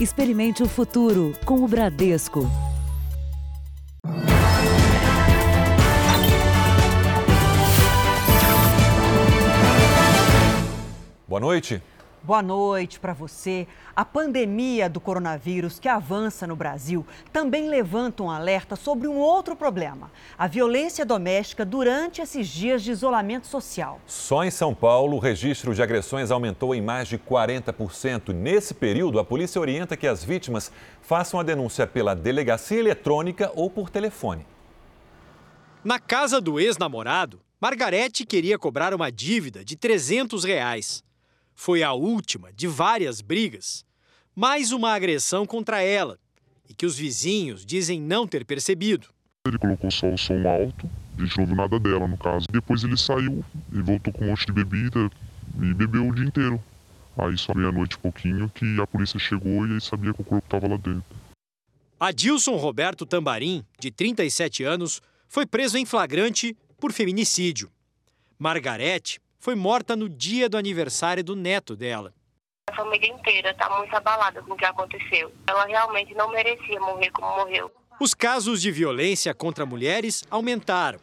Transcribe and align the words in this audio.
Experimente 0.00 0.62
o 0.62 0.68
futuro 0.68 1.34
com 1.44 1.64
o 1.64 1.66
Bradesco. 1.66 2.48
Boa 11.26 11.40
noite. 11.40 11.82
Boa 12.22 12.42
noite 12.42 12.98
para 12.98 13.12
você. 13.12 13.66
A 13.94 14.04
pandemia 14.04 14.88
do 14.88 15.00
coronavírus 15.00 15.78
que 15.78 15.88
avança 15.88 16.46
no 16.46 16.56
Brasil 16.56 17.06
também 17.32 17.68
levanta 17.68 18.24
um 18.24 18.30
alerta 18.30 18.74
sobre 18.74 19.06
um 19.06 19.16
outro 19.16 19.54
problema: 19.54 20.10
a 20.36 20.48
violência 20.48 21.06
doméstica 21.06 21.64
durante 21.64 22.20
esses 22.20 22.48
dias 22.48 22.82
de 22.82 22.90
isolamento 22.90 23.46
social. 23.46 24.00
Só 24.04 24.44
em 24.44 24.50
São 24.50 24.74
Paulo, 24.74 25.16
o 25.16 25.20
registro 25.20 25.72
de 25.74 25.82
agressões 25.82 26.30
aumentou 26.30 26.74
em 26.74 26.82
mais 26.82 27.06
de 27.06 27.16
40%. 27.16 28.32
Nesse 28.32 28.74
período, 28.74 29.20
a 29.20 29.24
polícia 29.24 29.60
orienta 29.60 29.96
que 29.96 30.06
as 30.06 30.24
vítimas 30.24 30.72
façam 31.00 31.38
a 31.38 31.44
denúncia 31.44 31.86
pela 31.86 32.14
delegacia 32.14 32.80
eletrônica 32.80 33.50
ou 33.54 33.70
por 33.70 33.90
telefone. 33.90 34.44
Na 35.84 36.00
casa 36.00 36.40
do 36.40 36.58
ex-namorado, 36.58 37.40
Margarete 37.60 38.26
queria 38.26 38.58
cobrar 38.58 38.92
uma 38.92 39.10
dívida 39.10 39.64
de 39.64 39.76
300 39.76 40.44
reais. 40.44 41.07
Foi 41.60 41.82
a 41.82 41.92
última 41.92 42.52
de 42.52 42.68
várias 42.68 43.20
brigas. 43.20 43.84
Mais 44.32 44.70
uma 44.70 44.92
agressão 44.92 45.44
contra 45.44 45.82
ela 45.82 46.16
e 46.68 46.72
que 46.72 46.86
os 46.86 46.96
vizinhos 46.96 47.66
dizem 47.66 48.00
não 48.00 48.28
ter 48.28 48.44
percebido. 48.44 49.08
Ele 49.44 49.58
colocou 49.58 49.90
só 49.90 50.08
o 50.08 50.16
som 50.16 50.48
alto, 50.48 50.88
a 51.18 51.20
gente 51.20 51.36
não 51.36 51.46
viu 51.46 51.56
nada 51.56 51.80
dela 51.80 52.06
no 52.06 52.16
caso. 52.16 52.46
Depois 52.48 52.84
ele 52.84 52.96
saiu 52.96 53.44
e 53.72 53.82
voltou 53.82 54.12
com 54.12 54.24
um 54.24 54.28
monte 54.28 54.46
de 54.46 54.52
bebida 54.52 55.10
e 55.60 55.74
bebeu 55.74 56.06
o 56.06 56.14
dia 56.14 56.26
inteiro. 56.26 56.62
Aí 57.16 57.36
só 57.36 57.52
meia-noite 57.52 57.96
e 57.96 57.98
pouquinho 57.98 58.48
que 58.50 58.80
a 58.80 58.86
polícia 58.86 59.18
chegou 59.18 59.66
e 59.66 59.72
aí 59.74 59.80
sabia 59.80 60.14
que 60.14 60.22
o 60.22 60.24
corpo 60.24 60.46
estava 60.46 60.68
lá 60.68 60.76
dentro. 60.76 61.04
Adilson 61.98 62.54
Roberto 62.54 63.04
Tambarim, 63.04 63.64
de 63.80 63.90
37 63.90 64.62
anos, 64.62 65.02
foi 65.26 65.44
preso 65.44 65.76
em 65.76 65.84
flagrante 65.84 66.56
por 66.78 66.92
feminicídio. 66.92 67.68
Margarete 68.38 69.20
foi 69.38 69.54
morta 69.54 69.94
no 69.94 70.08
dia 70.08 70.48
do 70.48 70.56
aniversário 70.56 71.22
do 71.22 71.36
neto 71.36 71.76
dela. 71.76 72.12
A 72.68 72.74
família 72.74 73.08
inteira 73.08 73.50
está 73.50 73.70
muito 73.78 73.94
abalada 73.94 74.42
com 74.42 74.52
o 74.52 74.56
que 74.56 74.64
aconteceu. 74.64 75.32
Ela 75.46 75.64
realmente 75.64 76.14
não 76.14 76.30
merecia 76.30 76.78
morrer 76.80 77.10
como 77.10 77.28
morreu. 77.36 77.70
Os 78.00 78.14
casos 78.14 78.60
de 78.60 78.70
violência 78.70 79.32
contra 79.34 79.64
mulheres 79.64 80.22
aumentaram. 80.30 81.00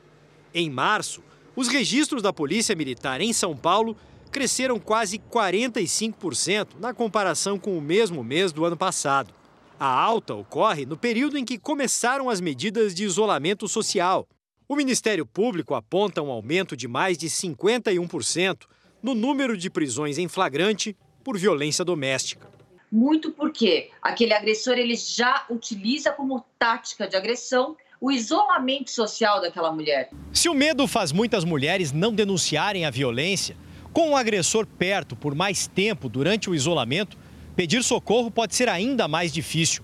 Em 0.53 0.69
março, 0.69 1.23
os 1.55 1.67
registros 1.67 2.21
da 2.21 2.31
Polícia 2.31 2.75
Militar 2.75 3.19
em 3.19 3.33
São 3.33 3.55
Paulo 3.55 3.97
cresceram 4.31 4.79
quase 4.79 5.17
45% 5.17 6.79
na 6.79 6.93
comparação 6.93 7.57
com 7.57 7.77
o 7.77 7.81
mesmo 7.81 8.23
mês 8.23 8.51
do 8.51 8.65
ano 8.65 8.77
passado. 8.77 9.33
A 9.79 9.87
alta 9.87 10.33
ocorre 10.33 10.85
no 10.85 10.97
período 10.97 11.37
em 11.37 11.43
que 11.43 11.57
começaram 11.57 12.29
as 12.29 12.39
medidas 12.39 12.93
de 12.93 13.03
isolamento 13.03 13.67
social, 13.67 14.27
o 14.67 14.75
Ministério 14.75 15.25
Público 15.25 15.75
aponta 15.75 16.21
um 16.21 16.31
aumento 16.31 16.75
de 16.75 16.87
mais 16.87 17.17
de 17.17 17.27
51% 17.27 18.63
no 19.01 19.13
número 19.13 19.55
de 19.57 19.69
prisões 19.69 20.17
em 20.17 20.27
flagrante 20.27 20.95
por 21.23 21.37
violência 21.37 21.85
doméstica. 21.85 22.49
Muito 22.91 23.31
porque 23.31 23.89
aquele 24.01 24.33
agressor 24.33 24.77
ele 24.77 24.95
já 24.95 25.45
utiliza 25.49 26.11
como 26.11 26.43
tática 26.57 27.07
de 27.07 27.15
agressão 27.15 27.75
o 27.99 28.11
isolamento 28.11 28.91
social 28.91 29.41
daquela 29.41 29.71
mulher. 29.71 30.09
Se 30.31 30.49
o 30.49 30.53
medo 30.53 30.87
faz 30.87 31.11
muitas 31.11 31.43
mulheres 31.43 31.91
não 31.91 32.13
denunciarem 32.13 32.85
a 32.85 32.89
violência, 32.89 33.55
com 33.93 34.11
o 34.11 34.15
agressor 34.15 34.65
perto 34.65 35.15
por 35.15 35.33
mais 35.33 35.67
tempo 35.67 36.09
durante 36.09 36.49
o 36.49 36.55
isolamento, 36.55 37.17
pedir 37.55 37.83
socorro 37.83 38.29
pode 38.29 38.55
ser 38.55 38.67
ainda 38.67 39.07
mais 39.07 39.31
difícil. 39.31 39.83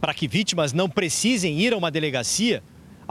Para 0.00 0.12
que 0.12 0.28
vítimas 0.28 0.72
não 0.72 0.88
precisem 0.88 1.58
ir 1.60 1.72
a 1.72 1.76
uma 1.76 1.90
delegacia, 1.90 2.62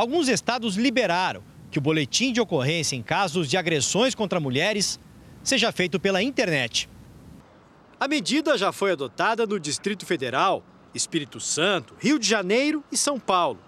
Alguns 0.02 0.30
estados 0.30 0.78
liberaram 0.78 1.44
que 1.70 1.78
o 1.78 1.82
boletim 1.82 2.34
de 2.34 2.42
ocorrência 2.42 2.96
em 2.96 3.04
casos 3.04 3.48
de 3.48 3.56
agressões 3.56 4.16
contra 4.16 4.40
mulheres 4.40 5.00
seja 5.44 5.72
feito 5.72 6.00
pela 6.00 6.24
internet. 6.24 6.90
A 8.00 8.08
medida 8.08 8.58
já 8.58 8.72
foi 8.72 8.94
adotada 8.94 9.46
no 9.46 9.60
Distrito 9.60 10.04
Federal, 10.04 10.64
Espírito 10.92 11.40
Santo, 11.40 11.94
Rio 12.00 12.18
de 12.18 12.28
Janeiro 12.28 12.84
e 12.92 12.98
São 12.98 13.20
Paulo. 13.20 13.60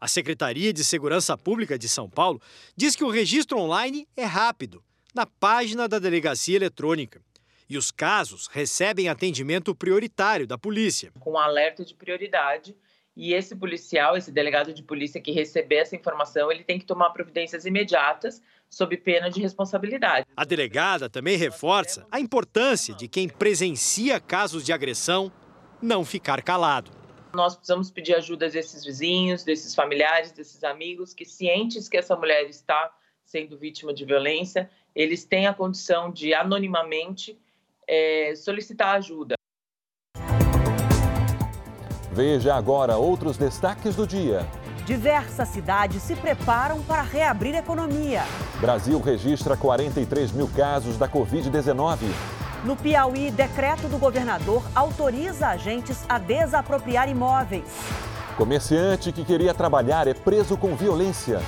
A 0.00 0.08
Secretaria 0.08 0.72
de 0.72 0.82
Segurança 0.82 1.36
Pública 1.36 1.78
de 1.78 1.86
São 1.86 2.08
Paulo 2.08 2.40
diz 2.74 2.96
que 2.96 3.04
o 3.04 3.10
registro 3.10 3.58
online 3.58 4.08
é 4.16 4.24
rápido, 4.24 4.82
na 5.14 5.26
página 5.26 5.86
da 5.86 5.98
delegacia 5.98 6.56
eletrônica. 6.56 7.20
E 7.68 7.76
os 7.76 7.90
casos 7.90 8.46
recebem 8.46 9.10
atendimento 9.10 9.74
prioritário 9.74 10.46
da 10.46 10.56
polícia. 10.56 11.12
Com 11.20 11.36
alerta 11.36 11.84
de 11.84 11.94
prioridade 11.94 12.74
e 13.18 13.34
esse 13.34 13.56
policial, 13.56 14.16
esse 14.16 14.30
delegado 14.30 14.72
de 14.72 14.80
polícia 14.80 15.20
que 15.20 15.32
receber 15.32 15.78
essa 15.78 15.96
informação, 15.96 16.52
ele 16.52 16.62
tem 16.62 16.78
que 16.78 16.86
tomar 16.86 17.10
providências 17.10 17.66
imediatas 17.66 18.40
sob 18.70 18.96
pena 18.96 19.28
de 19.28 19.40
responsabilidade. 19.40 20.24
A 20.36 20.44
delegada 20.44 21.10
também 21.10 21.36
reforça 21.36 22.06
a 22.12 22.20
importância 22.20 22.94
de 22.94 23.08
quem 23.08 23.28
presencia 23.28 24.20
casos 24.20 24.64
de 24.64 24.72
agressão 24.72 25.32
não 25.82 26.04
ficar 26.04 26.40
calado. 26.42 26.92
Nós 27.34 27.56
precisamos 27.56 27.90
pedir 27.90 28.14
ajuda 28.14 28.48
desses 28.48 28.84
vizinhos, 28.84 29.42
desses 29.42 29.74
familiares, 29.74 30.30
desses 30.30 30.62
amigos 30.62 31.12
que 31.12 31.24
cientes 31.24 31.88
que 31.88 31.96
essa 31.96 32.14
mulher 32.14 32.48
está 32.48 32.94
sendo 33.24 33.58
vítima 33.58 33.92
de 33.92 34.04
violência, 34.04 34.70
eles 34.94 35.24
têm 35.24 35.48
a 35.48 35.52
condição 35.52 36.12
de 36.12 36.32
anonimamente 36.32 37.36
é, 37.84 38.32
solicitar 38.36 38.94
ajuda. 38.94 39.37
Veja 42.18 42.56
agora 42.56 42.96
outros 42.96 43.36
destaques 43.36 43.94
do 43.94 44.04
dia. 44.04 44.44
Diversas 44.84 45.50
cidades 45.50 46.02
se 46.02 46.16
preparam 46.16 46.82
para 46.82 47.00
reabrir 47.00 47.54
a 47.54 47.60
economia. 47.60 48.24
Brasil 48.60 49.00
registra 49.00 49.56
43 49.56 50.32
mil 50.32 50.48
casos 50.48 50.98
da 50.98 51.08
Covid-19. 51.08 51.98
No 52.64 52.74
Piauí, 52.74 53.30
decreto 53.30 53.86
do 53.86 53.98
governador 53.98 54.64
autoriza 54.74 55.46
agentes 55.46 56.04
a 56.08 56.18
desapropriar 56.18 57.08
imóveis. 57.08 57.68
Comerciante 58.36 59.12
que 59.12 59.24
queria 59.24 59.54
trabalhar 59.54 60.08
é 60.08 60.12
preso 60.12 60.56
com 60.56 60.74
violência. 60.74 61.40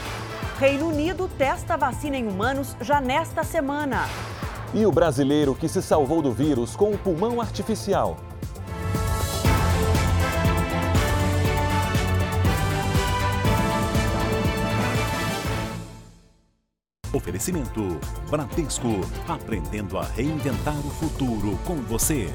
Reino 0.61 0.87
Unido 0.87 1.29
testa 1.37 1.77
vacina 1.77 2.17
em 2.17 2.29
humanos 2.29 2.77
já 2.81 3.01
nesta 3.01 3.43
semana. 3.43 4.05
E 4.73 4.87
o 4.87 4.93
brasileiro 4.93 5.53
que 5.53 5.69
se 5.69 5.83
salvou 5.83 6.23
do 6.23 6.31
vírus 6.31 6.77
com 6.77 6.93
o 6.93 6.99
pulmão 6.99 7.41
artificial. 7.41 8.17
Oferecimento 17.13 17.99
Bradesco, 18.31 19.01
aprendendo 19.27 19.99
a 19.99 20.05
reinventar 20.05 20.79
o 20.79 20.91
futuro 20.91 21.59
com 21.65 21.75
você. 21.83 22.31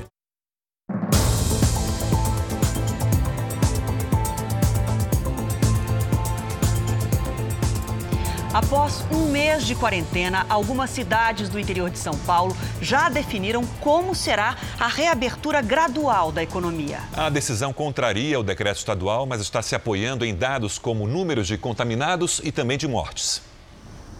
Após 8.54 9.06
um 9.12 9.32
mês 9.32 9.66
de 9.66 9.76
quarentena, 9.76 10.46
algumas 10.50 10.90
cidades 10.90 11.48
do 11.48 11.60
interior 11.60 11.90
de 11.90 11.98
São 11.98 12.18
Paulo 12.20 12.56
já 12.82 13.08
definiram 13.08 13.66
como 13.80 14.14
será 14.14 14.58
a 14.78 14.88
reabertura 14.88 15.62
gradual 15.62 16.34
da 16.34 16.44
economia. 16.44 17.00
A 17.16 17.30
decisão 17.30 17.72
contraria 17.72 18.38
o 18.40 18.44
decreto 18.44 18.78
estadual, 18.78 19.26
mas 19.26 19.40
está 19.40 19.62
se 19.62 19.74
apoiando 19.74 20.26
em 20.26 20.36
dados 20.36 20.78
como 20.78 21.08
números 21.08 21.48
de 21.48 21.58
contaminados 21.58 22.42
e 22.44 22.52
também 22.52 22.78
de 22.78 22.88
mortes. 22.88 23.42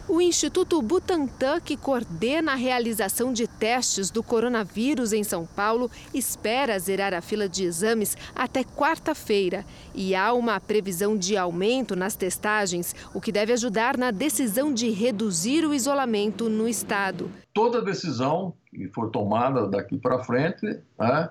O 0.08 0.22
Instituto 0.22 0.80
Butantan, 0.84 1.60
que 1.60 1.76
coordena 1.76 2.52
a 2.52 2.56
realização 2.56 3.34
de 3.34 3.48
testes 3.48 4.12
do 4.12 4.22
coronavírus 4.22 5.12
em 5.12 5.24
São 5.24 5.48
Paulo, 5.48 5.90
espera 6.14 6.78
zerar 6.78 7.12
a 7.12 7.22
fila 7.22 7.50
de 7.50 7.64
exames 7.64 8.16
até 8.36 8.64
quarta-feira. 8.64 9.66
E 9.96 10.14
há 10.14 10.32
uma 10.32 10.60
previsão 10.60 11.18
de 11.18 11.36
aumento 11.36 11.96
nas 11.96 12.16
testagens, 12.16 12.96
o 13.16 13.20
que 13.20 13.32
deve 13.32 13.52
ajudar 13.54 13.98
na 13.98 14.12
decisão 14.12 14.72
de 14.72 14.92
reduzir 14.92 15.66
o 15.66 15.74
isolamento 15.74 16.50
no 16.52 16.68
estado. 16.68 17.32
Toda 17.52 17.82
decisão 17.82 18.54
que 18.70 18.88
for 18.90 19.10
tomada 19.10 19.68
daqui 19.68 19.98
para 19.98 20.24
frente, 20.24 20.84
né, 21.00 21.30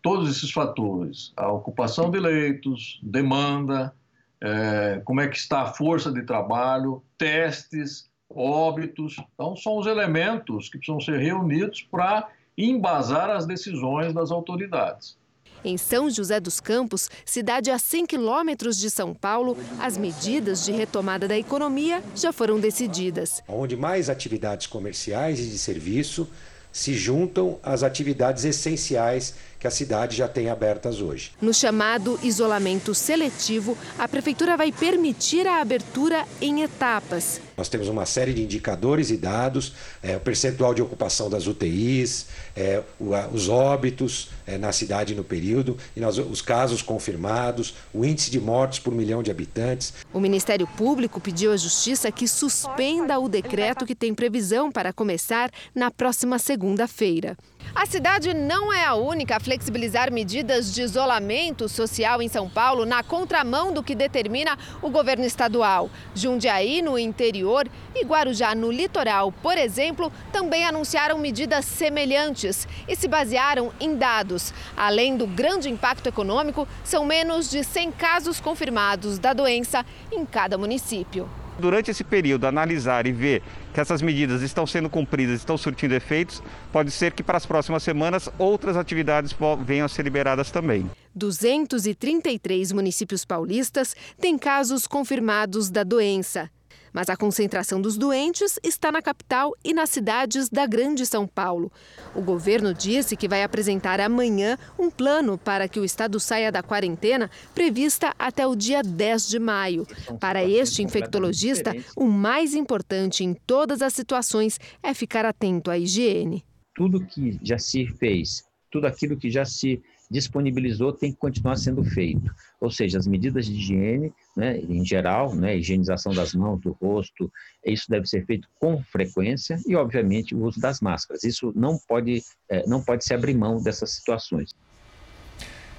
todos 0.00 0.30
esses 0.30 0.50
fatores, 0.50 1.34
a 1.36 1.52
ocupação 1.52 2.10
de 2.10 2.18
leitos, 2.18 2.98
demanda, 3.02 3.92
é, 4.40 5.02
como 5.04 5.20
é 5.20 5.28
que 5.28 5.36
está 5.36 5.62
a 5.62 5.72
força 5.72 6.12
de 6.12 6.22
trabalho, 6.22 7.02
testes, 7.16 8.07
óbitos. 8.30 9.16
Então, 9.34 9.56
são 9.56 9.78
os 9.78 9.86
elementos 9.86 10.68
que 10.68 10.78
precisam 10.78 11.00
ser 11.00 11.18
reunidos 11.18 11.82
para 11.90 12.28
embasar 12.56 13.30
as 13.30 13.46
decisões 13.46 14.12
das 14.12 14.30
autoridades. 14.30 15.16
Em 15.64 15.76
São 15.76 16.08
José 16.08 16.38
dos 16.38 16.60
Campos, 16.60 17.10
cidade 17.24 17.70
a 17.70 17.78
100 17.78 18.06
quilômetros 18.06 18.78
de 18.78 18.90
São 18.90 19.12
Paulo, 19.12 19.56
as 19.80 19.98
medidas 19.98 20.64
de 20.64 20.70
retomada 20.70 21.26
da 21.26 21.36
economia 21.36 22.02
já 22.14 22.32
foram 22.32 22.60
decididas. 22.60 23.42
Onde 23.48 23.76
mais 23.76 24.08
atividades 24.08 24.68
comerciais 24.68 25.40
e 25.40 25.46
de 25.46 25.58
serviço 25.58 26.28
se 26.70 26.94
juntam 26.94 27.58
às 27.62 27.82
atividades 27.82 28.44
essenciais 28.44 29.34
que 29.58 29.66
a 29.66 29.70
cidade 29.70 30.16
já 30.16 30.28
tem 30.28 30.48
abertas 30.48 31.00
hoje. 31.00 31.32
No 31.40 31.52
chamado 31.52 32.18
isolamento 32.22 32.94
seletivo, 32.94 33.76
a 33.98 34.06
prefeitura 34.06 34.56
vai 34.56 34.70
permitir 34.70 35.46
a 35.46 35.60
abertura 35.60 36.24
em 36.40 36.62
etapas. 36.62 37.40
Nós 37.56 37.68
temos 37.68 37.88
uma 37.88 38.06
série 38.06 38.32
de 38.32 38.42
indicadores 38.42 39.10
e 39.10 39.16
dados, 39.16 39.72
é, 40.00 40.16
o 40.16 40.20
percentual 40.20 40.72
de 40.72 40.80
ocupação 40.80 41.28
das 41.28 41.48
UTIs, 41.48 42.26
é, 42.54 42.84
o, 43.00 43.14
a, 43.14 43.26
os 43.26 43.48
óbitos 43.48 44.30
é, 44.46 44.56
na 44.56 44.70
cidade 44.70 45.12
no 45.16 45.24
período, 45.24 45.76
e 45.96 46.00
nós, 46.00 46.18
os 46.18 46.40
casos 46.40 46.82
confirmados, 46.82 47.74
o 47.92 48.04
índice 48.04 48.30
de 48.30 48.38
mortes 48.38 48.78
por 48.78 48.94
milhão 48.94 49.24
de 49.24 49.30
habitantes. 49.32 49.92
O 50.12 50.20
Ministério 50.20 50.68
Público 50.68 51.20
pediu 51.20 51.52
à 51.52 51.56
Justiça 51.56 52.12
que 52.12 52.28
suspenda 52.28 53.18
o 53.18 53.28
decreto 53.28 53.84
que 53.84 53.94
tem 53.94 54.14
previsão 54.14 54.70
para 54.70 54.92
começar 54.92 55.50
na 55.74 55.90
próxima 55.90 56.38
segunda-feira. 56.38 57.36
A 57.74 57.86
cidade 57.86 58.32
não 58.34 58.72
é 58.72 58.84
a 58.84 58.94
única 58.94 59.36
flexibilizar 59.48 60.12
medidas 60.12 60.74
de 60.74 60.82
isolamento 60.82 61.70
social 61.70 62.20
em 62.20 62.28
São 62.28 62.50
Paulo 62.50 62.84
na 62.84 63.02
contramão 63.02 63.72
do 63.72 63.82
que 63.82 63.94
determina 63.94 64.58
o 64.82 64.90
governo 64.90 65.24
estadual. 65.24 65.88
Jundiaí, 66.14 66.82
no 66.82 66.98
interior, 66.98 67.66
e 67.94 68.04
Guarujá, 68.04 68.54
no 68.54 68.70
litoral, 68.70 69.32
por 69.32 69.56
exemplo, 69.56 70.12
também 70.30 70.66
anunciaram 70.66 71.16
medidas 71.16 71.64
semelhantes 71.64 72.68
e 72.86 72.94
se 72.94 73.08
basearam 73.08 73.72
em 73.80 73.96
dados. 73.96 74.52
Além 74.76 75.16
do 75.16 75.26
grande 75.26 75.70
impacto 75.70 76.10
econômico, 76.10 76.68
são 76.84 77.06
menos 77.06 77.48
de 77.48 77.64
100 77.64 77.92
casos 77.92 78.40
confirmados 78.40 79.18
da 79.18 79.32
doença 79.32 79.82
em 80.12 80.26
cada 80.26 80.58
município 80.58 81.26
durante 81.58 81.90
esse 81.90 82.04
período, 82.04 82.46
analisar 82.46 83.06
e 83.06 83.12
ver 83.12 83.42
que 83.74 83.80
essas 83.80 84.00
medidas 84.00 84.42
estão 84.42 84.66
sendo 84.66 84.88
cumpridas, 84.88 85.40
estão 85.40 85.58
surtindo 85.58 85.94
efeitos, 85.94 86.42
pode 86.72 86.90
ser 86.90 87.12
que 87.12 87.22
para 87.22 87.36
as 87.36 87.46
próximas 87.46 87.82
semanas 87.82 88.28
outras 88.38 88.76
atividades 88.76 89.34
venham 89.64 89.86
a 89.86 89.88
ser 89.88 90.02
liberadas 90.02 90.50
também. 90.50 90.88
233 91.14 92.72
municípios 92.72 93.24
paulistas 93.24 93.94
têm 94.20 94.38
casos 94.38 94.86
confirmados 94.86 95.70
da 95.70 95.82
doença. 95.82 96.50
Mas 96.92 97.08
a 97.08 97.16
concentração 97.16 97.80
dos 97.80 97.96
doentes 97.96 98.58
está 98.62 98.90
na 98.90 99.02
capital 99.02 99.52
e 99.64 99.72
nas 99.74 99.90
cidades 99.90 100.48
da 100.48 100.66
Grande 100.66 101.06
São 101.06 101.26
Paulo. 101.26 101.70
O 102.14 102.22
governo 102.22 102.72
disse 102.74 103.16
que 103.16 103.28
vai 103.28 103.42
apresentar 103.42 104.00
amanhã 104.00 104.58
um 104.78 104.90
plano 104.90 105.38
para 105.38 105.68
que 105.68 105.80
o 105.80 105.84
estado 105.84 106.18
saia 106.18 106.50
da 106.50 106.62
quarentena 106.62 107.30
prevista 107.54 108.14
até 108.18 108.46
o 108.46 108.54
dia 108.54 108.82
10 108.82 109.28
de 109.28 109.38
maio. 109.38 109.86
Para 110.20 110.44
este 110.44 110.82
infectologista, 110.82 111.74
o 111.96 112.06
mais 112.06 112.54
importante 112.54 113.24
em 113.24 113.34
todas 113.34 113.82
as 113.82 113.92
situações 113.92 114.58
é 114.82 114.94
ficar 114.94 115.24
atento 115.24 115.70
à 115.70 115.78
higiene. 115.78 116.44
Tudo 116.74 117.04
que 117.04 117.38
já 117.42 117.58
se 117.58 117.86
fez, 117.86 118.44
tudo 118.70 118.86
aquilo 118.86 119.16
que 119.16 119.30
já 119.30 119.44
se 119.44 119.82
disponibilizou 120.10 120.92
tem 120.92 121.12
que 121.12 121.18
continuar 121.18 121.56
sendo 121.56 121.84
feito. 121.84 122.30
Ou 122.60 122.70
seja, 122.70 122.98
as 122.98 123.06
medidas 123.06 123.46
de 123.46 123.52
higiene, 123.52 124.12
né, 124.36 124.58
em 124.58 124.84
geral, 124.84 125.34
né, 125.34 125.56
higienização 125.56 126.12
das 126.12 126.34
mãos, 126.34 126.60
do 126.60 126.72
rosto, 126.80 127.30
isso 127.64 127.88
deve 127.88 128.06
ser 128.06 128.24
feito 128.26 128.48
com 128.60 128.82
frequência 128.82 129.58
e, 129.66 129.76
obviamente, 129.76 130.34
o 130.34 130.44
uso 130.44 130.60
das 130.60 130.80
máscaras. 130.80 131.24
Isso 131.24 131.52
não 131.54 131.78
pode, 131.78 132.22
é, 132.48 132.66
não 132.66 132.82
pode 132.82 133.04
se 133.04 133.14
abrir 133.14 133.34
mão 133.34 133.62
dessas 133.62 133.90
situações. 133.90 134.54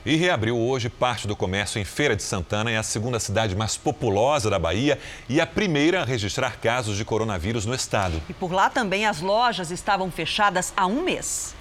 E 0.06 0.16
reabriu 0.16 0.58
hoje 0.58 0.90
parte 0.90 1.28
do 1.28 1.36
comércio 1.36 1.80
em 1.80 1.84
Feira 1.84 2.16
de 2.16 2.24
Santana, 2.24 2.72
é 2.72 2.78
a 2.78 2.84
segunda 2.84 3.20
cidade 3.20 3.54
mais 3.54 3.76
populosa 3.76 4.50
da 4.50 4.58
Bahia 4.58 4.98
e 5.28 5.42
a 5.42 5.46
primeira 5.46 6.02
a 6.02 6.06
registrar 6.06 6.58
casos 6.58 6.98
de 6.98 7.04
coronavírus 7.04 7.66
no 7.66 7.76
estado. 7.76 8.22
E 8.30 8.34
por 8.34 8.54
lá 8.54 8.70
também 8.70 9.06
as 9.06 9.20
lojas 9.20 9.72
estavam 9.72 10.10
fechadas 10.10 10.74
há 10.76 10.88
um 10.88 11.04
mês. 11.04 11.54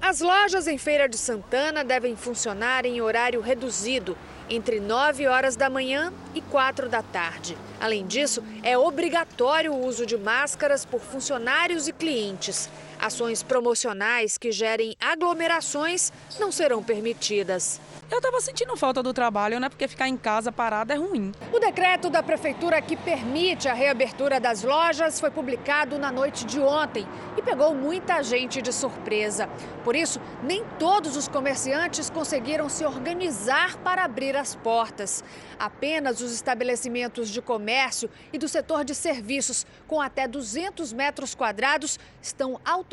As 0.00 0.20
lojas 0.20 0.68
em 0.68 0.78
Feira 0.78 1.08
de 1.08 1.18
Santana 1.18 1.82
devem 1.82 2.14
funcionar 2.14 2.86
em 2.86 3.00
horário 3.00 3.40
reduzido, 3.40 4.16
entre 4.48 4.78
9 4.78 5.26
horas 5.26 5.56
da 5.56 5.68
manhã 5.68 6.12
e 6.34 6.40
4 6.40 6.88
da 6.88 7.02
tarde. 7.02 7.58
Além 7.80 8.06
disso, 8.06 8.42
é 8.62 8.78
obrigatório 8.78 9.72
o 9.72 9.84
uso 9.84 10.06
de 10.06 10.16
máscaras 10.16 10.84
por 10.84 11.00
funcionários 11.00 11.88
e 11.88 11.92
clientes. 11.92 12.70
Ações 12.98 13.44
promocionais 13.44 14.36
que 14.36 14.50
gerem 14.50 14.96
aglomerações 15.00 16.12
não 16.40 16.50
serão 16.50 16.82
permitidas. 16.82 17.80
Eu 18.10 18.18
estava 18.18 18.40
sentindo 18.40 18.74
falta 18.74 19.02
do 19.02 19.12
trabalho, 19.12 19.60
né? 19.60 19.68
Porque 19.68 19.86
ficar 19.86 20.08
em 20.08 20.16
casa 20.16 20.50
parado 20.50 20.92
é 20.92 20.96
ruim. 20.96 21.30
O 21.52 21.58
decreto 21.58 22.08
da 22.08 22.22
prefeitura 22.22 22.80
que 22.80 22.96
permite 22.96 23.68
a 23.68 23.74
reabertura 23.74 24.40
das 24.40 24.62
lojas 24.62 25.20
foi 25.20 25.30
publicado 25.30 25.98
na 25.98 26.10
noite 26.10 26.44
de 26.44 26.58
ontem 26.58 27.06
e 27.36 27.42
pegou 27.42 27.74
muita 27.74 28.22
gente 28.22 28.62
de 28.62 28.72
surpresa. 28.72 29.46
Por 29.84 29.94
isso, 29.94 30.20
nem 30.42 30.64
todos 30.78 31.16
os 31.16 31.28
comerciantes 31.28 32.08
conseguiram 32.08 32.68
se 32.68 32.84
organizar 32.84 33.76
para 33.76 34.04
abrir 34.04 34.36
as 34.36 34.56
portas. 34.56 35.22
Apenas 35.58 36.20
os 36.20 36.32
estabelecimentos 36.32 37.28
de 37.28 37.42
comércio 37.42 38.10
e 38.32 38.38
do 38.38 38.48
setor 38.48 38.84
de 38.84 38.94
serviços 38.94 39.66
com 39.86 40.00
até 40.00 40.26
200 40.26 40.92
metros 40.94 41.34
quadrados 41.34 41.98
estão 42.22 42.58
autorizados 42.64 42.87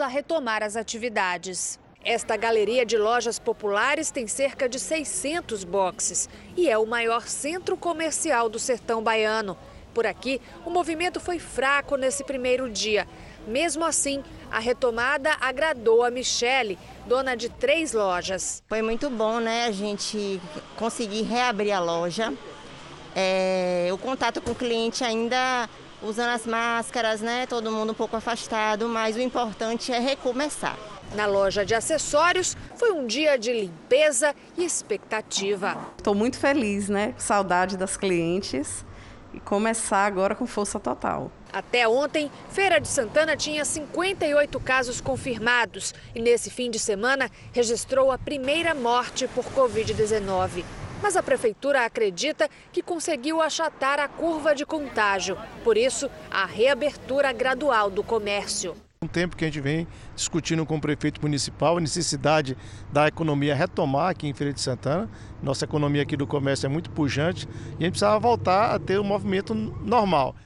a 0.00 0.06
retomar 0.06 0.62
as 0.62 0.76
atividades. 0.76 1.78
Esta 2.02 2.36
galeria 2.36 2.86
de 2.86 2.96
lojas 2.96 3.38
populares 3.38 4.10
tem 4.10 4.26
cerca 4.26 4.66
de 4.66 4.78
600 4.80 5.64
boxes 5.64 6.28
e 6.56 6.68
é 6.68 6.78
o 6.78 6.86
maior 6.86 7.28
centro 7.28 7.76
comercial 7.76 8.48
do 8.48 8.58
sertão 8.58 9.02
baiano. 9.02 9.56
Por 9.92 10.06
aqui, 10.06 10.40
o 10.64 10.70
movimento 10.70 11.20
foi 11.20 11.38
fraco 11.38 11.96
nesse 11.96 12.24
primeiro 12.24 12.70
dia. 12.70 13.06
Mesmo 13.46 13.84
assim, 13.84 14.22
a 14.50 14.58
retomada 14.58 15.36
agradou 15.40 16.02
a 16.02 16.10
Michele, 16.10 16.78
dona 17.06 17.34
de 17.34 17.48
três 17.48 17.92
lojas. 17.92 18.62
Foi 18.66 18.80
muito 18.80 19.10
bom, 19.10 19.38
né? 19.38 19.66
A 19.66 19.72
gente 19.72 20.40
conseguir 20.76 21.22
reabrir 21.22 21.72
a 21.72 21.80
loja. 21.80 22.32
É, 23.14 23.90
o 23.92 23.98
contato 23.98 24.40
com 24.40 24.52
o 24.52 24.54
cliente 24.54 25.04
ainda 25.04 25.68
usando 26.02 26.30
as 26.30 26.46
máscaras, 26.46 27.20
né? 27.20 27.46
Todo 27.46 27.70
mundo 27.70 27.92
um 27.92 27.94
pouco 27.94 28.16
afastado, 28.16 28.88
mas 28.88 29.16
o 29.16 29.20
importante 29.20 29.92
é 29.92 29.98
recomeçar. 29.98 30.76
Na 31.14 31.26
loja 31.26 31.64
de 31.64 31.74
acessórios, 31.74 32.56
foi 32.76 32.92
um 32.92 33.06
dia 33.06 33.36
de 33.36 33.52
limpeza 33.52 34.34
e 34.56 34.64
expectativa. 34.64 35.76
Estou 35.98 36.14
muito 36.14 36.38
feliz, 36.38 36.88
né? 36.88 37.14
Saudade 37.18 37.76
das 37.76 37.96
clientes 37.96 38.84
e 39.34 39.40
começar 39.40 40.06
agora 40.06 40.34
com 40.34 40.46
força 40.46 40.78
total. 40.78 41.30
Até 41.52 41.86
ontem, 41.88 42.30
Feira 42.48 42.80
de 42.80 42.86
Santana 42.86 43.36
tinha 43.36 43.64
58 43.64 44.60
casos 44.60 45.00
confirmados 45.00 45.92
e 46.14 46.20
nesse 46.20 46.48
fim 46.48 46.70
de 46.70 46.78
semana 46.78 47.28
registrou 47.52 48.12
a 48.12 48.18
primeira 48.18 48.72
morte 48.72 49.26
por 49.28 49.44
Covid-19. 49.46 50.64
Mas 51.02 51.16
a 51.16 51.22
prefeitura 51.22 51.84
acredita 51.84 52.48
que 52.72 52.82
conseguiu 52.82 53.40
achatar 53.40 53.98
a 53.98 54.08
curva 54.08 54.54
de 54.54 54.66
contágio. 54.66 55.36
Por 55.64 55.76
isso, 55.76 56.10
a 56.30 56.44
reabertura 56.44 57.32
gradual 57.32 57.90
do 57.90 58.02
comércio. 58.02 58.76
Um 59.02 59.08
tempo 59.08 59.34
que 59.34 59.46
a 59.46 59.48
gente 59.48 59.62
vem 59.62 59.88
discutindo 60.14 60.66
com 60.66 60.76
o 60.76 60.80
prefeito 60.80 61.22
municipal 61.22 61.78
a 61.78 61.80
necessidade 61.80 62.54
da 62.92 63.08
economia 63.08 63.54
retomar 63.54 64.10
aqui 64.10 64.28
em 64.28 64.34
Feira 64.34 64.52
de 64.52 64.60
Santana. 64.60 65.08
Nossa 65.42 65.64
economia 65.64 66.02
aqui 66.02 66.18
do 66.18 66.26
comércio 66.26 66.66
é 66.66 66.68
muito 66.68 66.90
pujante 66.90 67.48
e 67.78 67.82
a 67.82 67.84
gente 67.84 67.92
precisava 67.92 68.18
voltar 68.18 68.74
a 68.74 68.78
ter 68.78 69.00
um 69.00 69.04
movimento 69.04 69.54
normal. 69.54 70.36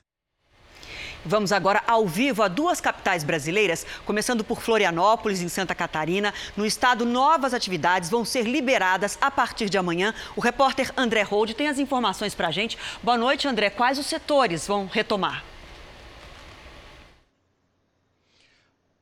Vamos 1.24 1.52
agora 1.52 1.82
ao 1.86 2.06
vivo 2.06 2.42
a 2.42 2.48
duas 2.48 2.80
capitais 2.80 3.24
brasileiras, 3.24 3.86
começando 4.04 4.44
por 4.44 4.60
Florianópolis, 4.60 5.40
em 5.40 5.48
Santa 5.48 5.74
Catarina. 5.74 6.34
No 6.54 6.66
estado, 6.66 7.06
novas 7.06 7.54
atividades 7.54 8.10
vão 8.10 8.24
ser 8.24 8.42
liberadas 8.42 9.16
a 9.20 9.30
partir 9.30 9.70
de 9.70 9.78
amanhã. 9.78 10.12
O 10.36 10.40
repórter 10.40 10.92
André 10.96 11.22
Hold 11.22 11.52
tem 11.52 11.68
as 11.68 11.78
informações 11.78 12.34
para 12.34 12.48
a 12.48 12.50
gente. 12.50 12.76
Boa 13.02 13.16
noite, 13.16 13.48
André. 13.48 13.70
Quais 13.70 13.98
os 13.98 14.06
setores 14.06 14.66
vão 14.66 14.86
retomar? 14.86 15.53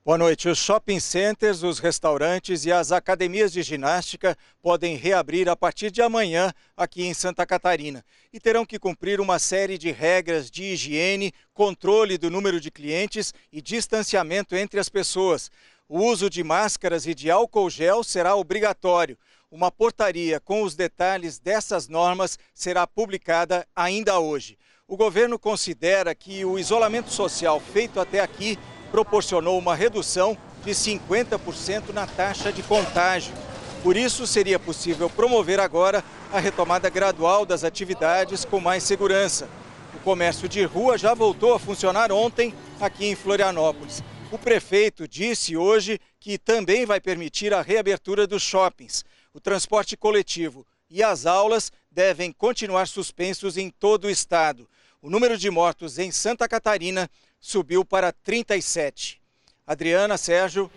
Boa 0.04 0.18
noite. 0.18 0.48
Os 0.48 0.58
shopping 0.58 0.98
centers, 0.98 1.62
os 1.62 1.78
restaurantes 1.78 2.64
e 2.64 2.72
as 2.72 2.90
academias 2.90 3.52
de 3.52 3.62
ginástica 3.62 4.36
podem 4.60 4.96
reabrir 4.96 5.48
a 5.48 5.54
partir 5.54 5.92
de 5.92 6.02
amanhã 6.02 6.52
aqui 6.76 7.04
em 7.04 7.14
Santa 7.14 7.46
Catarina 7.46 8.04
e 8.32 8.40
terão 8.40 8.66
que 8.66 8.80
cumprir 8.80 9.20
uma 9.20 9.38
série 9.38 9.78
de 9.78 9.92
regras 9.92 10.50
de 10.50 10.64
higiene, 10.64 11.32
controle 11.54 12.18
do 12.18 12.32
número 12.32 12.60
de 12.60 12.68
clientes 12.68 13.32
e 13.52 13.62
distanciamento 13.62 14.56
entre 14.56 14.80
as 14.80 14.88
pessoas. 14.88 15.52
O 15.88 16.00
uso 16.00 16.28
de 16.28 16.42
máscaras 16.42 17.06
e 17.06 17.14
de 17.14 17.30
álcool 17.30 17.70
gel 17.70 18.02
será 18.02 18.34
obrigatório. 18.34 19.16
Uma 19.52 19.70
portaria 19.70 20.40
com 20.40 20.64
os 20.64 20.74
detalhes 20.74 21.38
dessas 21.38 21.86
normas 21.86 22.40
será 22.52 22.88
publicada 22.88 23.64
ainda 23.76 24.18
hoje. 24.18 24.58
O 24.88 24.96
governo 24.96 25.38
considera 25.38 26.12
que 26.12 26.44
o 26.44 26.58
isolamento 26.58 27.10
social 27.12 27.60
feito 27.60 28.00
até 28.00 28.18
aqui 28.18 28.58
proporcionou 28.92 29.58
uma 29.58 29.74
redução 29.74 30.36
de 30.62 30.72
50% 30.72 31.94
na 31.94 32.06
taxa 32.06 32.52
de 32.52 32.62
contágio. 32.62 33.34
Por 33.82 33.96
isso, 33.96 34.26
seria 34.26 34.58
possível 34.58 35.08
promover 35.08 35.58
agora 35.58 36.04
a 36.30 36.38
retomada 36.38 36.90
gradual 36.90 37.46
das 37.46 37.64
atividades 37.64 38.44
com 38.44 38.60
mais 38.60 38.82
segurança. 38.82 39.48
O 39.94 39.98
comércio 40.00 40.46
de 40.48 40.62
rua 40.62 40.98
já 40.98 41.14
voltou 41.14 41.54
a 41.54 41.58
funcionar 41.58 42.12
ontem 42.12 42.54
aqui 42.78 43.06
em 43.06 43.16
Florianópolis. 43.16 44.02
O 44.30 44.38
prefeito 44.38 45.08
disse 45.08 45.56
hoje 45.56 45.98
que 46.20 46.38
também 46.38 46.84
vai 46.84 47.00
permitir 47.00 47.52
a 47.52 47.62
reabertura 47.62 48.26
dos 48.26 48.42
shoppings. 48.42 49.04
O 49.32 49.40
transporte 49.40 49.96
coletivo 49.96 50.66
e 50.90 51.02
as 51.02 51.24
aulas 51.24 51.72
devem 51.90 52.30
continuar 52.30 52.86
suspensos 52.86 53.56
em 53.56 53.70
todo 53.70 54.04
o 54.04 54.10
estado. 54.10 54.68
O 55.00 55.10
número 55.10 55.36
de 55.36 55.50
mortos 55.50 55.98
em 55.98 56.12
Santa 56.12 56.46
Catarina 56.46 57.10
subiu 57.42 57.84
para 57.84 58.12
37. 58.12 59.20
Adriana, 59.66 60.16
Sérgio. 60.16 60.70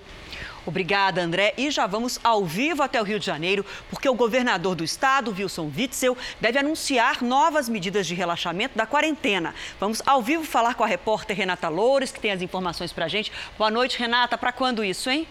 Obrigada, 0.66 1.22
André. 1.22 1.54
E 1.58 1.70
já 1.70 1.86
vamos 1.86 2.20
ao 2.24 2.44
vivo 2.44 2.82
até 2.82 3.00
o 3.00 3.04
Rio 3.04 3.20
de 3.20 3.26
Janeiro, 3.26 3.64
porque 3.88 4.10
o 4.10 4.16
governador 4.16 4.74
do 4.76 4.84
estado, 4.84 5.32
Wilson 5.32 5.72
Witzel, 5.78 6.18
deve 6.42 6.58
anunciar 6.58 7.22
novas 7.24 7.70
medidas 7.70 8.08
de 8.08 8.16
relaxamento 8.16 8.76
da 8.76 8.88
quarentena. 8.88 9.54
Vamos 9.80 10.02
ao 10.08 10.24
vivo 10.24 10.44
falar 10.44 10.74
com 10.74 10.84
a 10.84 10.88
repórter 10.88 11.38
Renata 11.38 11.70
Loures, 11.70 12.12
que 12.12 12.20
tem 12.20 12.32
as 12.32 12.42
informações 12.42 12.92
para 12.92 13.06
a 13.06 13.08
gente. 13.08 13.32
Boa 13.60 13.70
noite, 13.70 14.00
Renata. 14.00 14.38
Para 14.38 14.52
quando 14.52 14.84
isso, 14.84 15.08
hein? 15.08 15.28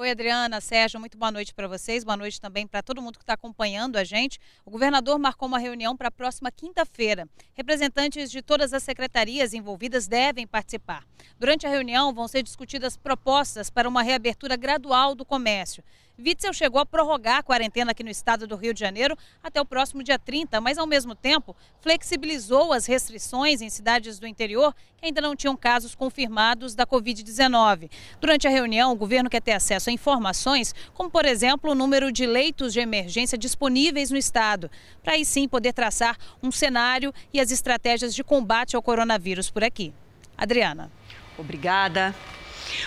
Oi, 0.00 0.12
Adriana, 0.12 0.62
Sérgio, 0.62 0.98
muito 0.98 1.18
boa 1.18 1.30
noite 1.30 1.52
para 1.52 1.68
vocês, 1.68 2.04
boa 2.04 2.16
noite 2.16 2.40
também 2.40 2.66
para 2.66 2.82
todo 2.82 3.02
mundo 3.02 3.18
que 3.18 3.22
está 3.22 3.34
acompanhando 3.34 3.96
a 3.96 4.02
gente. 4.02 4.40
O 4.64 4.70
governador 4.70 5.18
marcou 5.18 5.46
uma 5.46 5.58
reunião 5.58 5.94
para 5.94 6.08
a 6.08 6.10
próxima 6.10 6.50
quinta-feira. 6.50 7.28
Representantes 7.52 8.30
de 8.30 8.40
todas 8.40 8.72
as 8.72 8.82
secretarias 8.82 9.52
envolvidas 9.52 10.08
devem 10.08 10.46
participar. 10.46 11.04
Durante 11.38 11.66
a 11.66 11.68
reunião 11.68 12.14
vão 12.14 12.26
ser 12.26 12.42
discutidas 12.42 12.96
propostas 12.96 13.68
para 13.68 13.86
uma 13.86 14.02
reabertura 14.02 14.56
gradual 14.56 15.14
do 15.14 15.22
comércio. 15.22 15.84
Witzel 16.20 16.52
chegou 16.52 16.80
a 16.80 16.86
prorrogar 16.86 17.38
a 17.38 17.42
quarentena 17.42 17.92
aqui 17.92 18.02
no 18.02 18.10
estado 18.10 18.46
do 18.46 18.54
Rio 18.56 18.74
de 18.74 18.80
Janeiro 18.80 19.16
até 19.42 19.60
o 19.60 19.64
próximo 19.64 20.02
dia 20.02 20.18
30, 20.18 20.60
mas 20.60 20.76
ao 20.76 20.86
mesmo 20.86 21.14
tempo 21.14 21.56
flexibilizou 21.80 22.72
as 22.72 22.86
restrições 22.86 23.60
em 23.60 23.70
cidades 23.70 24.18
do 24.18 24.26
interior 24.26 24.74
que 24.98 25.06
ainda 25.06 25.20
não 25.20 25.34
tinham 25.34 25.56
casos 25.56 25.94
confirmados 25.94 26.74
da 26.74 26.86
Covid-19. 26.86 27.90
Durante 28.20 28.46
a 28.46 28.50
reunião, 28.50 28.92
o 28.92 28.96
governo 28.96 29.30
quer 29.30 29.40
ter 29.40 29.52
acesso 29.52 29.88
a 29.88 29.92
informações, 29.92 30.74
como 30.92 31.10
por 31.10 31.24
exemplo 31.24 31.70
o 31.70 31.74
número 31.74 32.12
de 32.12 32.26
leitos 32.26 32.74
de 32.74 32.80
emergência 32.80 33.38
disponíveis 33.38 34.10
no 34.10 34.18
estado, 34.18 34.70
para 35.02 35.14
aí 35.14 35.24
sim 35.24 35.48
poder 35.48 35.72
traçar 35.72 36.18
um 36.42 36.52
cenário 36.52 37.14
e 37.32 37.40
as 37.40 37.50
estratégias 37.50 38.14
de 38.14 38.22
combate 38.22 38.76
ao 38.76 38.82
coronavírus 38.82 39.50
por 39.50 39.64
aqui. 39.64 39.92
Adriana. 40.36 40.90
Obrigada. 41.38 42.14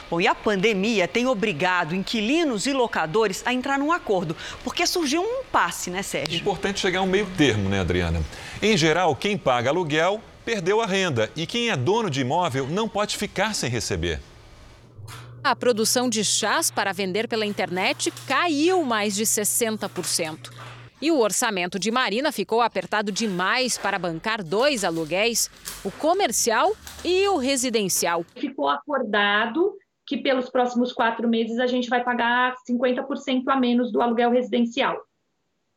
Bom, 0.09 0.19
e 0.19 0.27
a 0.27 0.35
pandemia 0.35 1.07
tem 1.07 1.27
obrigado 1.27 1.95
inquilinos 1.95 2.65
e 2.65 2.73
locadores 2.73 3.41
a 3.45 3.53
entrar 3.53 3.77
num 3.77 3.91
acordo, 3.91 4.35
porque 4.63 4.85
surgiu 4.85 5.21
um 5.21 5.41
impasse, 5.41 5.89
né, 5.89 6.01
Sérgio? 6.01 6.39
Importante 6.39 6.79
chegar 6.79 6.99
a 6.99 7.01
um 7.03 7.07
meio 7.07 7.27
termo, 7.37 7.69
né, 7.69 7.79
Adriana? 7.79 8.21
Em 8.61 8.77
geral, 8.77 9.15
quem 9.15 9.37
paga 9.37 9.69
aluguel 9.69 10.21
perdeu 10.45 10.81
a 10.81 10.85
renda 10.85 11.31
e 11.35 11.45
quem 11.45 11.69
é 11.69 11.75
dono 11.75 12.09
de 12.09 12.21
imóvel 12.21 12.67
não 12.67 12.87
pode 12.87 13.17
ficar 13.17 13.53
sem 13.55 13.69
receber. 13.69 14.19
A 15.43 15.55
produção 15.55 16.07
de 16.07 16.23
chás 16.23 16.71
para 16.71 16.93
vender 16.93 17.27
pela 17.27 17.45
internet 17.45 18.13
caiu 18.25 18.81
mais 18.83 19.13
de 19.13 19.23
60%. 19.23 20.49
E 21.03 21.11
o 21.11 21.19
orçamento 21.19 21.77
de 21.77 21.91
Marina 21.91 22.31
ficou 22.31 22.61
apertado 22.61 23.11
demais 23.11 23.77
para 23.77 23.99
bancar 23.99 24.41
dois 24.41 24.85
aluguéis, 24.85 25.51
o 25.83 25.91
comercial 25.91 26.71
e 27.03 27.27
o 27.27 27.35
residencial. 27.35 28.23
Ficou 28.37 28.69
acordado 28.69 29.77
que 30.07 30.19
pelos 30.19 30.49
próximos 30.49 30.93
quatro 30.93 31.27
meses 31.27 31.59
a 31.59 31.67
gente 31.67 31.89
vai 31.89 32.01
pagar 32.05 32.55
50% 32.65 33.43
a 33.49 33.57
menos 33.57 33.91
do 33.91 34.01
aluguel 34.01 34.31
residencial. 34.31 34.97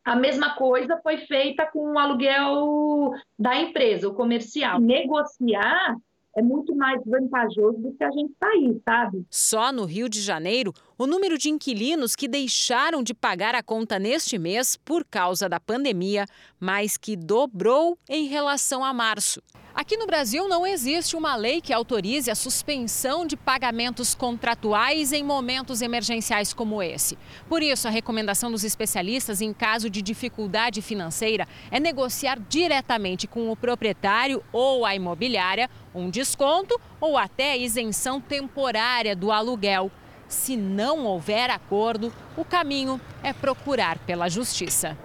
A 0.04 0.14
mesma 0.14 0.54
coisa 0.54 0.96
foi 1.02 1.16
feita 1.16 1.66
com 1.72 1.94
o 1.94 1.98
aluguel 1.98 3.10
da 3.36 3.56
empresa, 3.56 4.08
o 4.08 4.14
comercial. 4.14 4.78
Negociar 4.78 5.96
é 6.36 6.42
muito 6.42 6.76
mais 6.76 7.00
vantajoso 7.06 7.78
do 7.78 7.92
que 7.94 8.04
a 8.04 8.10
gente 8.10 8.34
sair, 8.38 8.80
sabe? 8.84 9.26
Só 9.30 9.72
no 9.72 9.86
Rio 9.86 10.06
de 10.06 10.20
Janeiro, 10.20 10.72
o 10.98 11.06
número 11.06 11.38
de 11.38 11.48
inquilinos 11.48 12.14
que 12.14 12.28
deixaram 12.28 13.02
de 13.02 13.14
pagar 13.14 13.54
a 13.54 13.62
conta 13.62 13.98
neste 13.98 14.38
mês 14.38 14.76
por 14.76 15.02
causa 15.02 15.48
da 15.48 15.58
pandemia 15.58 16.26
mais 16.60 16.98
que 16.98 17.16
dobrou 17.16 17.98
em 18.06 18.26
relação 18.26 18.84
a 18.84 18.92
março. 18.92 19.42
Aqui 19.76 19.94
no 19.98 20.06
Brasil 20.06 20.48
não 20.48 20.66
existe 20.66 21.14
uma 21.14 21.36
lei 21.36 21.60
que 21.60 21.70
autorize 21.70 22.30
a 22.30 22.34
suspensão 22.34 23.26
de 23.26 23.36
pagamentos 23.36 24.14
contratuais 24.14 25.12
em 25.12 25.22
momentos 25.22 25.82
emergenciais 25.82 26.54
como 26.54 26.82
esse. 26.82 27.18
Por 27.46 27.62
isso, 27.62 27.86
a 27.86 27.90
recomendação 27.90 28.50
dos 28.50 28.64
especialistas 28.64 29.42
em 29.42 29.52
caso 29.52 29.90
de 29.90 30.00
dificuldade 30.00 30.80
financeira 30.80 31.46
é 31.70 31.78
negociar 31.78 32.40
diretamente 32.40 33.26
com 33.26 33.50
o 33.50 33.56
proprietário 33.56 34.42
ou 34.50 34.86
a 34.86 34.94
imobiliária 34.94 35.68
um 35.96 36.10
desconto 36.10 36.78
ou 37.00 37.16
até 37.16 37.56
isenção 37.56 38.20
temporária 38.20 39.16
do 39.16 39.32
aluguel. 39.32 39.90
Se 40.28 40.56
não 40.56 41.06
houver 41.06 41.50
acordo, 41.50 42.12
o 42.36 42.44
caminho 42.44 43.00
é 43.22 43.32
procurar 43.32 43.98
pela 44.00 44.28
justiça. 44.28 44.96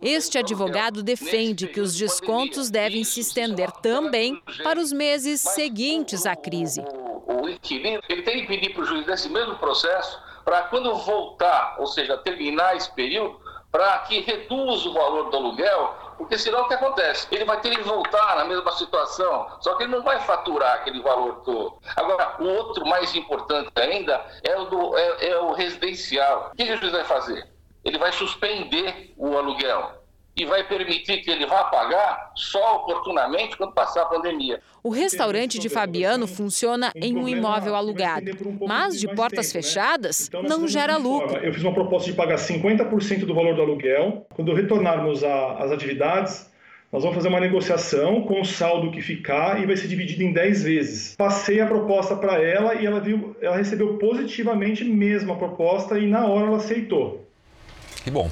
Este 0.00 0.38
advogado 0.38 1.00
defende 1.00 1.68
que 1.68 1.80
os 1.80 1.94
descontos 1.94 2.70
devem 2.70 3.04
se 3.04 3.20
estender 3.20 3.70
também 3.70 4.42
para 4.64 4.80
os 4.80 4.92
meses 4.92 5.40
seguintes 5.40 6.26
à 6.26 6.34
crise. 6.34 6.82
O 7.26 7.48
inquilino 7.48 8.02
ele 8.08 8.22
tem 8.22 8.40
que 8.40 8.46
pedir 8.48 8.74
para 8.74 8.82
o 8.82 8.84
juiz 8.84 9.06
nesse 9.06 9.28
mesmo 9.28 9.54
processo 9.56 10.20
para 10.44 10.62
quando 10.62 10.92
voltar, 10.96 11.76
ou 11.78 11.86
seja, 11.86 12.18
terminar 12.18 12.76
esse 12.76 12.90
período, 12.92 13.40
para 13.70 13.98
que 14.00 14.20
reduza 14.20 14.88
o 14.88 14.92
valor 14.92 15.30
do 15.30 15.36
aluguel, 15.36 15.94
porque 16.16 16.38
senão 16.38 16.62
o 16.62 16.68
que 16.68 16.74
acontece? 16.74 17.26
Ele 17.30 17.44
vai 17.44 17.60
ter 17.60 17.70
que 17.70 17.82
voltar 17.82 18.36
na 18.36 18.44
mesma 18.44 18.72
situação, 18.72 19.48
só 19.60 19.74
que 19.74 19.84
ele 19.84 19.92
não 19.92 20.02
vai 20.02 20.20
faturar 20.20 20.74
aquele 20.74 21.02
valor 21.02 21.42
todo. 21.44 21.78
Agora, 21.96 22.36
o 22.40 22.46
outro 22.46 22.86
mais 22.86 23.14
importante 23.14 23.70
ainda 23.76 24.24
é 24.42 24.56
o, 24.56 24.64
do, 24.66 24.96
é, 24.96 25.28
é 25.28 25.38
o 25.38 25.52
residencial. 25.52 26.50
O 26.52 26.56
que 26.56 26.72
o 26.72 26.76
juiz 26.76 26.92
vai 26.92 27.04
fazer? 27.04 27.52
ele 27.84 27.98
vai 27.98 28.12
suspender 28.12 29.12
o 29.16 29.36
aluguel 29.36 30.01
e 30.36 30.44
vai 30.46 30.66
permitir 30.66 31.18
que 31.18 31.30
ele 31.30 31.46
vá 31.46 31.64
pagar 31.64 32.32
só 32.34 32.76
oportunamente 32.76 33.56
quando 33.56 33.72
passar 33.72 34.02
a 34.02 34.06
pandemia. 34.06 34.60
O 34.82 34.90
restaurante 34.90 35.58
de 35.58 35.68
Fabiano 35.68 36.26
funciona 36.26 36.90
em 36.96 37.16
um 37.16 37.28
imóvel 37.28 37.74
alugado, 37.74 38.30
mas 38.66 38.98
de 38.98 39.06
portas 39.14 39.46
né? 39.46 39.60
fechadas 39.60 40.28
então, 40.28 40.42
não 40.42 40.66
gera 40.66 40.96
lucro. 40.96 41.36
Eu 41.36 41.52
fiz 41.52 41.62
uma 41.62 41.74
proposta 41.74 42.10
de 42.10 42.16
pagar 42.16 42.36
50% 42.36 43.26
do 43.26 43.34
valor 43.34 43.54
do 43.54 43.62
aluguel. 43.62 44.26
Quando 44.34 44.54
retornarmos 44.54 45.22
às 45.22 45.70
atividades, 45.70 46.50
nós 46.90 47.02
vamos 47.02 47.16
fazer 47.16 47.28
uma 47.28 47.40
negociação 47.40 48.22
com 48.22 48.40
o 48.40 48.44
saldo 48.44 48.90
que 48.90 49.00
ficar 49.00 49.62
e 49.62 49.66
vai 49.66 49.76
ser 49.76 49.88
dividido 49.88 50.22
em 50.22 50.32
10 50.32 50.62
vezes. 50.62 51.16
Passei 51.16 51.60
a 51.60 51.66
proposta 51.66 52.16
para 52.16 52.42
ela 52.42 52.74
e 52.74 52.84
ela, 52.84 53.00
viu, 53.00 53.36
ela 53.40 53.56
recebeu 53.56 53.98
positivamente 53.98 54.84
mesmo 54.84 55.32
a 55.32 55.36
proposta 55.36 55.98
e 55.98 56.06
na 56.06 56.26
hora 56.26 56.48
ela 56.48 56.56
aceitou. 56.56 57.26
Que 58.04 58.10
bom. 58.10 58.30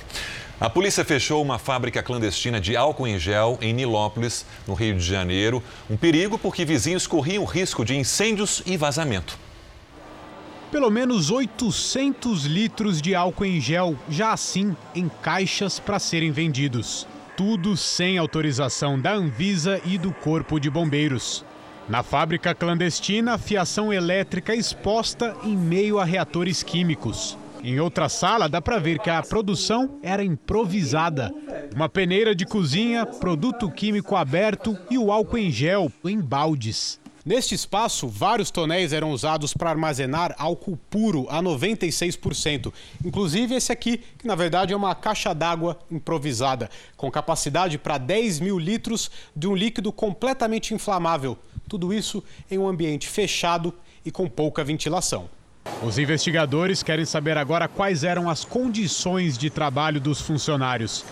A 0.60 0.68
polícia 0.68 1.02
fechou 1.02 1.42
uma 1.42 1.58
fábrica 1.58 2.02
clandestina 2.02 2.60
de 2.60 2.76
álcool 2.76 3.06
em 3.06 3.18
gel 3.18 3.58
em 3.62 3.72
Nilópolis, 3.72 4.44
no 4.68 4.74
Rio 4.74 4.94
de 4.94 5.00
Janeiro. 5.00 5.62
Um 5.88 5.96
perigo 5.96 6.38
porque 6.38 6.66
vizinhos 6.66 7.06
corriam 7.06 7.46
risco 7.46 7.82
de 7.82 7.96
incêndios 7.96 8.62
e 8.66 8.76
vazamento. 8.76 9.38
Pelo 10.70 10.90
menos 10.90 11.30
800 11.30 12.44
litros 12.44 13.00
de 13.00 13.14
álcool 13.14 13.46
em 13.46 13.58
gel, 13.58 13.96
já 14.06 14.34
assim, 14.34 14.76
em 14.94 15.08
caixas 15.22 15.80
para 15.80 15.98
serem 15.98 16.30
vendidos. 16.30 17.06
Tudo 17.38 17.74
sem 17.74 18.18
autorização 18.18 19.00
da 19.00 19.14
Anvisa 19.14 19.80
e 19.86 19.96
do 19.96 20.12
Corpo 20.12 20.60
de 20.60 20.68
Bombeiros. 20.68 21.42
Na 21.88 22.02
fábrica 22.02 22.54
clandestina, 22.54 23.38
fiação 23.38 23.90
elétrica 23.90 24.54
exposta 24.54 25.34
em 25.42 25.56
meio 25.56 25.98
a 25.98 26.04
reatores 26.04 26.62
químicos. 26.62 27.38
Em 27.62 27.78
outra 27.78 28.08
sala, 28.08 28.48
dá 28.48 28.60
para 28.60 28.78
ver 28.78 28.98
que 28.98 29.10
a 29.10 29.22
produção 29.22 29.98
era 30.02 30.24
improvisada. 30.24 31.32
Uma 31.74 31.90
peneira 31.90 32.34
de 32.34 32.46
cozinha, 32.46 33.04
produto 33.04 33.70
químico 33.70 34.16
aberto 34.16 34.78
e 34.90 34.96
o 34.96 35.12
álcool 35.12 35.36
em 35.36 35.50
gel 35.50 35.92
em 36.04 36.18
baldes. 36.18 36.98
Neste 37.22 37.54
espaço, 37.54 38.08
vários 38.08 38.50
tonéis 38.50 38.94
eram 38.94 39.10
usados 39.10 39.52
para 39.52 39.68
armazenar 39.68 40.34
álcool 40.38 40.78
puro 40.88 41.26
a 41.28 41.42
96%. 41.42 42.72
Inclusive 43.04 43.54
esse 43.54 43.70
aqui, 43.70 43.98
que 44.18 44.26
na 44.26 44.34
verdade 44.34 44.72
é 44.72 44.76
uma 44.76 44.94
caixa 44.94 45.34
d'água 45.34 45.78
improvisada, 45.90 46.70
com 46.96 47.10
capacidade 47.10 47.76
para 47.76 47.98
10 47.98 48.40
mil 48.40 48.58
litros 48.58 49.10
de 49.36 49.46
um 49.46 49.54
líquido 49.54 49.92
completamente 49.92 50.72
inflamável. 50.72 51.36
Tudo 51.68 51.92
isso 51.92 52.24
em 52.50 52.56
um 52.56 52.66
ambiente 52.66 53.06
fechado 53.06 53.74
e 54.02 54.10
com 54.10 54.26
pouca 54.26 54.64
ventilação. 54.64 55.28
Os 55.82 55.98
investigadores 55.98 56.82
querem 56.82 57.04
saber 57.04 57.38
agora 57.38 57.68
quais 57.68 58.04
eram 58.04 58.28
as 58.28 58.44
condições 58.44 59.38
de 59.38 59.50
trabalho 59.50 60.00
dos 60.00 60.20
funcionários. 60.20 61.04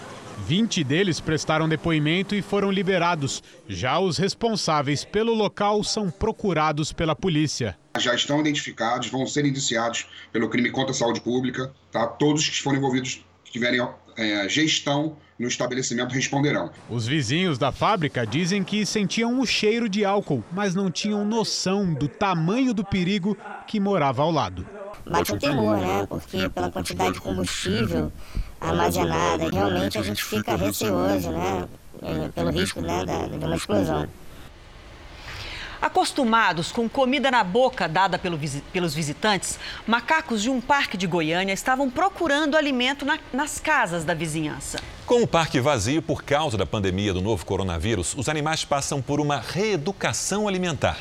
20 0.47 0.85
deles 0.85 1.21
prestaram 1.21 1.69
depoimento 1.69 2.35
e 2.35 2.43
foram 2.43 2.71
liberados. 2.71 3.43
Já 3.69 3.99
os 3.99 4.19
responsáveis 4.19 5.05
pelo 5.05 5.35
local 5.35 5.83
são 5.83 6.11
procurados 6.11 6.93
pela 6.93 7.17
polícia. 7.17 7.77
Já 7.99 8.15
estão 8.15 8.41
identificados, 8.41 9.09
vão 9.09 9.27
ser 9.27 9.45
indiciados 9.45 10.07
pelo 10.33 10.49
crime 10.49 10.71
contra 10.71 10.93
a 10.93 10.95
saúde 10.95 11.21
pública, 11.21 11.73
tá? 11.91 12.07
Todos 12.07 12.49
que 12.49 12.63
foram 12.63 12.79
envolvidos 12.79 13.25
que 13.45 13.51
tiverem 13.51 13.87
é, 14.17 14.49
gestão 14.49 15.17
no 15.39 15.47
estabelecimento 15.47 16.13
responderão. 16.13 16.71
Os 16.91 17.07
vizinhos 17.07 17.59
da 17.59 17.71
fábrica 17.71 18.27
dizem 18.27 18.65
que 18.65 18.85
sentiam 18.85 19.41
o 19.41 19.47
cheiro 19.47 19.89
de 19.89 20.05
álcool, 20.05 20.43
mas 20.51 20.75
não 20.75 20.91
tinham 20.91 21.25
noção 21.25 21.95
do 21.95 22.09
tamanho 22.09 22.75
do 22.75 22.85
perigo 22.85 23.37
que 23.67 23.79
morava 23.79 24.23
ao 24.23 24.31
lado. 24.31 24.67
Bate 25.07 25.33
um 25.33 25.39
temor, 25.39 25.79
né? 25.79 26.07
Porque 26.09 26.49
pela 26.49 26.71
quantidade 26.71 27.13
de 27.13 27.21
combustível 27.21 28.13
armazenada, 28.61 29.49
realmente 29.51 29.97
a 29.97 30.03
gente 30.03 30.23
fica 30.25 30.57
receoso, 30.57 31.31
né? 31.31 31.69
É, 32.03 32.29
pelo 32.29 32.51
risco 32.51 32.81
né, 32.81 33.05
de 33.05 33.45
uma 33.45 33.57
explosão. 33.57 34.09
Acostumados 35.81 36.73
com 36.73 36.89
comida 36.89 37.31
na 37.31 37.45
boca 37.45 37.89
dada 37.89 38.19
pelo, 38.19 38.39
pelos 38.73 38.95
visitantes, 38.95 39.59
macacos 39.87 40.43
de 40.43 40.51
um 40.51 40.61
parque 40.61 40.97
de 40.97 41.07
Goiânia 41.07 41.53
estavam 41.53 41.89
procurando 41.89 42.57
alimento 42.57 43.05
na, 43.05 43.19
nas 43.33 43.61
casas 43.61 44.05
da 44.05 44.13
vizinhança. 44.13 44.81
Com 45.07 45.23
o 45.23 45.27
parque 45.27 45.61
vazio 45.61 46.03
por 46.03 46.25
causa 46.25 46.59
da 46.59 46.67
pandemia 46.67 47.15
do 47.15 47.23
novo 47.23 47.47
coronavírus, 47.47 48.15
os 48.17 48.29
animais 48.29 48.65
passam 48.65 49.01
por 49.01 49.21
uma 49.21 49.39
reeducação 49.39 50.49
alimentar. 50.49 50.99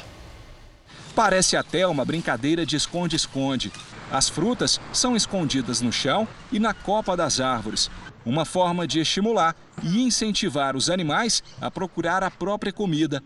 Parece 1.15 1.57
até 1.57 1.87
uma 1.87 2.05
brincadeira 2.05 2.63
de 2.63 2.75
esconde-esconde. 2.75 3.71
As 4.11 4.29
frutas 4.29 4.79
são 4.93 5.15
escondidas 5.15 5.81
no 5.81 5.91
chão 5.91 6.27
e 6.51 6.59
na 6.59 6.75
copa 6.75 7.17
das 7.17 7.39
árvores. 7.39 7.89
Uma 8.23 8.45
forma 8.45 8.85
de 8.85 8.99
estimular 8.99 9.55
e 9.81 10.03
incentivar 10.03 10.75
os 10.75 10.89
animais 10.89 11.41
a 11.59 11.71
procurar 11.71 12.23
a 12.23 12.29
própria 12.29 12.71
comida 12.71 13.23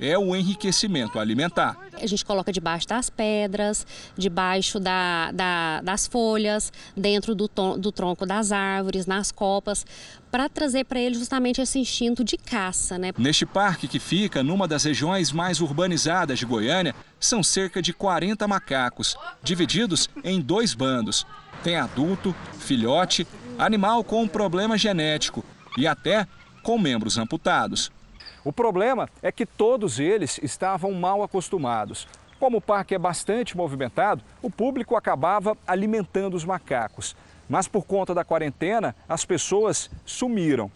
é 0.00 0.18
o 0.18 0.34
enriquecimento 0.34 1.18
alimentar. 1.18 1.76
A 1.94 2.06
gente 2.06 2.24
coloca 2.24 2.52
debaixo 2.52 2.88
das 2.88 3.08
pedras, 3.08 3.86
debaixo 4.16 4.80
da, 4.80 5.30
da, 5.32 5.80
das 5.80 6.06
folhas, 6.06 6.72
dentro 6.96 7.34
do, 7.34 7.48
do 7.78 7.92
tronco 7.92 8.26
das 8.26 8.52
árvores, 8.52 9.06
nas 9.06 9.30
copas, 9.30 9.86
para 10.30 10.48
trazer 10.48 10.84
para 10.84 10.98
ele 10.98 11.14
justamente 11.14 11.60
esse 11.60 11.78
instinto 11.78 12.24
de 12.24 12.36
caça. 12.36 12.98
Né? 12.98 13.12
Neste 13.16 13.46
parque, 13.46 13.86
que 13.86 14.00
fica 14.00 14.42
numa 14.42 14.66
das 14.66 14.84
regiões 14.84 15.30
mais 15.30 15.60
urbanizadas 15.60 16.38
de 16.38 16.44
Goiânia, 16.44 16.94
são 17.20 17.42
cerca 17.42 17.80
de 17.80 17.92
40 17.92 18.46
macacos, 18.48 19.16
divididos 19.42 20.10
em 20.24 20.40
dois 20.40 20.74
bandos. 20.74 21.24
Tem 21.62 21.76
adulto, 21.76 22.34
filhote, 22.58 23.26
animal 23.58 24.02
com 24.02 24.26
problema 24.26 24.76
genético 24.76 25.44
e 25.78 25.86
até 25.86 26.26
com 26.62 26.78
membros 26.78 27.16
amputados. 27.16 27.92
O 28.44 28.52
problema 28.52 29.08
é 29.22 29.32
que 29.32 29.46
todos 29.46 29.98
eles 29.98 30.38
estavam 30.42 30.92
mal 30.92 31.22
acostumados. 31.22 32.06
Como 32.38 32.58
o 32.58 32.60
parque 32.60 32.94
é 32.94 32.98
bastante 32.98 33.56
movimentado, 33.56 34.22
o 34.42 34.50
público 34.50 34.96
acabava 34.96 35.56
alimentando 35.66 36.34
os 36.34 36.44
macacos. 36.44 37.16
Mas 37.48 37.66
por 37.66 37.86
conta 37.86 38.14
da 38.14 38.22
quarentena, 38.22 38.94
as 39.08 39.24
pessoas 39.24 39.90
sumiram. 40.04 40.70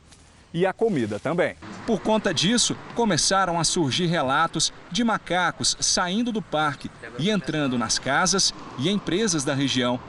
E 0.53 0.65
a 0.65 0.73
comida 0.73 1.19
também. 1.19 1.57
Por 1.87 2.01
conta 2.01 2.33
disso, 2.33 2.75
começaram 2.95 3.61
a 3.61 3.65
surgir 3.65 4.07
relatos 4.07 4.73
de 4.91 5.05
macacos 5.05 5.77
saindo 5.79 6.33
do 6.33 6.41
parque 6.41 6.91
e 7.19 7.29
entrando 7.29 7.77
nas 7.77 7.99
casas 7.99 8.55
e 8.79 8.89
empresas 8.89 9.45
da 9.45 9.53
região. 9.53 10.01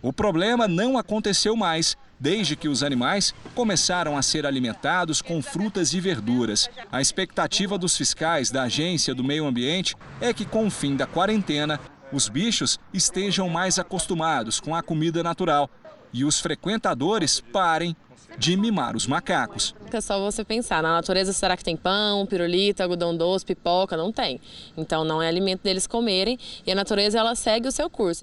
O 0.00 0.12
problema 0.12 0.68
não 0.68 0.96
aconteceu 0.96 1.56
mais 1.56 1.96
desde 2.18 2.56
que 2.56 2.68
os 2.68 2.82
animais 2.82 3.34
começaram 3.54 4.16
a 4.16 4.22
ser 4.22 4.46
alimentados 4.46 5.22
com 5.22 5.40
frutas 5.42 5.92
e 5.92 6.00
verduras. 6.00 6.68
A 6.90 7.00
expectativa 7.00 7.78
dos 7.78 7.96
fiscais 7.96 8.50
da 8.50 8.64
Agência 8.64 9.14
do 9.14 9.24
Meio 9.24 9.46
Ambiente 9.46 9.94
é 10.20 10.32
que, 10.32 10.44
com 10.44 10.66
o 10.66 10.70
fim 10.70 10.96
da 10.96 11.06
quarentena, 11.06 11.80
os 12.12 12.28
bichos 12.28 12.78
estejam 12.92 13.48
mais 13.48 13.78
acostumados 13.78 14.60
com 14.60 14.74
a 14.74 14.82
comida 14.82 15.22
natural 15.22 15.70
e 16.12 16.24
os 16.24 16.40
frequentadores 16.40 17.40
parem 17.40 17.94
de 18.38 18.56
mimar 18.56 18.96
os 18.96 19.06
macacos. 19.06 19.74
É 19.92 20.00
só 20.00 20.18
você 20.20 20.44
pensar, 20.44 20.82
na 20.82 20.92
natureza 20.94 21.32
será 21.32 21.56
que 21.56 21.64
tem 21.64 21.76
pão, 21.76 22.26
pirulito, 22.26 22.82
algodão 22.82 23.16
doce, 23.16 23.44
pipoca? 23.44 23.96
Não 23.96 24.12
tem. 24.12 24.40
Então 24.76 25.04
não 25.04 25.20
é 25.20 25.28
alimento 25.28 25.62
deles 25.62 25.86
comerem 25.86 26.38
e 26.66 26.72
a 26.72 26.74
natureza 26.74 27.18
ela 27.18 27.34
segue 27.34 27.68
o 27.68 27.72
seu 27.72 27.90
curso. 27.90 28.20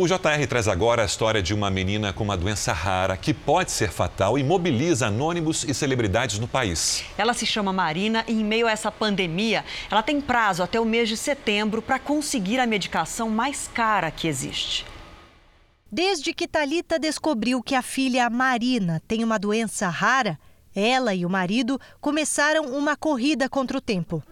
O 0.00 0.06
JR 0.06 0.46
traz 0.48 0.66
agora 0.66 1.02
a 1.02 1.04
história 1.04 1.42
de 1.42 1.52
uma 1.52 1.70
menina 1.70 2.10
com 2.10 2.24
uma 2.24 2.34
doença 2.34 2.72
rara 2.72 3.18
que 3.18 3.34
pode 3.34 3.70
ser 3.70 3.90
fatal 3.90 4.38
e 4.38 4.42
mobiliza 4.42 5.08
anônimos 5.08 5.62
e 5.62 5.74
celebridades 5.74 6.38
no 6.38 6.48
país. 6.48 7.04
Ela 7.18 7.34
se 7.34 7.44
chama 7.44 7.70
Marina 7.70 8.24
e, 8.26 8.32
em 8.32 8.42
meio 8.42 8.66
a 8.66 8.70
essa 8.70 8.90
pandemia, 8.90 9.62
ela 9.90 10.02
tem 10.02 10.18
prazo 10.18 10.62
até 10.62 10.80
o 10.80 10.86
mês 10.86 11.06
de 11.06 11.18
setembro 11.18 11.82
para 11.82 11.98
conseguir 11.98 12.58
a 12.58 12.66
medicação 12.66 13.28
mais 13.28 13.68
cara 13.68 14.10
que 14.10 14.26
existe. 14.26 14.86
Desde 15.92 16.32
que 16.32 16.48
Talita 16.48 16.98
descobriu 16.98 17.62
que 17.62 17.74
a 17.74 17.82
filha 17.82 18.30
Marina 18.30 19.02
tem 19.06 19.22
uma 19.22 19.38
doença 19.38 19.86
rara, 19.90 20.38
ela 20.74 21.14
e 21.14 21.26
o 21.26 21.30
marido 21.30 21.78
começaram 22.00 22.64
uma 22.74 22.96
corrida 22.96 23.50
contra 23.50 23.76
o 23.76 23.82
tempo. 23.82 24.22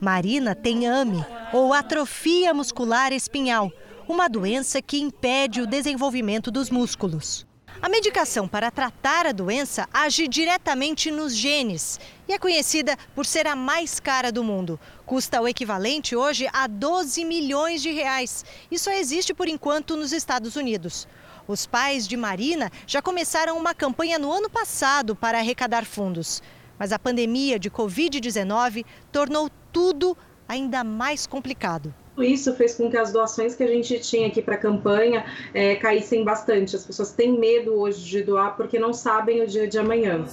Marina 0.00 0.54
tem 0.54 0.86
AME, 0.86 1.22
ou 1.52 1.74
atrofia 1.74 2.54
muscular 2.54 3.12
espinhal 3.12 3.70
uma 4.10 4.28
doença 4.28 4.82
que 4.82 4.98
impede 4.98 5.60
o 5.60 5.66
desenvolvimento 5.68 6.50
dos 6.50 6.68
músculos. 6.68 7.46
A 7.80 7.88
medicação 7.88 8.48
para 8.48 8.68
tratar 8.68 9.24
a 9.24 9.30
doença 9.30 9.88
age 9.92 10.26
diretamente 10.26 11.12
nos 11.12 11.32
genes 11.32 12.00
e 12.26 12.32
é 12.32 12.38
conhecida 12.38 12.96
por 13.14 13.24
ser 13.24 13.46
a 13.46 13.54
mais 13.54 14.00
cara 14.00 14.32
do 14.32 14.42
mundo. 14.42 14.80
Custa 15.06 15.40
o 15.40 15.46
equivalente 15.46 16.16
hoje 16.16 16.48
a 16.52 16.66
12 16.66 17.24
milhões 17.24 17.80
de 17.80 17.92
reais 17.92 18.44
e 18.68 18.76
só 18.80 18.90
existe 18.90 19.32
por 19.32 19.46
enquanto 19.46 19.96
nos 19.96 20.12
Estados 20.12 20.56
Unidos. 20.56 21.06
Os 21.46 21.64
pais 21.64 22.08
de 22.08 22.16
Marina 22.16 22.70
já 22.88 23.00
começaram 23.00 23.56
uma 23.56 23.74
campanha 23.74 24.18
no 24.18 24.32
ano 24.32 24.50
passado 24.50 25.14
para 25.14 25.38
arrecadar 25.38 25.84
fundos. 25.84 26.42
Mas 26.76 26.90
a 26.90 26.98
pandemia 26.98 27.60
de 27.60 27.70
Covid-19 27.70 28.84
tornou 29.12 29.48
tudo 29.72 30.18
ainda 30.48 30.82
mais 30.82 31.28
complicado 31.28 31.94
isso 32.22 32.54
fez 32.54 32.74
com 32.74 32.90
que 32.90 32.96
as 32.96 33.12
doações 33.12 33.54
que 33.54 33.62
a 33.62 33.66
gente 33.66 33.98
tinha 34.00 34.26
aqui 34.26 34.42
para 34.42 34.54
a 34.54 34.58
campanha 34.58 35.24
é, 35.52 35.76
caíssem 35.76 36.24
bastante. 36.24 36.76
As 36.76 36.84
pessoas 36.84 37.12
têm 37.12 37.38
medo 37.38 37.74
hoje 37.74 38.04
de 38.04 38.22
doar 38.22 38.56
porque 38.56 38.78
não 38.78 38.92
sabem 38.92 39.42
o 39.42 39.46
dia 39.46 39.66
de 39.66 39.78
amanhã. 39.78 40.24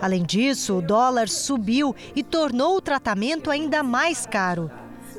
Além 0.00 0.22
disso, 0.22 0.78
o 0.78 0.82
dólar 0.82 1.28
subiu 1.28 1.94
e 2.14 2.22
tornou 2.22 2.76
o 2.76 2.80
tratamento 2.80 3.50
ainda 3.50 3.82
mais 3.82 4.26
caro. 4.26 4.70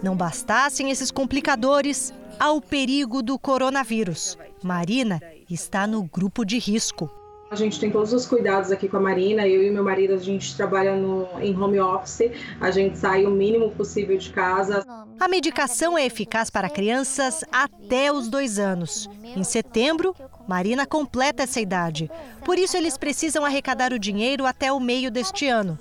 Não 0.01 0.15
bastassem 0.15 0.91
esses 0.91 1.09
complicadores, 1.11 2.13
há 2.39 2.51
o 2.51 2.61
perigo 2.61 3.23
do 3.23 3.39
coronavírus. 3.39 4.37
Marina 4.61 5.21
está 5.49 5.87
no 5.87 6.03
grupo 6.03 6.45
de 6.45 6.57
risco. 6.59 7.09
A 7.49 7.55
gente 7.55 7.79
tem 7.79 7.91
todos 7.91 8.11
os 8.11 8.25
cuidados 8.25 8.71
aqui 8.71 8.89
com 8.89 8.97
a 8.97 8.99
Marina. 8.99 9.47
Eu 9.47 9.63
e 9.63 9.69
meu 9.69 9.83
marido, 9.83 10.13
a 10.15 10.17
gente 10.17 10.55
trabalha 10.55 10.95
no, 10.95 11.27
em 11.39 11.55
home 11.55 11.79
office. 11.79 12.31
A 12.59 12.71
gente 12.71 12.97
sai 12.97 13.25
o 13.25 13.29
mínimo 13.29 13.69
possível 13.71 14.17
de 14.17 14.31
casa. 14.31 14.83
A 15.19 15.27
medicação 15.27 15.95
é 15.95 16.05
eficaz 16.05 16.49
para 16.49 16.69
crianças 16.69 17.43
até 17.51 18.11
os 18.11 18.27
dois 18.27 18.57
anos. 18.57 19.07
Em 19.23 19.43
setembro, 19.43 20.15
Marina 20.47 20.87
completa 20.87 21.43
essa 21.43 21.61
idade. 21.61 22.09
Por 22.43 22.57
isso, 22.57 22.75
eles 22.75 22.97
precisam 22.97 23.45
arrecadar 23.45 23.93
o 23.93 23.99
dinheiro 23.99 24.45
até 24.45 24.71
o 24.71 24.79
meio 24.79 25.11
deste 25.11 25.47
ano. 25.47 25.77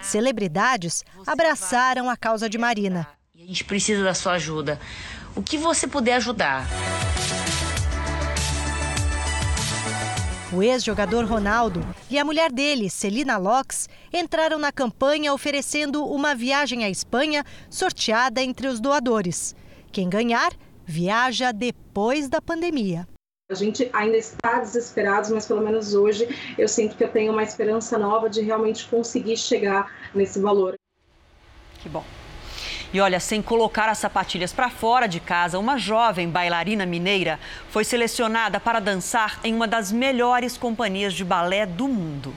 Celebridades 0.00 1.04
abraçaram 1.26 2.08
a 2.08 2.16
causa 2.16 2.48
de 2.48 2.56
Marina. 2.56 3.06
A 3.34 3.38
gente 3.38 3.64
precisa 3.64 4.02
da 4.02 4.14
sua 4.14 4.32
ajuda. 4.32 4.80
O 5.36 5.42
que 5.42 5.58
você 5.58 5.86
puder 5.86 6.14
ajudar. 6.14 6.66
O 10.52 10.62
ex-jogador 10.62 11.24
Ronaldo 11.24 11.80
e 12.08 12.16
a 12.16 12.24
mulher 12.24 12.52
dele, 12.52 12.88
Celina 12.88 13.36
Locks, 13.36 13.88
entraram 14.12 14.58
na 14.58 14.70
campanha 14.70 15.34
oferecendo 15.34 16.04
uma 16.04 16.36
viagem 16.36 16.84
à 16.84 16.88
Espanha 16.88 17.44
sorteada 17.68 18.40
entre 18.40 18.68
os 18.68 18.78
doadores. 18.78 19.56
Quem 19.90 20.08
ganhar, 20.08 20.52
viaja 20.84 21.50
depois 21.50 22.28
da 22.28 22.40
pandemia. 22.40 23.08
A 23.50 23.54
gente 23.54 23.90
ainda 23.92 24.16
está 24.16 24.60
desesperado, 24.60 25.34
mas 25.34 25.46
pelo 25.46 25.62
menos 25.62 25.94
hoje 25.94 26.28
eu 26.56 26.68
sinto 26.68 26.96
que 26.96 27.02
eu 27.02 27.10
tenho 27.10 27.32
uma 27.32 27.42
esperança 27.42 27.98
nova 27.98 28.30
de 28.30 28.40
realmente 28.40 28.86
conseguir 28.86 29.36
chegar 29.36 29.92
nesse 30.14 30.38
valor. 30.38 30.76
Que 31.80 31.88
bom. 31.88 32.04
E 32.92 33.00
olha, 33.00 33.18
sem 33.20 33.42
colocar 33.42 33.88
as 33.88 33.98
sapatilhas 33.98 34.52
para 34.52 34.70
fora 34.70 35.06
de 35.06 35.20
casa, 35.20 35.58
uma 35.58 35.78
jovem 35.78 36.28
bailarina 36.28 36.86
mineira 36.86 37.38
foi 37.70 37.84
selecionada 37.84 38.60
para 38.60 38.80
dançar 38.80 39.40
em 39.42 39.54
uma 39.54 39.66
das 39.66 39.90
melhores 39.90 40.56
companhias 40.56 41.12
de 41.12 41.24
balé 41.24 41.66
do 41.66 41.88
mundo. 41.88 42.34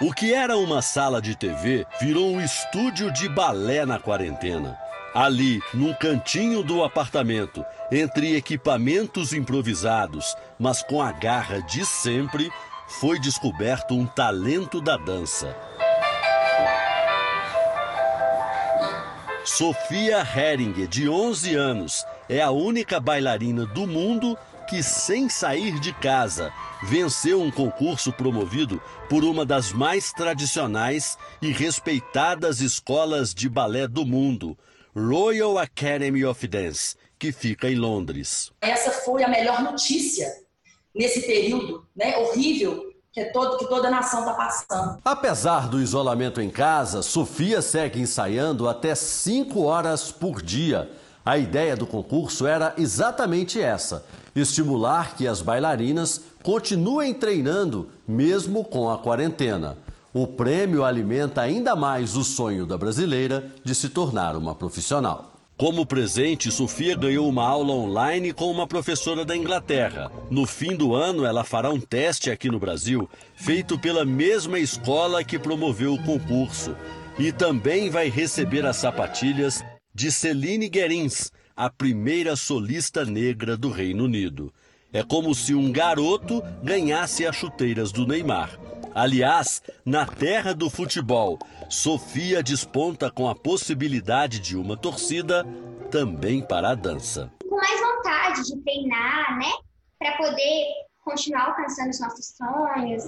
O 0.00 0.12
que 0.12 0.34
era 0.34 0.58
uma 0.58 0.82
sala 0.82 1.22
de 1.22 1.34
TV 1.34 1.86
virou 1.98 2.30
um 2.30 2.40
estúdio 2.40 3.10
de 3.10 3.28
balé 3.28 3.86
na 3.86 3.98
quarentena. 3.98 4.78
Ali, 5.14 5.62
num 5.72 5.94
cantinho 5.94 6.62
do 6.62 6.84
apartamento, 6.84 7.64
entre 7.90 8.36
equipamentos 8.36 9.32
improvisados, 9.32 10.36
mas 10.58 10.82
com 10.82 11.00
a 11.00 11.10
garra 11.10 11.62
de 11.62 11.86
sempre, 11.86 12.50
foi 13.00 13.18
descoberto 13.18 13.94
um 13.94 14.04
talento 14.06 14.78
da 14.78 14.98
dança. 14.98 15.56
Sofia 19.46 20.26
Heringer, 20.26 20.88
de 20.88 21.08
11 21.08 21.54
anos, 21.54 22.04
é 22.28 22.42
a 22.42 22.50
única 22.50 22.98
bailarina 22.98 23.64
do 23.64 23.86
mundo 23.86 24.36
que, 24.68 24.82
sem 24.82 25.28
sair 25.28 25.78
de 25.78 25.94
casa, 25.94 26.52
venceu 26.82 27.40
um 27.40 27.50
concurso 27.50 28.12
promovido 28.12 28.82
por 29.08 29.22
uma 29.22 29.46
das 29.46 29.72
mais 29.72 30.12
tradicionais 30.12 31.16
e 31.40 31.52
respeitadas 31.52 32.60
escolas 32.60 33.32
de 33.32 33.48
balé 33.48 33.86
do 33.86 34.04
mundo, 34.04 34.58
Royal 34.92 35.56
Academy 35.58 36.24
of 36.24 36.44
Dance, 36.48 36.96
que 37.16 37.30
fica 37.30 37.70
em 37.70 37.76
Londres. 37.76 38.50
Essa 38.60 38.90
foi 38.90 39.22
a 39.22 39.28
melhor 39.28 39.62
notícia 39.62 40.26
nesse 40.92 41.22
período 41.22 41.86
né, 41.94 42.16
horrível 42.16 42.85
que, 43.16 43.24
todo, 43.32 43.56
que 43.56 43.66
toda 43.66 43.88
a 43.88 43.90
nação 43.90 44.20
está 44.20 44.34
passando. 44.34 44.98
Apesar 45.02 45.68
do 45.68 45.80
isolamento 45.80 46.38
em 46.38 46.50
casa, 46.50 47.00
Sofia 47.00 47.62
segue 47.62 47.98
ensaiando 47.98 48.68
até 48.68 48.94
5 48.94 49.62
horas 49.62 50.12
por 50.12 50.42
dia. 50.42 50.90
A 51.24 51.38
ideia 51.38 51.74
do 51.74 51.86
concurso 51.86 52.46
era 52.46 52.74
exatamente 52.76 53.58
essa: 53.58 54.04
estimular 54.34 55.16
que 55.16 55.26
as 55.26 55.40
bailarinas 55.40 56.20
continuem 56.42 57.14
treinando, 57.14 57.88
mesmo 58.06 58.62
com 58.62 58.90
a 58.90 58.98
quarentena. 58.98 59.78
O 60.12 60.26
prêmio 60.26 60.84
alimenta 60.84 61.40
ainda 61.40 61.74
mais 61.74 62.16
o 62.16 62.24
sonho 62.24 62.66
da 62.66 62.76
brasileira 62.76 63.50
de 63.64 63.74
se 63.74 63.88
tornar 63.88 64.36
uma 64.36 64.54
profissional. 64.54 65.35
Como 65.56 65.86
presente, 65.86 66.50
Sofia 66.50 66.94
ganhou 66.94 67.26
uma 67.26 67.42
aula 67.42 67.72
online 67.72 68.30
com 68.34 68.50
uma 68.50 68.66
professora 68.66 69.24
da 69.24 69.34
Inglaterra. 69.34 70.12
No 70.30 70.44
fim 70.46 70.76
do 70.76 70.94
ano, 70.94 71.24
ela 71.24 71.44
fará 71.44 71.70
um 71.70 71.80
teste 71.80 72.30
aqui 72.30 72.50
no 72.50 72.60
Brasil, 72.60 73.08
feito 73.34 73.78
pela 73.78 74.04
mesma 74.04 74.58
escola 74.58 75.24
que 75.24 75.38
promoveu 75.38 75.94
o 75.94 76.02
concurso. 76.04 76.76
E 77.18 77.32
também 77.32 77.88
vai 77.88 78.10
receber 78.10 78.66
as 78.66 78.76
sapatilhas 78.76 79.64
de 79.94 80.12
Celine 80.12 80.68
Guerins, 80.68 81.32
a 81.56 81.70
primeira 81.70 82.36
solista 82.36 83.06
negra 83.06 83.56
do 83.56 83.70
Reino 83.70 84.04
Unido. 84.04 84.52
É 84.92 85.02
como 85.02 85.34
se 85.34 85.54
um 85.54 85.70
garoto 85.70 86.42
ganhasse 86.62 87.26
as 87.26 87.36
chuteiras 87.36 87.92
do 87.92 88.06
Neymar. 88.06 88.58
Aliás, 88.94 89.62
na 89.84 90.06
terra 90.06 90.54
do 90.54 90.70
futebol, 90.70 91.38
Sofia 91.68 92.42
desponta 92.42 93.10
com 93.10 93.28
a 93.28 93.34
possibilidade 93.34 94.38
de 94.38 94.56
uma 94.56 94.76
torcida 94.76 95.44
também 95.90 96.40
para 96.40 96.70
a 96.70 96.74
dança. 96.74 97.30
Com 97.46 97.56
mais 97.56 97.78
vontade 97.78 98.42
de 98.44 98.56
treinar, 98.62 99.38
né? 99.38 99.52
Para 99.98 100.16
poder 100.16 100.66
continuar 101.04 101.48
alcançando 101.48 101.90
os 101.90 102.00
nossos 102.00 102.34
sonhos. 102.36 103.04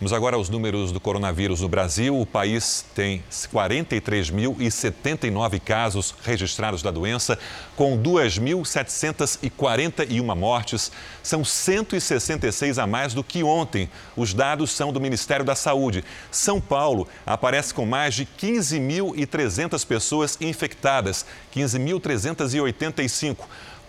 Vamos 0.00 0.12
agora 0.14 0.34
aos 0.34 0.48
números 0.48 0.90
do 0.92 0.98
coronavírus 0.98 1.60
no 1.60 1.68
Brasil. 1.68 2.18
O 2.18 2.24
país 2.24 2.86
tem 2.94 3.22
43.079 3.30 5.60
casos 5.60 6.14
registrados 6.22 6.80
da 6.80 6.90
doença, 6.90 7.38
com 7.76 8.02
2.741 8.02 10.34
mortes. 10.34 10.90
São 11.22 11.44
166 11.44 12.78
a 12.78 12.86
mais 12.86 13.12
do 13.12 13.22
que 13.22 13.44
ontem. 13.44 13.90
Os 14.16 14.32
dados 14.32 14.70
são 14.70 14.90
do 14.90 14.98
Ministério 14.98 15.44
da 15.44 15.54
Saúde. 15.54 16.02
São 16.30 16.62
Paulo 16.62 17.06
aparece 17.26 17.74
com 17.74 17.84
mais 17.84 18.14
de 18.14 18.24
15.300 18.24 19.86
pessoas 19.86 20.38
infectadas, 20.40 21.26
15.385 21.54 23.36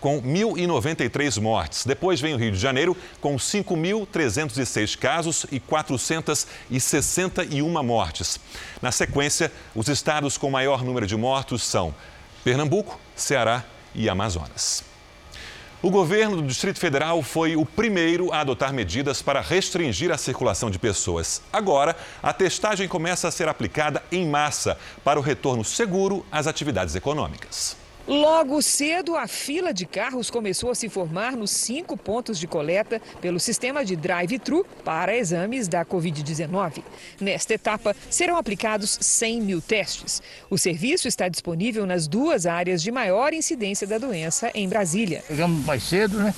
com 0.02 0.20
1.093 0.20 1.40
mortes. 1.40 1.86
Depois 1.86 2.20
vem 2.20 2.34
o 2.34 2.36
Rio 2.36 2.50
de 2.50 2.58
Janeiro, 2.58 2.94
com 3.20 3.36
5.306 3.36 4.98
casos 4.98 5.46
e 5.50 5.58
461 5.60 7.82
mortes. 7.82 8.40
Na 8.82 8.90
sequência, 8.90 9.52
os 9.74 9.88
estados 9.88 10.36
com 10.36 10.50
maior 10.50 10.84
número 10.84 11.06
de 11.06 11.16
mortos 11.16 11.62
são 11.62 11.94
Pernambuco, 12.42 12.98
Ceará 13.14 13.64
e 13.94 14.08
Amazonas. 14.08 14.82
O 15.80 15.88
governo 15.90 16.34
do 16.36 16.42
Distrito 16.42 16.80
Federal 16.80 17.22
foi 17.22 17.56
o 17.56 17.64
primeiro 17.64 18.32
a 18.32 18.40
adotar 18.40 18.72
medidas 18.72 19.22
para 19.22 19.40
restringir 19.40 20.10
a 20.10 20.18
circulação 20.18 20.68
de 20.70 20.80
pessoas. 20.80 21.42
Agora, 21.52 21.94
a 22.20 22.32
testagem 22.32 22.88
começa 22.88 23.28
a 23.28 23.32
ser 23.32 23.48
aplicada 23.48 24.02
em 24.10 24.26
massa 24.26 24.76
para 25.04 25.18
o 25.18 25.22
retorno 25.22 25.64
seguro 25.64 26.26
às 26.30 26.46
atividades 26.48 26.96
econômicas. 26.96 27.81
Logo 28.06 28.60
cedo, 28.60 29.16
a 29.16 29.28
fila 29.28 29.72
de 29.72 29.86
carros 29.86 30.28
começou 30.28 30.70
a 30.70 30.74
se 30.74 30.88
formar 30.88 31.36
nos 31.36 31.52
cinco 31.52 31.96
pontos 31.96 32.36
de 32.38 32.48
coleta 32.48 33.00
pelo 33.20 33.38
sistema 33.38 33.84
de 33.84 33.94
drive-thru 33.94 34.66
para 34.84 35.16
exames 35.16 35.68
da 35.68 35.84
Covid-19. 35.84 36.82
Nesta 37.20 37.54
etapa, 37.54 37.94
serão 38.10 38.36
aplicados 38.36 38.98
100 39.00 39.40
mil 39.42 39.60
testes. 39.60 40.20
O 40.50 40.58
serviço 40.58 41.06
está 41.06 41.28
disponível 41.28 41.86
nas 41.86 42.08
duas 42.08 42.44
áreas 42.44 42.82
de 42.82 42.90
maior 42.90 43.32
incidência 43.32 43.86
da 43.86 43.98
doença 43.98 44.50
em 44.52 44.68
Brasília. 44.68 45.22
Chegamos 45.28 45.64
mais 45.64 45.84
cedo, 45.84 46.18
né? 46.18 46.34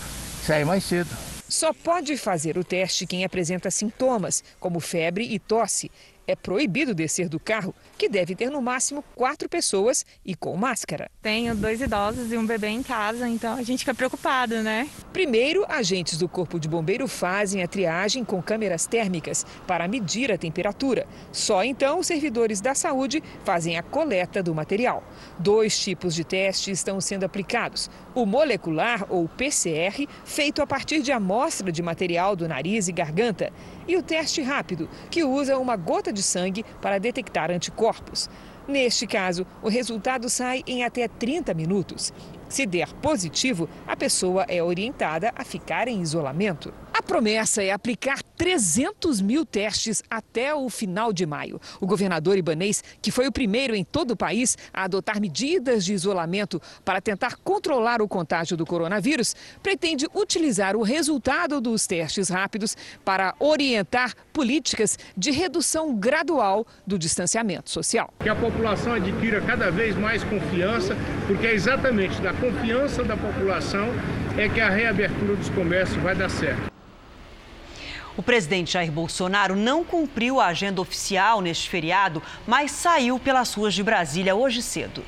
Sai 0.46 0.64
mais 0.64 0.84
cedo. 0.84 1.08
Só 1.48 1.72
pode 1.72 2.16
fazer 2.16 2.58
o 2.58 2.64
teste 2.64 3.06
quem 3.06 3.24
apresenta 3.24 3.70
sintomas, 3.70 4.42
como 4.58 4.80
febre 4.80 5.24
e 5.32 5.38
tosse 5.38 5.90
é 6.26 6.34
proibido 6.34 6.94
descer 6.94 7.28
do 7.28 7.38
carro, 7.38 7.74
que 7.96 8.08
deve 8.08 8.34
ter 8.34 8.50
no 8.50 8.60
máximo 8.60 9.04
quatro 9.14 9.48
pessoas 9.48 10.04
e 10.24 10.34
com 10.34 10.56
máscara. 10.56 11.10
Tenho 11.22 11.54
dois 11.54 11.80
idosos 11.80 12.32
e 12.32 12.36
um 12.36 12.46
bebê 12.46 12.68
em 12.68 12.82
casa, 12.82 13.28
então 13.28 13.54
a 13.54 13.62
gente 13.62 13.80
fica 13.80 13.94
preocupado, 13.94 14.62
né? 14.62 14.88
Primeiro, 15.12 15.64
agentes 15.68 16.18
do 16.18 16.28
Corpo 16.28 16.58
de 16.58 16.68
Bombeiro 16.68 17.06
fazem 17.06 17.62
a 17.62 17.68
triagem 17.68 18.24
com 18.24 18.42
câmeras 18.42 18.86
térmicas 18.86 19.44
para 19.66 19.86
medir 19.86 20.32
a 20.32 20.38
temperatura. 20.38 21.06
Só 21.32 21.62
então 21.64 22.00
os 22.00 22.06
servidores 22.06 22.60
da 22.60 22.74
saúde 22.74 23.22
fazem 23.44 23.78
a 23.78 23.82
coleta 23.82 24.42
do 24.42 24.54
material. 24.54 25.02
Dois 25.38 25.78
tipos 25.78 26.14
de 26.14 26.24
teste 26.24 26.70
estão 26.70 27.00
sendo 27.00 27.24
aplicados: 27.24 27.90
o 28.14 28.26
molecular 28.26 29.06
ou 29.08 29.28
PCR, 29.28 30.06
feito 30.24 30.62
a 30.62 30.66
partir 30.66 31.02
de 31.02 31.12
amostra 31.12 31.70
de 31.70 31.82
material 31.82 32.34
do 32.34 32.48
nariz 32.48 32.88
e 32.88 32.92
garganta, 32.92 33.52
e 33.86 33.96
o 33.96 34.02
teste 34.02 34.42
rápido, 34.42 34.88
que 35.10 35.24
usa 35.24 35.58
uma 35.58 35.76
gota 35.76 36.12
de 36.12 36.22
sangue 36.22 36.64
para 36.80 36.98
detectar 36.98 37.50
anticorpos. 37.50 38.28
Neste 38.66 39.06
caso, 39.06 39.46
o 39.62 39.68
resultado 39.68 40.28
sai 40.30 40.62
em 40.66 40.84
até 40.84 41.06
30 41.06 41.52
minutos. 41.52 42.12
Se 42.48 42.64
der 42.64 42.92
positivo, 42.94 43.68
a 43.86 43.96
pessoa 43.96 44.44
é 44.48 44.62
orientada 44.62 45.32
a 45.36 45.44
ficar 45.44 45.86
em 45.86 46.00
isolamento. 46.00 46.72
A 46.96 47.02
promessa 47.02 47.60
é 47.60 47.72
aplicar 47.72 48.22
300 48.36 49.20
mil 49.20 49.44
testes 49.44 50.00
até 50.08 50.54
o 50.54 50.70
final 50.70 51.12
de 51.12 51.26
maio. 51.26 51.60
O 51.80 51.86
governador 51.88 52.38
Ibanês, 52.38 52.84
que 53.02 53.10
foi 53.10 53.26
o 53.26 53.32
primeiro 53.32 53.74
em 53.74 53.82
todo 53.82 54.12
o 54.12 54.16
país 54.16 54.56
a 54.72 54.84
adotar 54.84 55.20
medidas 55.20 55.84
de 55.84 55.92
isolamento 55.92 56.62
para 56.84 57.00
tentar 57.00 57.34
controlar 57.42 58.00
o 58.00 58.06
contágio 58.06 58.56
do 58.56 58.64
coronavírus, 58.64 59.34
pretende 59.60 60.06
utilizar 60.14 60.76
o 60.76 60.82
resultado 60.82 61.60
dos 61.60 61.84
testes 61.84 62.28
rápidos 62.28 62.76
para 63.04 63.34
orientar 63.40 64.14
políticas 64.32 64.96
de 65.16 65.32
redução 65.32 65.96
gradual 65.96 66.64
do 66.86 66.96
distanciamento 66.96 67.70
social. 67.70 68.14
Que 68.20 68.28
a 68.28 68.36
população 68.36 68.92
adquira 68.92 69.40
cada 69.40 69.68
vez 69.68 69.96
mais 69.96 70.22
confiança, 70.22 70.96
porque 71.26 71.44
é 71.44 71.54
exatamente 71.54 72.20
da 72.20 72.32
confiança 72.32 73.02
da 73.02 73.16
população 73.16 73.88
é 74.38 74.48
que 74.48 74.60
a 74.60 74.70
reabertura 74.70 75.34
dos 75.34 75.48
comércios 75.48 76.00
vai 76.00 76.14
dar 76.14 76.28
certo. 76.28 76.72
O 78.16 78.22
presidente 78.22 78.72
Jair 78.72 78.92
Bolsonaro 78.92 79.56
não 79.56 79.82
cumpriu 79.82 80.40
a 80.40 80.46
agenda 80.46 80.80
oficial 80.80 81.40
neste 81.40 81.68
feriado, 81.68 82.22
mas 82.46 82.70
saiu 82.70 83.18
pelas 83.18 83.52
ruas 83.54 83.74
de 83.74 83.82
Brasília 83.82 84.36
hoje 84.36 84.62
cedo. 84.62 85.04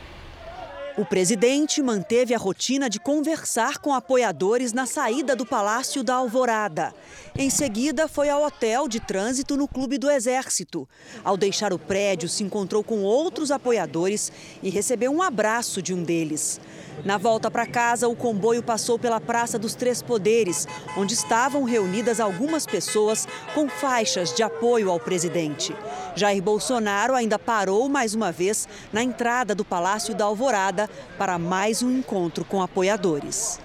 O 0.99 1.05
presidente 1.05 1.83
manteve 1.83 2.35
a 2.35 2.39
rotina 2.39 2.89
de 2.89 2.99
conversar 2.99 3.77
com 3.77 3.93
apoiadores 3.93 4.73
na 4.73 4.87
saída 4.87 5.37
do 5.37 5.45
Palácio 5.45 6.03
da 6.03 6.15
Alvorada. 6.15 6.95
Em 7.39 7.51
seguida, 7.51 8.09
foi 8.09 8.31
ao 8.31 8.43
hotel 8.43 8.89
de 8.89 8.99
trânsito 8.99 9.59
no 9.59 9.69
Clube 9.69 9.99
do 9.99 10.11
Exército. 10.11 10.89
Ao 11.23 11.37
deixar 11.37 11.71
o 11.71 11.79
prédio, 11.79 12.31
se 12.31 12.43
encontrou 12.43 12.83
com 12.83 13.03
outros 13.03 13.51
apoiadores 13.51 14.33
e 14.63 14.71
recebeu 14.71 15.13
um 15.13 15.21
abraço 15.21 15.83
de 15.83 15.93
um 15.93 16.03
deles. 16.03 16.59
Na 17.05 17.19
volta 17.19 17.51
para 17.51 17.67
casa, 17.67 18.09
o 18.09 18.17
comboio 18.17 18.63
passou 18.63 18.99
pela 18.99 19.21
Praça 19.21 19.59
dos 19.59 19.75
Três 19.75 20.01
Poderes, 20.01 20.67
onde 20.97 21.13
estavam 21.13 21.65
reunidas 21.65 22.21
algumas 22.21 22.65
pessoas 22.65 23.29
com 23.55 23.69
faixas 23.69 24.33
de 24.33 24.43
apoio 24.43 24.91
ao 24.91 24.99
presidente. 24.99 25.77
Jair 26.15 26.43
Bolsonaro 26.43 27.15
ainda 27.15 27.39
parou 27.39 27.87
mais 27.87 28.15
uma 28.15 28.33
vez 28.33 28.67
na 28.91 29.03
entrada 29.03 29.55
do 29.55 29.63
Palácio 29.65 30.15
da 30.15 30.25
Alvorada 30.25 30.89
para 31.19 31.39
mais 31.39 31.83
um 31.83 31.99
encontro 31.99 32.47
com 32.47 32.63
apoiadores. 32.63 33.61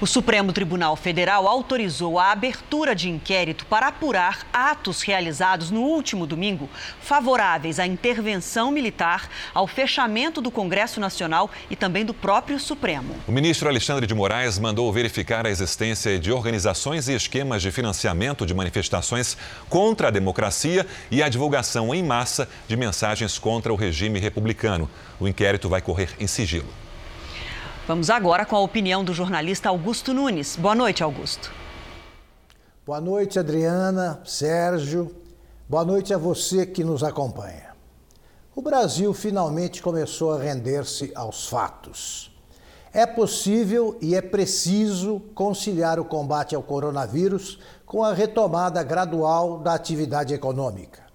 O 0.00 0.06
Supremo 0.06 0.52
Tribunal 0.52 0.94
Federal 0.94 1.48
autorizou 1.48 2.20
a 2.20 2.30
abertura 2.30 2.94
de 2.94 3.08
inquérito 3.08 3.66
para 3.66 3.88
apurar 3.88 4.46
atos 4.52 5.02
realizados 5.02 5.72
no 5.72 5.80
último 5.80 6.24
domingo 6.24 6.70
favoráveis 7.00 7.80
à 7.80 7.86
intervenção 7.86 8.70
militar, 8.70 9.28
ao 9.52 9.66
fechamento 9.66 10.40
do 10.40 10.52
Congresso 10.52 11.00
Nacional 11.00 11.50
e 11.68 11.74
também 11.74 12.04
do 12.04 12.14
próprio 12.14 12.60
Supremo. 12.60 13.12
O 13.26 13.32
ministro 13.32 13.68
Alexandre 13.68 14.06
de 14.06 14.14
Moraes 14.14 14.56
mandou 14.56 14.92
verificar 14.92 15.44
a 15.44 15.50
existência 15.50 16.16
de 16.16 16.30
organizações 16.30 17.08
e 17.08 17.14
esquemas 17.14 17.60
de 17.60 17.72
financiamento 17.72 18.46
de 18.46 18.54
manifestações 18.54 19.36
contra 19.68 20.06
a 20.06 20.12
democracia 20.12 20.86
e 21.10 21.24
a 21.24 21.28
divulgação 21.28 21.92
em 21.92 22.04
massa 22.04 22.48
de 22.68 22.76
mensagens 22.76 23.36
contra 23.36 23.72
o 23.72 23.76
regime 23.76 24.20
republicano. 24.20 24.88
O 25.18 25.26
inquérito 25.26 25.68
vai 25.68 25.82
correr 25.82 26.10
em 26.20 26.28
sigilo. 26.28 26.87
Vamos 27.88 28.10
agora 28.10 28.44
com 28.44 28.54
a 28.54 28.60
opinião 28.60 29.02
do 29.02 29.14
jornalista 29.14 29.70
Augusto 29.70 30.12
Nunes. 30.12 30.56
Boa 30.56 30.74
noite, 30.74 31.02
Augusto. 31.02 31.50
Boa 32.84 33.00
noite, 33.00 33.38
Adriana, 33.38 34.20
Sérgio. 34.26 35.16
Boa 35.66 35.86
noite 35.86 36.12
a 36.12 36.18
você 36.18 36.66
que 36.66 36.84
nos 36.84 37.02
acompanha. 37.02 37.74
O 38.54 38.60
Brasil 38.60 39.14
finalmente 39.14 39.80
começou 39.80 40.34
a 40.34 40.38
render-se 40.38 41.12
aos 41.14 41.48
fatos. 41.48 42.30
É 42.92 43.06
possível 43.06 43.96
e 44.02 44.14
é 44.14 44.20
preciso 44.20 45.20
conciliar 45.34 45.98
o 45.98 46.04
combate 46.04 46.54
ao 46.54 46.62
coronavírus 46.62 47.58
com 47.86 48.04
a 48.04 48.12
retomada 48.12 48.82
gradual 48.82 49.60
da 49.60 49.72
atividade 49.72 50.34
econômica. 50.34 51.07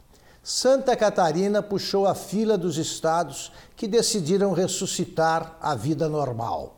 Santa 0.44 0.94
Catarina 0.98 1.64
puxou 1.64 2.06
a 2.06 2.14
fila 2.14 2.58
dos 2.58 2.78
estados 2.78 3.50
que 3.78 3.88
decidiram 3.88 4.52
ressuscitar 4.52 5.58
a 5.62 5.74
vida 5.74 6.10
normal. 6.10 6.76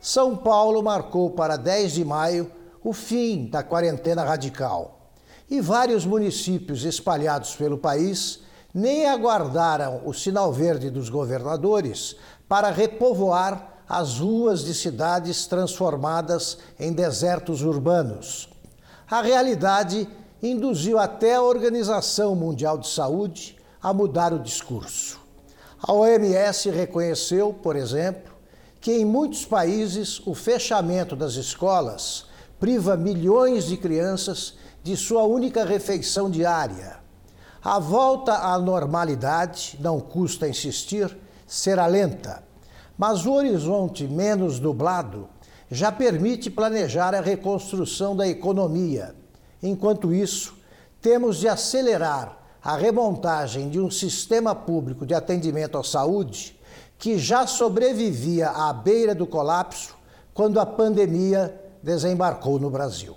São 0.00 0.36
Paulo 0.36 0.80
marcou 0.80 1.30
para 1.30 1.56
10 1.56 1.92
de 1.92 2.04
maio 2.04 2.52
o 2.84 2.92
fim 2.92 3.46
da 3.46 3.64
quarentena 3.64 4.22
radical. 4.22 5.10
E 5.50 5.60
vários 5.60 6.06
municípios 6.06 6.84
espalhados 6.84 7.56
pelo 7.56 7.76
país 7.76 8.42
nem 8.72 9.06
aguardaram 9.06 10.02
o 10.04 10.14
sinal 10.14 10.52
verde 10.52 10.88
dos 10.88 11.08
governadores 11.08 12.14
para 12.48 12.70
repovoar 12.70 13.82
as 13.88 14.20
ruas 14.20 14.64
de 14.64 14.72
cidades 14.72 15.48
transformadas 15.48 16.58
em 16.78 16.92
desertos 16.92 17.62
urbanos. 17.62 18.48
A 19.10 19.20
realidade 19.20 20.08
induziu 20.42 20.98
até 20.98 21.34
a 21.34 21.42
Organização 21.42 22.34
Mundial 22.34 22.78
de 22.78 22.88
Saúde 22.88 23.56
a 23.82 23.92
mudar 23.92 24.32
o 24.32 24.38
discurso. 24.38 25.20
A 25.82 25.92
OMS 25.92 26.70
reconheceu, 26.70 27.52
por 27.52 27.76
exemplo, 27.76 28.32
que 28.80 28.92
em 28.92 29.04
muitos 29.04 29.44
países 29.44 30.20
o 30.26 30.34
fechamento 30.34 31.14
das 31.14 31.34
escolas 31.34 32.26
priva 32.58 32.96
milhões 32.96 33.64
de 33.64 33.76
crianças 33.76 34.54
de 34.82 34.96
sua 34.96 35.24
única 35.24 35.64
refeição 35.64 36.30
diária. 36.30 36.98
A 37.62 37.78
volta 37.78 38.32
à 38.34 38.58
normalidade, 38.58 39.78
não 39.80 40.00
custa 40.00 40.48
insistir, 40.48 41.14
será 41.46 41.86
lenta, 41.86 42.42
mas 42.96 43.26
o 43.26 43.32
horizonte 43.32 44.04
menos 44.06 44.58
nublado 44.58 45.28
já 45.70 45.92
permite 45.92 46.50
planejar 46.50 47.14
a 47.14 47.20
reconstrução 47.20 48.16
da 48.16 48.26
economia 48.26 49.14
Enquanto 49.62 50.12
isso, 50.12 50.54
temos 51.00 51.38
de 51.38 51.48
acelerar 51.48 52.38
a 52.62 52.76
remontagem 52.76 53.68
de 53.70 53.80
um 53.80 53.90
sistema 53.90 54.54
público 54.54 55.06
de 55.06 55.14
atendimento 55.14 55.78
à 55.78 55.84
saúde 55.84 56.58
que 56.98 57.18
já 57.18 57.46
sobrevivia 57.46 58.50
à 58.50 58.72
beira 58.72 59.14
do 59.14 59.26
colapso 59.26 59.96
quando 60.34 60.60
a 60.60 60.66
pandemia 60.66 61.58
desembarcou 61.82 62.58
no 62.58 62.68
Brasil. 62.68 63.16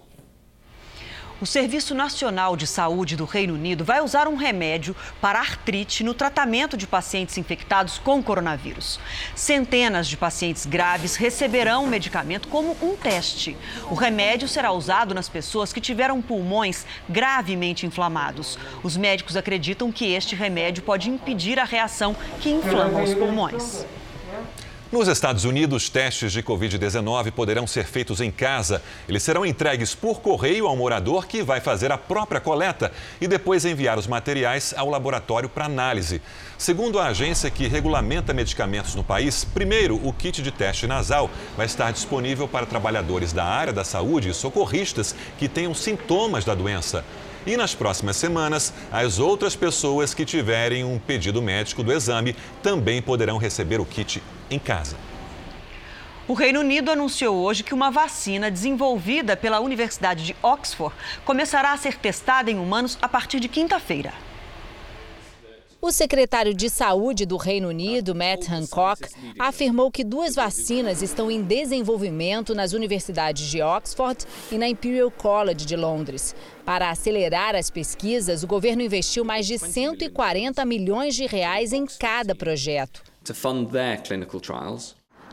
O 1.44 1.46
Serviço 1.46 1.94
Nacional 1.94 2.56
de 2.56 2.66
Saúde 2.66 3.18
do 3.18 3.26
Reino 3.26 3.56
Unido 3.56 3.84
vai 3.84 4.00
usar 4.00 4.30
um 4.30 4.36
remédio 4.38 4.96
para 5.20 5.40
artrite 5.40 6.02
no 6.02 6.14
tratamento 6.14 6.78
de 6.78 6.88
pacientes 6.88 7.38
infectados 7.38 7.98
com 7.98 8.24
coronavírus. 8.24 8.98
Centenas 9.36 10.08
de 10.08 10.16
pacientes 10.16 10.66
graves 10.66 11.18
receberão 11.18 11.84
o 11.84 11.88
medicamento 11.88 12.48
como 12.48 12.78
um 12.82 12.96
teste. 12.96 13.58
O 13.92 13.94
remédio 13.94 14.48
será 14.48 14.72
usado 14.72 15.14
nas 15.14 15.28
pessoas 15.28 15.74
que 15.74 15.82
tiveram 15.82 16.22
pulmões 16.22 16.86
gravemente 17.10 17.86
inflamados. 17.86 18.58
Os 18.82 18.96
médicos 18.96 19.36
acreditam 19.36 19.92
que 19.92 20.14
este 20.14 20.36
remédio 20.36 20.82
pode 20.82 21.10
impedir 21.10 21.60
a 21.60 21.66
reação 21.66 22.16
que 22.40 22.52
inflama 22.52 23.04
os 23.04 23.14
pulmões. 23.14 23.86
Nos 24.94 25.08
Estados 25.08 25.44
Unidos, 25.44 25.90
testes 25.90 26.32
de 26.32 26.44
Covid-19 26.44 27.32
poderão 27.32 27.66
ser 27.66 27.84
feitos 27.84 28.22
em 28.22 28.30
casa. 28.30 28.80
Eles 29.10 29.24
serão 29.24 29.44
entregues 29.44 29.96
por 29.96 30.22
correio 30.22 30.68
ao 30.68 30.76
morador 30.76 31.26
que 31.26 31.42
vai 31.42 31.60
fazer 31.60 31.92
a 31.92 31.98
própria 31.98 32.40
coleta 32.40 32.92
e 33.20 33.28
depois 33.28 33.66
enviar 33.66 33.98
os 33.98 34.06
materiais 34.06 34.72
ao 34.78 34.92
laboratório 34.92 35.50
para 35.50 35.66
análise. 35.66 36.22
Segundo 36.60 37.00
a 37.00 37.08
agência 37.08 37.50
que 37.50 37.68
regulamenta 37.68 38.36
medicamentos 38.36 38.94
no 38.94 39.04
país, 39.04 39.44
primeiro, 39.44 40.00
o 40.08 40.14
kit 40.14 40.44
de 40.44 40.52
teste 40.52 40.86
nasal 40.86 41.28
vai 41.58 41.66
estar 41.66 41.92
disponível 41.92 42.48
para 42.48 42.68
trabalhadores 42.68 43.34
da 43.34 43.46
área 43.46 43.74
da 43.74 43.84
saúde 43.84 44.30
e 44.30 44.34
socorristas 44.36 45.16
que 45.40 45.50
tenham 45.50 45.74
sintomas 45.74 46.46
da 46.46 46.54
doença. 46.54 47.04
E 47.46 47.58
nas 47.58 47.76
próximas 47.76 48.16
semanas, 48.16 48.74
as 48.92 49.20
outras 49.20 49.56
pessoas 49.56 50.14
que 50.14 50.26
tiverem 50.26 50.84
um 50.84 50.98
pedido 50.98 51.42
médico 51.42 51.84
do 51.84 51.92
exame 51.92 52.36
também 52.62 53.02
poderão 53.02 53.38
receber 53.38 53.82
o 53.82 53.86
kit 53.86 54.24
em 54.50 54.60
casa. 54.60 54.96
O 56.26 56.34
Reino 56.34 56.62
Unido 56.62 56.90
anunciou 56.90 57.36
hoje 57.36 57.64
que 57.64 57.74
uma 57.74 57.92
vacina 57.92 58.50
desenvolvida 58.50 59.36
pela 59.36 59.60
Universidade 59.60 60.26
de 60.26 60.36
Oxford 60.42 60.96
começará 61.26 61.74
a 61.74 61.78
ser 61.78 61.98
testada 61.98 62.50
em 62.50 62.58
humanos 62.58 62.98
a 63.02 63.10
partir 63.10 63.42
de 63.42 63.50
quinta-feira. 63.50 64.14
O 65.84 65.92
secretário 65.92 66.54
de 66.54 66.70
Saúde 66.70 67.26
do 67.26 67.36
Reino 67.36 67.68
Unido, 67.68 68.16
Matt 68.16 68.50
Hancock, 68.50 69.02
afirmou 69.38 69.92
que 69.92 70.02
duas 70.02 70.34
vacinas 70.34 71.02
estão 71.02 71.30
em 71.30 71.42
desenvolvimento 71.42 72.56
nas 72.56 72.72
universidades 72.72 73.52
de 73.52 73.62
Oxford 73.62 74.26
e 74.50 74.58
na 74.58 74.70
Imperial 74.70 75.12
College 75.12 75.66
de 75.66 75.76
Londres. 75.76 76.34
Para 76.64 76.90
acelerar 76.90 77.54
as 77.54 77.70
pesquisas, 77.70 78.44
o 78.44 78.48
governo 78.48 78.82
investiu 78.82 79.26
mais 79.26 79.46
de 79.46 79.60
140 79.60 80.64
milhões 80.64 81.16
de 81.16 81.26
reais 81.26 81.74
em 81.74 81.86
cada 81.86 82.34
projeto. 82.34 83.04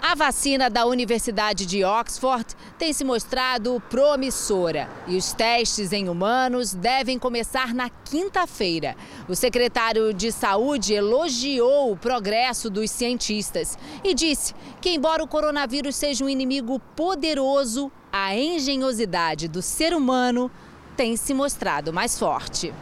A 0.03 0.15
vacina 0.15 0.71
da 0.71 0.87
Universidade 0.87 1.67
de 1.67 1.85
Oxford 1.85 2.57
tem 2.79 2.91
se 2.91 3.05
mostrado 3.05 3.83
promissora 3.91 4.89
e 5.07 5.15
os 5.15 5.35
testes 5.35 5.93
em 5.93 6.09
humanos 6.09 6.73
devem 6.73 7.19
começar 7.19 7.75
na 7.75 7.91
quinta-feira. 7.91 8.97
O 9.29 9.37
secretário 9.37 10.15
de 10.15 10.33
Saúde 10.33 10.95
elogiou 10.95 11.93
o 11.93 11.97
progresso 11.99 12.71
dos 12.71 12.91
cientistas 12.91 13.79
e 14.03 14.15
disse 14.15 14.55
que, 14.81 14.89
embora 14.89 15.23
o 15.23 15.29
coronavírus 15.29 15.97
seja 15.97 16.25
um 16.25 16.31
inimigo 16.31 16.81
poderoso, 16.97 17.93
a 18.11 18.35
engenhosidade 18.35 19.49
do 19.49 19.61
ser 19.61 19.93
humano 19.93 20.51
tem 20.97 21.15
se 21.15 21.35
mostrado 21.35 21.93
mais 21.93 22.19
forte. 22.19 22.73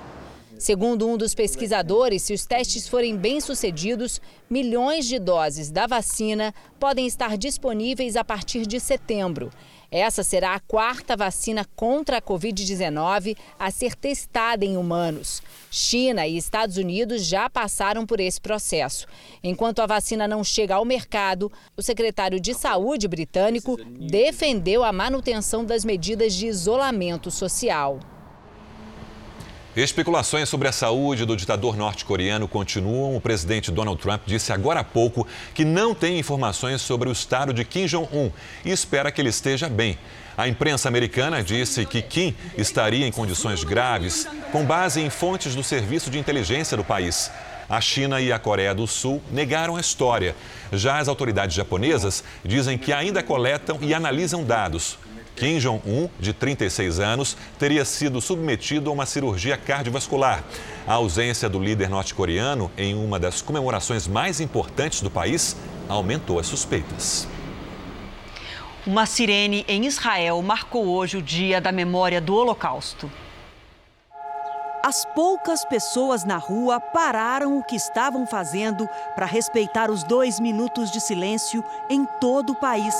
Segundo 0.58 1.06
um 1.06 1.16
dos 1.16 1.36
pesquisadores, 1.36 2.22
se 2.22 2.34
os 2.34 2.44
testes 2.44 2.88
forem 2.88 3.16
bem-sucedidos, 3.16 4.20
milhões 4.50 5.06
de 5.06 5.16
doses 5.16 5.70
da 5.70 5.86
vacina 5.86 6.52
podem 6.80 7.06
estar 7.06 7.38
disponíveis 7.38 8.16
a 8.16 8.24
partir 8.24 8.66
de 8.66 8.80
setembro. 8.80 9.52
Essa 9.88 10.24
será 10.24 10.56
a 10.56 10.60
quarta 10.60 11.16
vacina 11.16 11.64
contra 11.76 12.18
a 12.18 12.20
Covid-19 12.22 13.36
a 13.56 13.70
ser 13.70 13.94
testada 13.94 14.64
em 14.64 14.76
humanos. 14.76 15.40
China 15.70 16.26
e 16.26 16.36
Estados 16.36 16.76
Unidos 16.76 17.24
já 17.24 17.48
passaram 17.48 18.04
por 18.04 18.18
esse 18.18 18.40
processo. 18.40 19.06
Enquanto 19.44 19.78
a 19.78 19.86
vacina 19.86 20.26
não 20.26 20.42
chega 20.42 20.74
ao 20.74 20.84
mercado, 20.84 21.52
o 21.76 21.82
secretário 21.82 22.40
de 22.40 22.52
Saúde 22.52 23.06
britânico 23.06 23.76
defendeu 23.76 24.82
a 24.82 24.92
manutenção 24.92 25.64
das 25.64 25.84
medidas 25.84 26.34
de 26.34 26.48
isolamento 26.48 27.30
social. 27.30 28.00
Especulações 29.80 30.48
sobre 30.48 30.66
a 30.66 30.72
saúde 30.72 31.24
do 31.24 31.36
ditador 31.36 31.76
norte-coreano 31.76 32.48
continuam. 32.48 33.14
O 33.14 33.20
presidente 33.20 33.70
Donald 33.70 34.02
Trump 34.02 34.22
disse 34.26 34.52
agora 34.52 34.80
há 34.80 34.84
pouco 34.84 35.24
que 35.54 35.64
não 35.64 35.94
tem 35.94 36.18
informações 36.18 36.82
sobre 36.82 37.08
o 37.08 37.12
estado 37.12 37.52
de 37.52 37.64
Kim 37.64 37.86
Jong-un 37.86 38.32
e 38.64 38.72
espera 38.72 39.12
que 39.12 39.20
ele 39.20 39.28
esteja 39.28 39.68
bem. 39.68 39.96
A 40.36 40.48
imprensa 40.48 40.88
americana 40.88 41.44
disse 41.44 41.86
que 41.86 42.02
Kim 42.02 42.34
estaria 42.56 43.06
em 43.06 43.12
condições 43.12 43.62
graves, 43.62 44.26
com 44.50 44.64
base 44.64 45.00
em 45.00 45.10
fontes 45.10 45.54
do 45.54 45.62
serviço 45.62 46.10
de 46.10 46.18
inteligência 46.18 46.76
do 46.76 46.82
país. 46.82 47.30
A 47.68 47.80
China 47.80 48.20
e 48.20 48.32
a 48.32 48.38
Coreia 48.38 48.74
do 48.74 48.84
Sul 48.84 49.22
negaram 49.30 49.76
a 49.76 49.80
história. 49.80 50.34
Já 50.72 50.98
as 50.98 51.06
autoridades 51.06 51.54
japonesas 51.54 52.24
dizem 52.44 52.76
que 52.76 52.92
ainda 52.92 53.22
coletam 53.22 53.78
e 53.80 53.94
analisam 53.94 54.42
dados. 54.42 54.98
Kim 55.38 55.58
Jong-un, 55.58 56.08
de 56.18 56.32
36 56.32 56.98
anos, 56.98 57.36
teria 57.60 57.84
sido 57.84 58.20
submetido 58.20 58.90
a 58.90 58.92
uma 58.92 59.06
cirurgia 59.06 59.56
cardiovascular. 59.56 60.42
A 60.84 60.94
ausência 60.94 61.48
do 61.48 61.60
líder 61.60 61.88
norte-coreano 61.88 62.68
em 62.76 62.92
uma 62.94 63.20
das 63.20 63.40
comemorações 63.40 64.08
mais 64.08 64.40
importantes 64.40 65.00
do 65.00 65.08
país 65.08 65.56
aumentou 65.88 66.40
as 66.40 66.46
suspeitas. 66.46 67.28
Uma 68.84 69.06
sirene 69.06 69.64
em 69.68 69.86
Israel 69.86 70.42
marcou 70.42 70.88
hoje 70.88 71.16
o 71.16 71.22
dia 71.22 71.60
da 71.60 71.70
memória 71.70 72.20
do 72.20 72.34
Holocausto. 72.34 73.08
As 74.82 75.04
poucas 75.04 75.64
pessoas 75.66 76.24
na 76.24 76.36
rua 76.36 76.80
pararam 76.80 77.58
o 77.58 77.62
que 77.62 77.76
estavam 77.76 78.26
fazendo 78.26 78.88
para 79.14 79.26
respeitar 79.26 79.88
os 79.90 80.02
dois 80.02 80.40
minutos 80.40 80.90
de 80.90 81.00
silêncio 81.00 81.62
em 81.90 82.04
todo 82.20 82.50
o 82.50 82.56
país. 82.56 82.94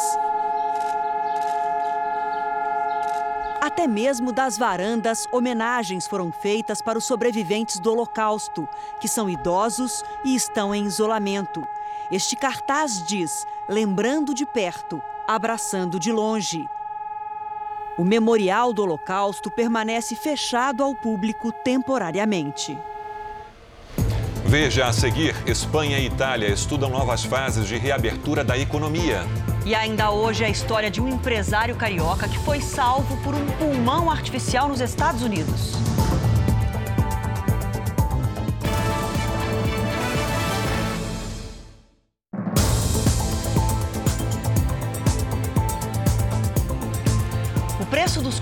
Até 3.68 3.86
mesmo 3.86 4.32
das 4.32 4.56
varandas, 4.56 5.28
homenagens 5.30 6.06
foram 6.06 6.32
feitas 6.32 6.80
para 6.80 6.96
os 6.96 7.04
sobreviventes 7.04 7.78
do 7.78 7.92
Holocausto, 7.92 8.66
que 8.98 9.06
são 9.06 9.28
idosos 9.28 10.02
e 10.24 10.34
estão 10.34 10.74
em 10.74 10.86
isolamento. 10.86 11.62
Este 12.10 12.34
cartaz 12.34 13.04
diz: 13.06 13.46
lembrando 13.68 14.32
de 14.32 14.46
perto, 14.46 15.02
abraçando 15.28 16.00
de 16.00 16.10
longe. 16.10 16.66
O 17.98 18.04
Memorial 18.04 18.72
do 18.72 18.82
Holocausto 18.84 19.50
permanece 19.50 20.16
fechado 20.16 20.82
ao 20.82 20.94
público 20.94 21.52
temporariamente. 21.52 22.78
Veja 24.46 24.86
a 24.86 24.94
seguir: 24.94 25.34
Espanha 25.46 25.98
e 25.98 26.06
Itália 26.06 26.48
estudam 26.48 26.88
novas 26.88 27.22
fases 27.22 27.68
de 27.68 27.76
reabertura 27.76 28.42
da 28.42 28.56
economia. 28.56 29.26
E 29.68 29.74
ainda 29.74 30.10
hoje 30.10 30.46
a 30.46 30.48
história 30.48 30.90
de 30.90 30.98
um 30.98 31.06
empresário 31.06 31.76
carioca 31.76 32.26
que 32.26 32.38
foi 32.38 32.58
salvo 32.58 33.18
por 33.18 33.34
um 33.34 33.44
pulmão 33.58 34.10
artificial 34.10 34.66
nos 34.66 34.80
Estados 34.80 35.22
Unidos. 35.22 35.74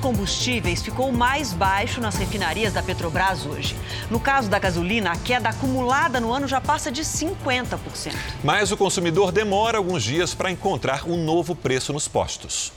Combustíveis 0.06 0.82
ficou 0.82 1.10
mais 1.10 1.52
baixo 1.52 2.00
nas 2.00 2.14
refinarias 2.14 2.72
da 2.72 2.80
Petrobras 2.80 3.44
hoje. 3.44 3.74
No 4.08 4.20
caso 4.20 4.48
da 4.48 4.56
gasolina, 4.56 5.10
a 5.10 5.16
queda 5.16 5.48
acumulada 5.48 6.20
no 6.20 6.32
ano 6.32 6.46
já 6.46 6.60
passa 6.60 6.92
de 6.92 7.02
50%. 7.02 8.14
Mas 8.44 8.70
o 8.70 8.76
consumidor 8.76 9.32
demora 9.32 9.78
alguns 9.78 10.04
dias 10.04 10.32
para 10.32 10.48
encontrar 10.48 11.08
um 11.08 11.16
novo 11.24 11.56
preço 11.56 11.92
nos 11.92 12.06
postos. 12.06 12.72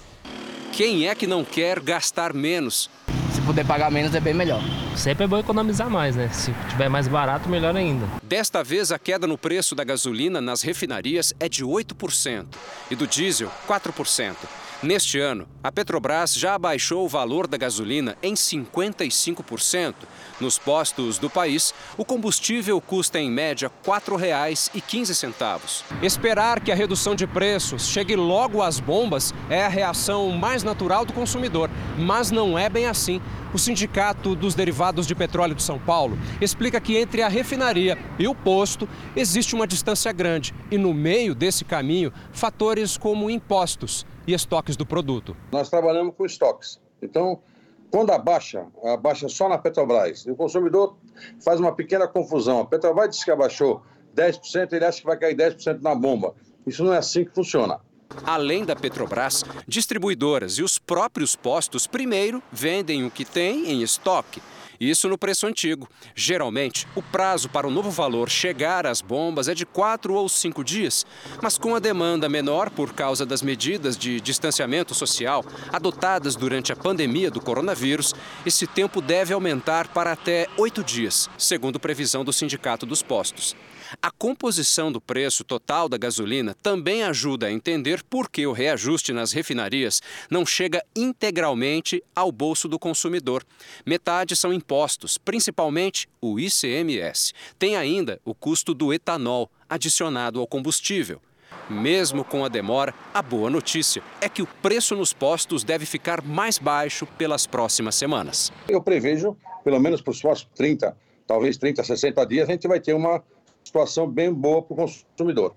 Quem 0.72 1.08
é 1.08 1.14
que 1.14 1.28
não 1.28 1.46
quer 1.46 1.80
gastar 1.80 2.34
menos? 2.34 2.90
Se 3.32 3.42
puder 3.42 3.64
pagar 3.64 3.92
menos 3.92 4.16
é 4.16 4.20
bem 4.20 4.34
melhor. 4.34 4.64
Sempre 4.96 5.26
é 5.26 5.28
bom 5.28 5.38
economizar 5.38 5.88
mais, 5.88 6.16
né? 6.16 6.30
Se 6.34 6.52
tiver 6.68 6.90
mais 6.90 7.08
barato, 7.08 7.48
melhor 7.48 7.76
ainda. 7.76 8.08
Desta 8.24 8.64
vez, 8.64 8.92
a 8.92 8.98
queda 8.98 9.28
no 9.28 9.38
preço 9.38 9.76
da 9.76 9.84
gasolina 9.84 10.42
nas 10.42 10.64
refinarias 10.64 11.32
é 11.40 11.48
de 11.48 11.64
8% 11.64 12.46
e 12.90 12.96
do 12.96 13.06
diesel, 13.06 13.52
4%. 13.68 14.36
Neste 14.82 15.20
ano, 15.20 15.46
a 15.62 15.70
Petrobras 15.74 16.34
já 16.34 16.56
abaixou 16.56 17.04
o 17.04 17.10
valor 17.10 17.48
da 17.48 17.58
gasolina 17.58 18.18
em 18.24 18.34
55%. 18.34 19.94
Nos 20.40 20.58
postos 20.58 21.18
do 21.18 21.30
país, 21.30 21.74
o 21.98 22.06
combustível 22.06 22.80
custa 22.80 23.20
em 23.20 23.30
média 23.30 23.70
R$ 23.86 23.92
4,15. 23.92 25.84
Esperar 26.02 26.62
que 26.62 26.72
a 26.72 26.76
redução 26.76 27.14
de 27.14 27.28
preços 27.28 27.90
chegue 27.90 28.16
logo 28.16 28.62
às 28.62 28.80
bombas 28.80 29.34
é 29.50 29.66
a 29.66 29.68
reação 29.68 30.30
mais 30.30 30.64
natural 30.64 31.04
do 31.04 31.12
consumidor, 31.12 31.70
mas 31.98 32.32
não 32.32 32.58
é 32.58 32.70
bem 32.70 32.86
assim. 32.86 33.22
O 33.54 33.60
Sindicato 33.60 34.34
dos 34.34 34.56
Derivados 34.56 35.06
de 35.06 35.14
Petróleo 35.14 35.56
de 35.56 35.64
São 35.64 35.78
Paulo 35.78 36.18
explica 36.40 36.80
que 36.80 36.96
entre 36.96 37.22
a 37.22 37.28
refinaria 37.28 37.98
e 38.18 38.30
o 38.30 38.36
posto 38.36 38.88
existe 39.14 39.56
uma 39.56 39.68
distância 39.68 40.14
grande 40.14 40.54
e 40.72 40.78
no 40.78 40.94
meio 40.94 41.36
desse 41.36 41.66
caminho, 41.66 42.14
fatores 42.32 42.96
como 42.96 43.30
impostos 43.30 44.06
e 44.30 44.34
estoques 44.34 44.78
do 44.78 44.86
produto. 44.86 45.36
Nós 45.52 45.70
trabalhamos 45.70 46.14
com 46.16 46.24
estoques. 46.24 46.80
Então, 47.02 47.42
quando 47.90 48.12
abaixa, 48.12 48.68
abaixa 48.84 49.28
só 49.28 49.50
na 49.50 49.58
Petrobras. 49.58 50.24
E 50.26 50.32
o 50.32 50.36
consumidor 50.36 50.96
faz 51.44 51.60
uma 51.60 51.74
pequena 51.74 52.08
confusão. 52.08 52.60
A 52.60 52.66
Petrobras 52.66 53.10
diz 53.10 53.24
que 53.24 53.32
abaixou 53.32 53.82
10%, 54.16 54.74
ele 54.74 54.86
acha 54.86 55.00
que 55.00 55.08
vai 55.08 55.18
cair 55.18 55.36
10% 55.36 55.82
na 55.82 55.96
bomba. 55.96 56.36
Isso 56.68 56.84
não 56.84 56.94
é 56.94 56.98
assim 57.00 57.26
que 57.26 57.34
funciona. 57.34 57.80
Além 58.24 58.64
da 58.66 58.76
Petrobras, 58.76 59.44
distribuidoras 59.68 60.60
e 60.60 60.64
os 60.64 60.78
próprios 60.78 61.36
postos 61.36 61.88
primeiro 61.88 62.42
vendem 62.52 63.06
o 63.06 63.12
que 63.12 63.26
tem 63.26 63.72
em 63.72 63.82
estoque 63.82 64.42
isso 64.80 65.10
no 65.10 65.18
preço 65.18 65.46
antigo. 65.46 65.90
Geralmente, 66.16 66.88
o 66.96 67.02
prazo 67.02 67.50
para 67.50 67.68
o 67.68 67.72
novo 67.72 67.90
valor 67.90 68.30
chegar 68.30 68.86
às 68.86 69.02
bombas 69.02 69.48
é 69.48 69.54
de 69.54 69.66
quatro 69.66 70.14
ou 70.14 70.30
cinco 70.30 70.64
dias. 70.64 71.06
Mas 71.42 71.58
com 71.58 71.76
a 71.76 71.80
demanda 71.80 72.30
menor 72.30 72.70
por 72.70 72.94
causa 72.94 73.26
das 73.26 73.42
medidas 73.42 73.98
de 73.98 74.22
distanciamento 74.22 74.94
social 74.94 75.44
adotadas 75.72 76.36
durante 76.36 76.72
a 76.72 76.76
pandemia 76.76 77.30
do 77.30 77.42
coronavírus, 77.42 78.14
esse 78.46 78.66
tempo 78.66 79.02
deve 79.02 79.34
aumentar 79.34 79.88
para 79.90 80.12
até 80.12 80.48
oito 80.58 80.84
dias, 80.84 81.30
segundo 81.38 81.80
previsão 81.80 82.24
do 82.24 82.32
Sindicato 82.32 82.86
dos 82.86 83.02
Postos. 83.02 83.56
A 84.02 84.12
composição 84.12 84.92
do 84.92 85.02
preço 85.02 85.44
total 85.44 85.90
da 85.90 85.98
gasolina 85.98 86.56
também 86.62 87.04
ajuda 87.04 87.48
a 87.48 87.52
entender 87.52 88.04
por 88.04 88.30
que 88.30 88.46
o 88.46 88.52
reajuste 88.52 89.12
nas 89.12 89.32
refinarias 89.32 90.02
não 90.30 90.46
chega 90.46 90.84
integralmente 90.96 92.04
ao 92.16 92.32
bolso 92.32 92.68
do 92.68 92.78
consumidor. 92.78 93.44
Metade 93.86 94.36
são 94.36 94.54
impostos, 94.54 95.18
principalmente 95.18 96.08
o 96.22 96.40
ICMS. 96.40 97.34
Tem 97.58 97.76
ainda 97.76 98.20
o 98.24 98.36
custo 98.36 98.74
do 98.74 98.94
etanol, 98.94 99.50
adicionado 99.68 100.40
ao 100.40 100.48
combustível. 100.48 101.22
Mesmo 101.70 102.24
com 102.24 102.46
a 102.46 102.48
demora, 102.48 102.94
a 103.14 103.22
boa 103.22 103.50
notícia 103.50 104.04
é 104.22 104.30
que 104.30 104.42
o 104.42 104.48
preço 104.62 104.96
nos 104.96 105.14
postos 105.14 105.64
deve 105.64 105.86
ficar 105.86 106.22
mais 106.24 106.58
baixo 106.58 107.06
pelas 107.18 107.46
próximas 107.48 107.96
semanas. 107.96 108.52
Eu 108.68 108.82
prevejo, 108.82 109.36
pelo 109.64 109.80
menos 109.80 110.02
para 110.02 110.12
os 110.12 110.22
próximos 110.22 110.52
30, 110.56 110.96
talvez 111.28 111.58
30, 111.58 111.84
60 111.84 112.26
dias, 112.26 112.50
a 112.50 112.52
gente 112.52 112.68
vai 112.68 112.80
ter 112.80 112.94
uma 112.94 113.24
situação 113.70 114.08
bem 114.08 114.34
boa 114.34 114.62
para 114.62 114.74
o 114.74 114.78
consumidor. 114.78 115.54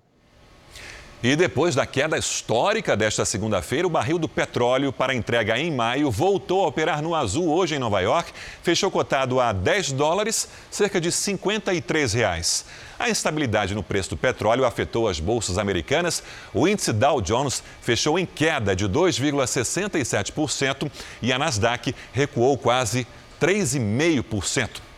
E 1.23 1.37
depois 1.37 1.77
da 1.77 1.87
queda 1.87 2.19
histórica 2.19 2.97
desta 2.97 3.25
segunda-feira, 3.25 3.87
o 3.87 3.91
barril 3.91 4.19
do 4.19 4.29
petróleo 4.29 4.93
para 4.93 5.15
entrega 5.15 5.57
em 5.57 5.71
maio 5.71 6.11
voltou 6.11 6.65
a 6.65 6.67
operar 6.67 7.01
no 7.01 7.15
azul 7.15 7.49
hoje 7.49 7.77
em 7.77 7.79
Nova 7.79 8.01
York. 8.01 8.33
Fechou 8.61 8.91
cotado 8.91 9.39
a 9.39 9.53
10 9.53 9.93
dólares, 9.93 10.49
cerca 10.69 11.01
de 11.01 11.13
53 11.13 12.13
reais. 12.13 12.65
A 12.99 13.09
instabilidade 13.09 13.73
no 13.73 13.85
preço 13.85 14.11
do 14.11 14.17
petróleo 14.17 14.65
afetou 14.65 15.07
as 15.07 15.21
bolsas 15.21 15.59
americanas. 15.59 16.25
O 16.53 16.67
índice 16.67 16.93
Dow 16.93 17.21
Jones 17.21 17.63
fechou 17.81 18.19
em 18.19 18.27
queda 18.27 18.75
de 18.75 18.89
2,67% 18.89 20.91
e 21.23 21.33
a 21.33 21.39
Nasdaq 21.39 21.95
recuou 22.13 22.59
quase 22.59 23.07
3,5%. 23.41 24.92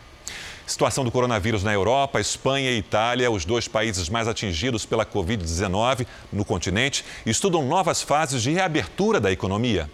Situação 0.67 1.03
do 1.03 1.11
coronavírus 1.11 1.63
na 1.63 1.71
Europa, 1.71 2.19
Espanha 2.19 2.71
e 2.71 2.79
Itália, 2.79 3.29
os 3.29 3.45
dois 3.45 3.67
países 3.67 4.09
mais 4.09 4.27
atingidos 4.27 4.85
pela 4.85 5.05
Covid-19 5.05 6.07
no 6.33 6.43
continente, 6.43 7.05
estudam 7.25 7.63
novas 7.63 8.01
fases 8.01 8.41
de 8.41 8.51
reabertura 8.51 9.19
da 9.19 9.31
economia. 9.31 9.89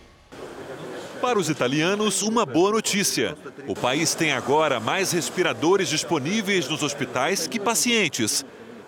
Para 1.21 1.38
os 1.38 1.49
italianos, 1.49 2.21
uma 2.23 2.45
boa 2.45 2.71
notícia. 2.71 3.38
O 3.67 3.75
país 3.75 4.15
tem 4.15 4.31
agora 4.31 4.79
mais 4.79 5.12
respiradores 5.12 5.88
disponíveis 5.88 6.67
nos 6.67 6.81
hospitais 6.81 7.45
que 7.45 7.60
pacientes. 7.60 8.43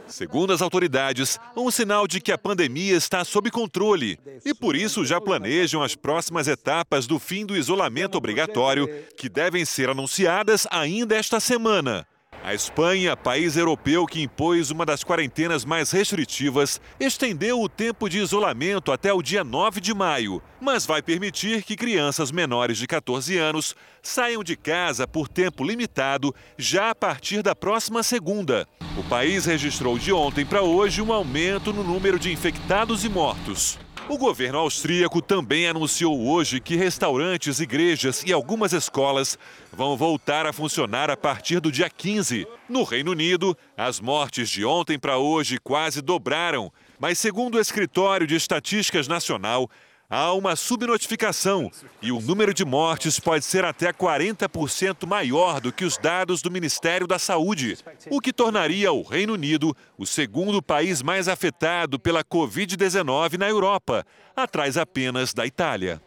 Segundo 0.08 0.54
as 0.54 0.62
autoridades, 0.62 1.40
um 1.56 1.72
sinal 1.72 2.08
de 2.08 2.22
que 2.22 2.32
a 2.32 2.38
pandemia 2.38 2.96
está 2.96 3.24
sob 3.24 3.50
controle 3.50 4.20
e 4.46 4.54
por 4.54 4.76
isso 4.76 5.06
já 5.06 5.20
planejam 5.20 5.82
as 5.82 5.96
próximas 5.96 6.48
etapas 6.48 7.08
do 7.08 7.18
fim 7.20 7.46
do 7.46 7.56
isolamento 7.56 8.18
obrigatório, 8.18 8.88
que 9.18 9.30
devem 9.30 9.66
ser 9.66 9.90
anunciadas 9.90 10.68
ainda 10.70 11.16
esta 11.16 11.40
semana. 11.40 12.08
A 12.46 12.54
Espanha, 12.54 13.16
país 13.16 13.56
europeu 13.56 14.06
que 14.06 14.22
impôs 14.22 14.70
uma 14.70 14.86
das 14.86 15.02
quarentenas 15.02 15.64
mais 15.64 15.92
restritivas, 15.92 16.82
estendeu 17.00 17.62
o 17.62 17.70
tempo 17.70 18.10
de 18.10 18.18
isolamento 18.18 18.92
até 18.92 19.14
o 19.14 19.22
dia 19.22 19.46
9 19.46 19.80
de 19.80 19.94
maio, 19.94 20.42
mas 20.60 20.86
vai 20.86 21.02
permitir 21.02 21.64
que 21.64 21.78
crianças 21.78 22.34
menores 22.34 22.78
de 22.78 22.86
14 22.86 23.38
anos 23.38 23.74
saiam 24.02 24.44
de 24.44 24.58
casa 24.58 25.08
por 25.08 25.30
tempo 25.30 25.64
limitado 25.64 26.36
já 26.58 26.90
a 26.90 26.96
partir 26.96 27.42
da 27.42 27.56
próxima 27.56 28.04
segunda. 28.04 28.68
O 28.98 29.04
país 29.06 29.46
registrou 29.46 29.98
de 29.98 30.12
ontem 30.12 30.46
para 30.46 30.62
hoje 30.62 31.02
um 31.02 31.14
aumento 31.14 31.72
no 31.72 31.82
número 31.82 32.20
de 32.20 32.30
infectados 32.30 33.06
e 33.06 33.10
mortos. 33.10 33.80
O 34.10 34.18
governo 34.18 34.60
austríaco 34.60 35.22
também 35.22 35.66
anunciou 35.66 36.28
hoje 36.28 36.60
que 36.60 36.76
restaurantes, 36.76 37.62
igrejas 37.62 38.22
e 38.26 38.34
algumas 38.34 38.74
escolas 38.74 39.40
vão 39.72 39.96
voltar 39.96 40.46
a 40.46 40.52
funcionar 40.52 41.10
a 41.10 41.16
partir 41.16 41.62
do 41.62 41.72
dia 41.72 41.90
15. 41.90 42.46
No 42.68 42.84
Reino 42.84 43.12
Unido, 43.12 43.58
as 43.78 44.02
mortes 44.02 44.50
de 44.50 44.66
ontem 44.66 45.00
para 45.00 45.18
hoje 45.18 45.58
quase 45.58 46.02
dobraram, 46.02 46.72
mas 47.00 47.18
segundo 47.18 47.56
o 47.56 47.62
Escritório 47.62 48.28
de 48.28 48.36
Estatísticas 48.36 49.08
Nacional, 49.08 49.70
há 50.10 50.34
uma 50.34 50.56
subnotificação 50.56 51.72
e 52.02 52.12
o 52.12 52.20
número 52.20 52.54
de 52.54 52.64
mortes 52.64 53.20
pode 53.20 53.46
ser 53.46 53.66
até 53.66 53.92
40% 53.92 55.08
maior 55.08 55.60
do 55.60 55.72
que 55.72 55.86
os 55.86 55.98
dados 55.98 56.42
do 56.42 56.52
Ministério 56.52 57.08
da 57.08 57.18
Saúde, 57.18 57.78
o 58.10 58.20
que 58.20 58.32
tornaria 58.32 58.92
o 58.92 59.02
Reino 59.02 59.34
Unido 59.34 59.76
o 59.98 60.06
segundo 60.06 60.62
país 60.62 61.02
mais 61.02 61.28
afetado 61.28 62.00
pela 62.00 62.24
Covid-19 62.24 63.38
na 63.38 63.50
Europa, 63.50 64.06
atrás 64.36 64.78
apenas 64.78 65.34
da 65.34 65.46
Itália. 65.46 66.02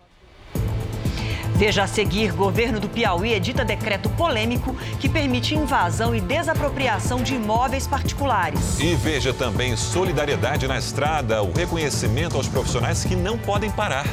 Veja 1.57 1.85
a 1.85 1.87
seguir: 1.87 2.33
governo 2.33 2.79
do 2.79 2.87
Piauí 2.87 3.33
edita 3.33 3.65
decreto 3.65 4.11
polêmico 4.11 4.77
que 5.01 5.09
permite 5.09 5.55
invasão 5.55 6.15
e 6.15 6.21
desapropriação 6.21 7.23
de 7.23 7.35
imóveis 7.35 7.87
particulares. 7.87 8.79
E 8.79 8.95
veja 8.95 9.33
também 9.33 9.75
solidariedade 9.75 10.69
na 10.69 10.77
estrada, 10.77 11.43
o 11.43 11.51
reconhecimento 11.53 12.37
aos 12.37 12.47
profissionais 12.47 13.05
que 13.05 13.17
não 13.17 13.39
podem 13.39 13.71
parar. 13.71 14.07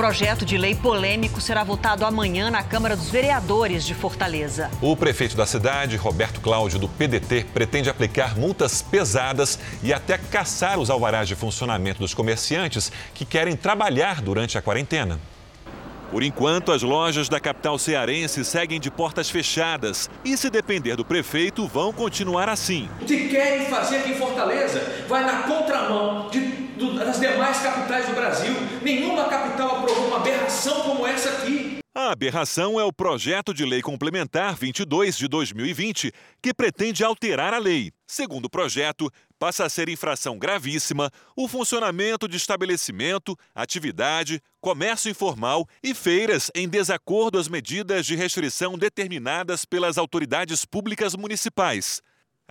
Projeto 0.00 0.46
de 0.46 0.56
lei 0.56 0.74
polêmico 0.74 1.42
será 1.42 1.62
votado 1.62 2.06
amanhã 2.06 2.50
na 2.50 2.62
Câmara 2.62 2.96
dos 2.96 3.10
Vereadores 3.10 3.84
de 3.84 3.94
Fortaleza. 3.94 4.70
O 4.80 4.96
prefeito 4.96 5.36
da 5.36 5.44
cidade, 5.44 5.94
Roberto 5.94 6.40
Cláudio, 6.40 6.78
do 6.78 6.88
PDT, 6.88 7.44
pretende 7.52 7.90
aplicar 7.90 8.34
multas 8.34 8.80
pesadas 8.80 9.58
e 9.82 9.92
até 9.92 10.16
caçar 10.16 10.78
os 10.78 10.88
alvarás 10.88 11.28
de 11.28 11.34
funcionamento 11.34 11.98
dos 11.98 12.14
comerciantes 12.14 12.90
que 13.12 13.26
querem 13.26 13.54
trabalhar 13.54 14.22
durante 14.22 14.56
a 14.56 14.62
quarentena. 14.62 15.20
Por 16.10 16.22
enquanto, 16.22 16.72
as 16.72 16.82
lojas 16.82 17.28
da 17.28 17.38
capital 17.38 17.78
cearense 17.78 18.42
seguem 18.42 18.80
de 18.80 18.90
portas 18.90 19.28
fechadas 19.28 20.08
e, 20.24 20.34
se 20.34 20.48
depender 20.48 20.96
do 20.96 21.04
prefeito, 21.04 21.68
vão 21.68 21.92
continuar 21.92 22.48
assim. 22.48 22.88
O 23.02 23.04
que 23.04 23.28
querem 23.28 23.66
fazer 23.66 23.98
aqui 23.98 24.12
em 24.12 24.14
Fortaleza 24.14 25.04
vai 25.06 25.24
na 25.26 25.42
contramão 25.42 26.30
de 26.30 26.69
do, 26.80 26.94
das 26.94 27.20
demais 27.20 27.60
capitais 27.60 28.06
do 28.06 28.14
Brasil. 28.14 28.54
Nenhuma 28.82 29.28
capital 29.28 29.82
aprovou 29.82 30.08
uma 30.08 30.16
aberração 30.16 30.80
como 30.80 31.06
essa 31.06 31.28
aqui. 31.28 31.78
A 31.92 32.12
aberração 32.12 32.80
é 32.80 32.84
o 32.84 32.92
projeto 32.92 33.52
de 33.52 33.64
lei 33.64 33.82
complementar 33.82 34.54
22 34.54 35.18
de 35.18 35.28
2020, 35.28 36.12
que 36.40 36.54
pretende 36.54 37.04
alterar 37.04 37.52
a 37.52 37.58
lei. 37.58 37.90
Segundo 38.06 38.46
o 38.46 38.50
projeto, 38.50 39.10
passa 39.38 39.64
a 39.64 39.68
ser 39.68 39.88
infração 39.88 40.38
gravíssima 40.38 41.10
o 41.36 41.48
funcionamento 41.48 42.28
de 42.28 42.36
estabelecimento, 42.36 43.36
atividade, 43.54 44.40
comércio 44.60 45.10
informal 45.10 45.66
e 45.82 45.92
feiras 45.92 46.50
em 46.54 46.68
desacordo 46.68 47.38
às 47.38 47.48
medidas 47.48 48.06
de 48.06 48.14
restrição 48.14 48.78
determinadas 48.78 49.64
pelas 49.64 49.98
autoridades 49.98 50.64
públicas 50.64 51.16
municipais. 51.16 52.00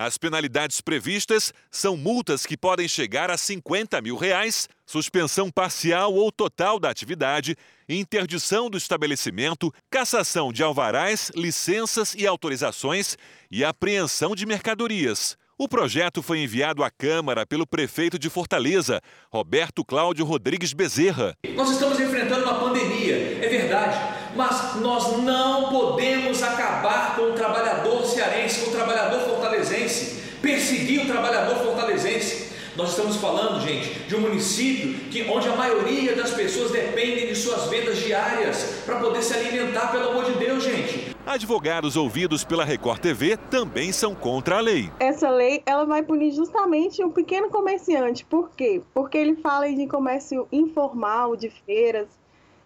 As 0.02 0.18
penalidades 0.18 0.80
previstas 0.80 1.54
são 1.70 1.98
multas 1.98 2.46
que 2.46 2.56
podem 2.56 2.88
chegar 2.88 3.30
a 3.30 3.36
50 3.36 4.02
mil 4.02 4.16
reais, 4.16 4.70
suspensão 4.86 5.52
parcial 5.52 6.14
ou 6.14 6.32
total 6.32 6.80
da 6.80 6.90
atividade, 6.90 7.54
interdição 7.90 8.70
do 8.70 8.78
estabelecimento, 8.78 9.74
cassação 9.92 10.54
de 10.54 10.64
alvarás, 10.64 11.30
licenças 11.36 12.16
e 12.16 12.26
autorizações 12.26 13.18
e 13.52 13.62
apreensão 13.62 14.34
de 14.38 14.46
mercadorias. 14.46 15.38
O 15.58 15.68
projeto 15.68 16.24
foi 16.24 16.40
enviado 16.40 16.82
à 16.82 16.90
Câmara 16.90 17.46
pelo 17.46 17.68
prefeito 17.68 18.18
de 18.18 18.30
Fortaleza, 18.30 19.02
Roberto 19.30 19.84
Cláudio 19.84 20.24
Rodrigues 20.24 20.72
Bezerra. 20.72 21.36
Nós 21.54 21.72
estamos 21.72 22.00
enfrentando 22.00 22.46
uma 22.46 22.58
pandemia, 22.58 23.44
é 23.44 23.50
verdade, 23.50 23.98
mas 24.34 24.78
nós 24.78 25.18
não 25.18 25.68
podemos 25.70 26.42
acabar 26.42 27.18
com 27.18 27.24
o 27.24 27.34
trabalhador 27.34 28.06
cearense, 28.06 28.62
com 28.62 28.70
o 28.70 28.74
trabalhador 28.74 29.20
perseguir 30.70 31.02
o 31.02 31.08
trabalhador 31.08 31.56
fortalezense. 31.64 32.50
Nós 32.76 32.92
estamos 32.92 33.18
falando, 33.18 33.60
gente, 33.60 33.90
de 34.08 34.16
um 34.16 34.22
município 34.22 34.94
que, 35.10 35.24
onde 35.24 35.50
a 35.50 35.56
maioria 35.56 36.16
das 36.16 36.32
pessoas 36.32 36.72
dependem 36.72 37.28
de 37.28 37.36
suas 37.36 37.68
vendas 37.68 37.98
diárias 37.98 38.84
para 38.86 39.00
poder 39.00 39.24
se 39.24 39.34
alimentar, 39.34 39.92
pelo 39.92 40.12
amor 40.12 40.26
de 40.26 40.34
Deus, 40.38 40.64
gente. 40.64 41.16
Advogados 41.26 41.98
ouvidos 41.98 42.44
pela 42.44 42.64
Record 42.64 43.02
TV 43.02 43.36
também 43.50 43.92
são 43.92 44.14
contra 44.14 44.58
a 44.58 44.62
lei. 44.62 44.90
Essa 45.00 45.30
lei 45.30 45.62
ela 45.66 45.86
vai 45.86 46.04
punir 46.04 46.32
justamente 46.32 47.04
o 47.04 47.10
pequeno 47.10 47.50
comerciante. 47.50 48.24
Por 48.24 48.52
quê? 48.52 48.82
Porque 48.94 49.18
ele 49.18 49.36
fala 49.38 49.68
de 49.70 49.88
comércio 49.88 50.48
informal, 50.52 51.36
de 51.36 51.50
feiras, 51.66 52.08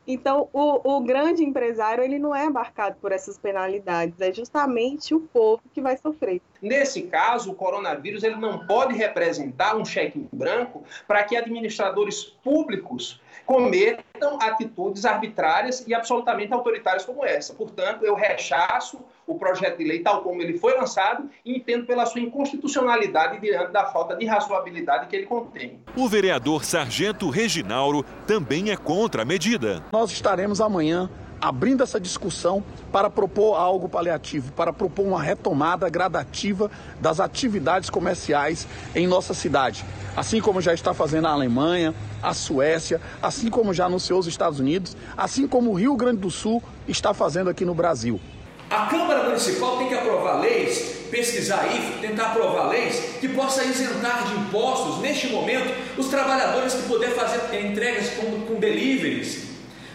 então, 0.06 0.50
o, 0.52 0.98
o, 0.98 1.00
grande 1.02 1.44
empresário 1.44 2.04
ele 2.04 2.20
não 2.20 2.36
é 2.36 2.46
abarcado 2.46 2.98
por 3.02 3.12
essas 3.12 3.38
penalidades, 3.38 4.20
é 4.20 4.34
justamente 4.34 5.16
o 5.16 5.22
povo 5.22 5.62
que 5.74 5.80
vai 5.80 5.96
sofrer. 5.96 6.42
Nesse 6.62 7.04
caso, 7.04 7.52
o 7.52 7.56
coronavírus 7.56 8.24
ele 8.24 8.36
não 8.36 8.68
pode 8.68 8.96
representar 8.96 9.76
um 9.78 9.86
cheque 9.86 10.20
em 10.20 10.28
branco 10.32 10.84
para 11.08 11.24
que 11.24 11.38
administradores 11.38 12.24
públicos 12.44 13.22
cometam 13.46 14.40
atitudes 14.42 15.06
arbitrárias 15.06 15.84
e 15.88 15.94
absolutamente 15.94 16.54
autoritárias 16.54 17.06
como 17.06 17.26
essa. 17.26 17.54
Portanto, 17.54 18.06
eu 18.06 18.16
rechaço 18.16 19.00
o 19.26 19.36
projeto 19.36 19.78
de 19.78 19.84
lei 19.84 20.00
tal 20.00 20.22
como 20.22 20.42
ele 20.42 20.58
foi 20.58 20.76
lançado 20.76 21.30
e 21.46 21.58
entendo 21.58 21.86
pela 21.86 22.06
sua 22.06 22.22
inconstitucionalidade 22.22 23.40
diante 23.40 23.72
da 23.72 23.86
falta 23.86 24.16
de 24.16 24.26
razoabilidade 24.26 25.08
que 25.08 25.16
ele 25.16 25.26
contém. 25.26 25.80
O 25.96 26.08
vereador 26.08 26.64
Sargento 26.64 27.30
Reginauro 27.30 28.04
também 28.28 28.72
é 28.72 28.78
contra 28.78 29.22
a 29.22 29.26
medida. 29.26 29.84
Nós 29.92 30.12
estaremos 30.12 30.62
amanhã 30.62 31.10
abrindo 31.44 31.84
essa 31.84 32.00
discussão 32.00 32.64
para 32.90 33.10
propor 33.10 33.56
algo 33.56 33.90
paliativo, 33.90 34.54
para 34.54 34.72
propor 34.72 35.06
uma 35.06 35.22
retomada 35.22 35.90
gradativa 35.90 36.72
das 37.02 37.20
atividades 37.20 37.90
comerciais 37.90 38.66
em 38.96 39.06
nossa 39.06 39.34
cidade. 39.34 39.84
Assim 40.16 40.40
como 40.40 40.62
já 40.62 40.74
está 40.74 40.94
fazendo 40.94 41.28
a 41.28 41.32
Alemanha, 41.32 41.94
a 42.22 42.34
Suécia, 42.34 43.02
assim 43.22 43.50
como 43.50 43.74
já 43.74 43.88
anunciou 43.88 44.20
os 44.20 44.28
Estados 44.28 44.62
Unidos, 44.62 44.96
assim 45.18 45.46
como 45.46 45.72
o 45.72 45.74
Rio 45.74 45.98
Grande 45.98 46.22
do 46.22 46.32
Sul 46.32 46.64
está 46.88 47.14
fazendo 47.14 47.50
aqui 47.50 47.66
no 47.66 47.76
Brasil. 47.76 48.22
A 48.70 48.88
Câmara 48.88 49.24
Municipal 49.24 49.78
tem 49.78 49.88
que 49.88 49.94
aprovar 49.94 50.40
leis, 50.40 51.04
pesquisar 51.12 51.62
aí, 51.62 51.98
tentar 52.02 52.32
aprovar 52.32 52.70
leis 52.70 53.18
que 53.20 53.28
possa 53.28 53.64
isentar 53.64 54.24
de 54.28 54.36
impostos, 54.36 55.00
neste 55.00 55.28
momento, 55.28 55.74
os 55.98 56.08
trabalhadores 56.08 56.74
que 56.74 56.84
puder 56.84 57.12
fazer 57.12 57.64
entregas 57.64 58.10
com, 58.12 58.42
com 58.42 58.60
deliveries, 58.60 59.44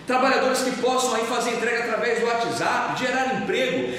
trabalhadores 0.06 0.60
que 0.62 0.72
possam 0.80 1.14
aí 1.14 1.24
fazer 1.26 1.56
entrega 1.56 1.84
através 1.84 2.20
do 2.20 2.26
WhatsApp, 2.26 2.98
gerar 2.98 3.42
emprego. 3.42 3.98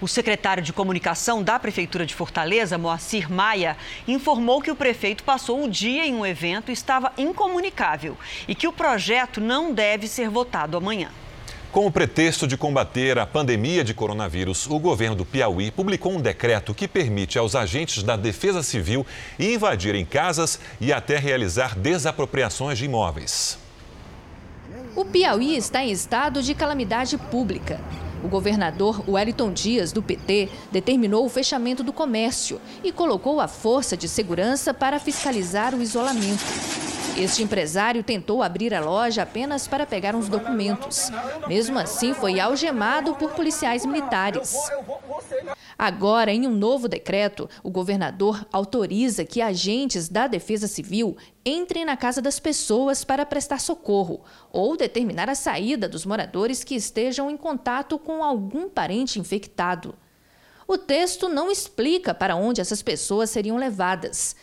O 0.00 0.06
secretário 0.06 0.62
de 0.62 0.72
comunicação 0.72 1.42
da 1.42 1.58
Prefeitura 1.58 2.06
de 2.06 2.14
Fortaleza, 2.14 2.78
Moacir 2.78 3.28
Maia, 3.28 3.76
informou 4.06 4.62
que 4.62 4.70
o 4.70 4.76
prefeito 4.76 5.24
passou 5.24 5.64
o 5.64 5.68
dia 5.68 6.06
em 6.06 6.14
um 6.14 6.24
evento 6.24 6.70
e 6.70 6.72
estava 6.72 7.12
incomunicável 7.18 8.16
e 8.46 8.54
que 8.54 8.68
o 8.68 8.72
projeto 8.72 9.40
não 9.40 9.74
deve 9.74 10.06
ser 10.06 10.30
votado 10.30 10.76
amanhã. 10.76 11.10
Com 11.70 11.86
o 11.86 11.92
pretexto 11.92 12.46
de 12.46 12.56
combater 12.56 13.18
a 13.18 13.26
pandemia 13.26 13.84
de 13.84 13.92
coronavírus, 13.92 14.66
o 14.66 14.78
governo 14.78 15.14
do 15.14 15.26
Piauí 15.26 15.70
publicou 15.70 16.12
um 16.12 16.20
decreto 16.20 16.72
que 16.72 16.88
permite 16.88 17.38
aos 17.38 17.54
agentes 17.54 18.02
da 18.02 18.16
Defesa 18.16 18.62
Civil 18.62 19.06
invadirem 19.38 20.06
casas 20.06 20.58
e 20.80 20.94
até 20.94 21.18
realizar 21.18 21.78
desapropriações 21.78 22.78
de 22.78 22.86
imóveis. 22.86 23.58
O 24.96 25.04
Piauí 25.04 25.56
está 25.56 25.84
em 25.84 25.90
estado 25.90 26.42
de 26.42 26.54
calamidade 26.54 27.18
pública. 27.18 27.78
O 28.24 28.28
governador 28.28 29.04
Wellington 29.06 29.52
Dias, 29.52 29.92
do 29.92 30.02
PT, 30.02 30.48
determinou 30.72 31.26
o 31.26 31.28
fechamento 31.28 31.84
do 31.84 31.92
comércio 31.92 32.58
e 32.82 32.90
colocou 32.90 33.42
a 33.42 33.46
força 33.46 33.94
de 33.94 34.08
segurança 34.08 34.72
para 34.72 34.98
fiscalizar 34.98 35.74
o 35.74 35.82
isolamento. 35.82 36.87
Este 37.18 37.42
empresário 37.42 38.04
tentou 38.04 38.44
abrir 38.44 38.72
a 38.72 38.80
loja 38.80 39.22
apenas 39.22 39.66
para 39.66 39.84
pegar 39.84 40.14
uns 40.14 40.28
documentos. 40.28 41.10
Mesmo 41.48 41.76
assim, 41.76 42.14
foi 42.14 42.38
algemado 42.38 43.16
por 43.16 43.32
policiais 43.32 43.84
militares. 43.84 44.54
Agora, 45.76 46.32
em 46.32 46.46
um 46.46 46.52
novo 46.52 46.86
decreto, 46.86 47.50
o 47.60 47.70
governador 47.70 48.46
autoriza 48.52 49.24
que 49.24 49.42
agentes 49.42 50.08
da 50.08 50.28
Defesa 50.28 50.68
Civil 50.68 51.16
entrem 51.44 51.84
na 51.84 51.96
casa 51.96 52.22
das 52.22 52.38
pessoas 52.38 53.04
para 53.04 53.26
prestar 53.26 53.60
socorro 53.60 54.22
ou 54.52 54.76
determinar 54.76 55.28
a 55.28 55.34
saída 55.34 55.88
dos 55.88 56.06
moradores 56.06 56.62
que 56.62 56.76
estejam 56.76 57.28
em 57.28 57.36
contato 57.36 57.98
com 57.98 58.22
algum 58.22 58.68
parente 58.68 59.18
infectado. 59.18 59.92
O 60.68 60.76
texto 60.76 61.28
não 61.28 61.50
explica 61.50 62.12
para 62.12 62.36
onde 62.36 62.60
essas 62.60 62.82
pessoas 62.82 63.30
seriam 63.30 63.56
levadas. 63.56 64.36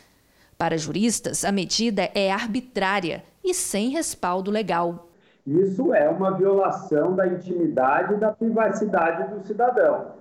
Para 0.65 0.79
juristas, 0.79 1.45
a 1.45 1.51
medida 1.51 2.09
é 2.15 2.31
arbitrária 2.31 3.21
e 3.43 3.53
sem 3.53 3.89
respaldo 3.89 4.49
legal. 4.49 5.09
Isso 5.45 5.93
é 5.93 6.09
uma 6.09 6.31
violação 6.31 7.15
da 7.15 7.27
intimidade 7.27 8.15
e 8.15 8.17
da 8.17 8.31
privacidade 8.31 9.31
do 9.31 9.45
cidadão. 9.45 10.13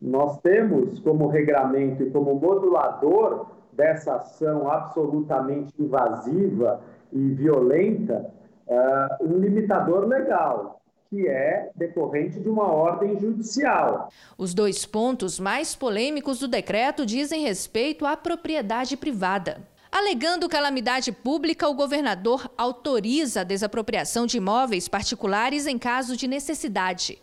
Nós 0.00 0.38
temos 0.42 1.00
como 1.00 1.26
regramento 1.26 2.04
e 2.04 2.10
como 2.12 2.36
modulador 2.36 3.46
dessa 3.72 4.14
ação 4.14 4.70
absolutamente 4.70 5.74
invasiva 5.76 6.80
e 7.12 7.30
violenta 7.30 8.30
uh, 8.68 9.24
um 9.24 9.38
limitador 9.38 10.06
legal, 10.06 10.80
que 11.08 11.26
é 11.26 11.68
decorrente 11.74 12.38
de 12.38 12.48
uma 12.48 12.72
ordem 12.72 13.18
judicial. 13.18 14.08
Os 14.38 14.54
dois 14.54 14.86
pontos 14.86 15.40
mais 15.40 15.74
polêmicos 15.74 16.38
do 16.38 16.46
decreto 16.46 17.04
dizem 17.04 17.42
respeito 17.42 18.06
à 18.06 18.16
propriedade 18.16 18.96
privada. 18.96 19.68
Alegando 19.92 20.48
calamidade 20.48 21.10
pública, 21.10 21.68
o 21.68 21.74
governador 21.74 22.48
autoriza 22.56 23.40
a 23.40 23.44
desapropriação 23.44 24.24
de 24.24 24.36
imóveis 24.36 24.86
particulares 24.86 25.66
em 25.66 25.76
caso 25.76 26.16
de 26.16 26.28
necessidade. 26.28 27.20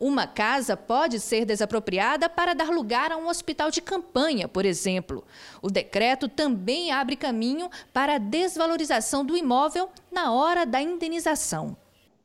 Uma 0.00 0.26
casa 0.26 0.76
pode 0.76 1.20
ser 1.20 1.44
desapropriada 1.44 2.28
para 2.28 2.54
dar 2.54 2.70
lugar 2.70 3.12
a 3.12 3.16
um 3.16 3.28
hospital 3.28 3.70
de 3.70 3.80
campanha, 3.80 4.48
por 4.48 4.64
exemplo. 4.64 5.24
O 5.62 5.70
decreto 5.70 6.28
também 6.28 6.90
abre 6.90 7.14
caminho 7.14 7.70
para 7.92 8.16
a 8.16 8.18
desvalorização 8.18 9.24
do 9.24 9.36
imóvel 9.36 9.88
na 10.10 10.32
hora 10.32 10.66
da 10.66 10.80
indenização. 10.80 11.76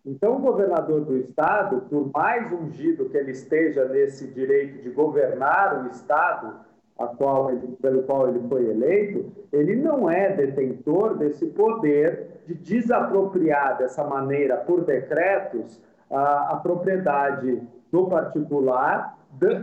Então, 0.04 0.38
o 0.38 0.40
governador 0.40 1.06
do 1.06 1.18
estado, 1.18 1.82
por 1.90 2.12
mais 2.12 2.52
ungido 2.52 3.10
que 3.10 3.18
ele 3.18 3.32
esteja 3.32 3.86
nesse 3.86 4.28
direito 4.28 4.82
de 4.82 4.90
governar 4.90 5.86
o 5.86 5.90
estado, 5.90 6.63
qual 7.18 7.50
ele, 7.52 7.68
pelo 7.82 8.04
qual 8.04 8.30
ele 8.30 8.48
foi 8.48 8.70
eleito, 8.70 9.32
ele 9.52 9.76
não 9.76 10.10
é 10.10 10.30
detentor 10.34 11.18
desse 11.18 11.48
poder 11.48 12.42
de 12.48 12.54
desapropriar 12.54 13.78
dessa 13.78 14.04
maneira, 14.04 14.58
por 14.58 14.82
decretos, 14.82 15.82
a, 16.10 16.54
a 16.54 16.56
propriedade 16.58 17.62
do 17.92 18.08
particular, 18.08 19.18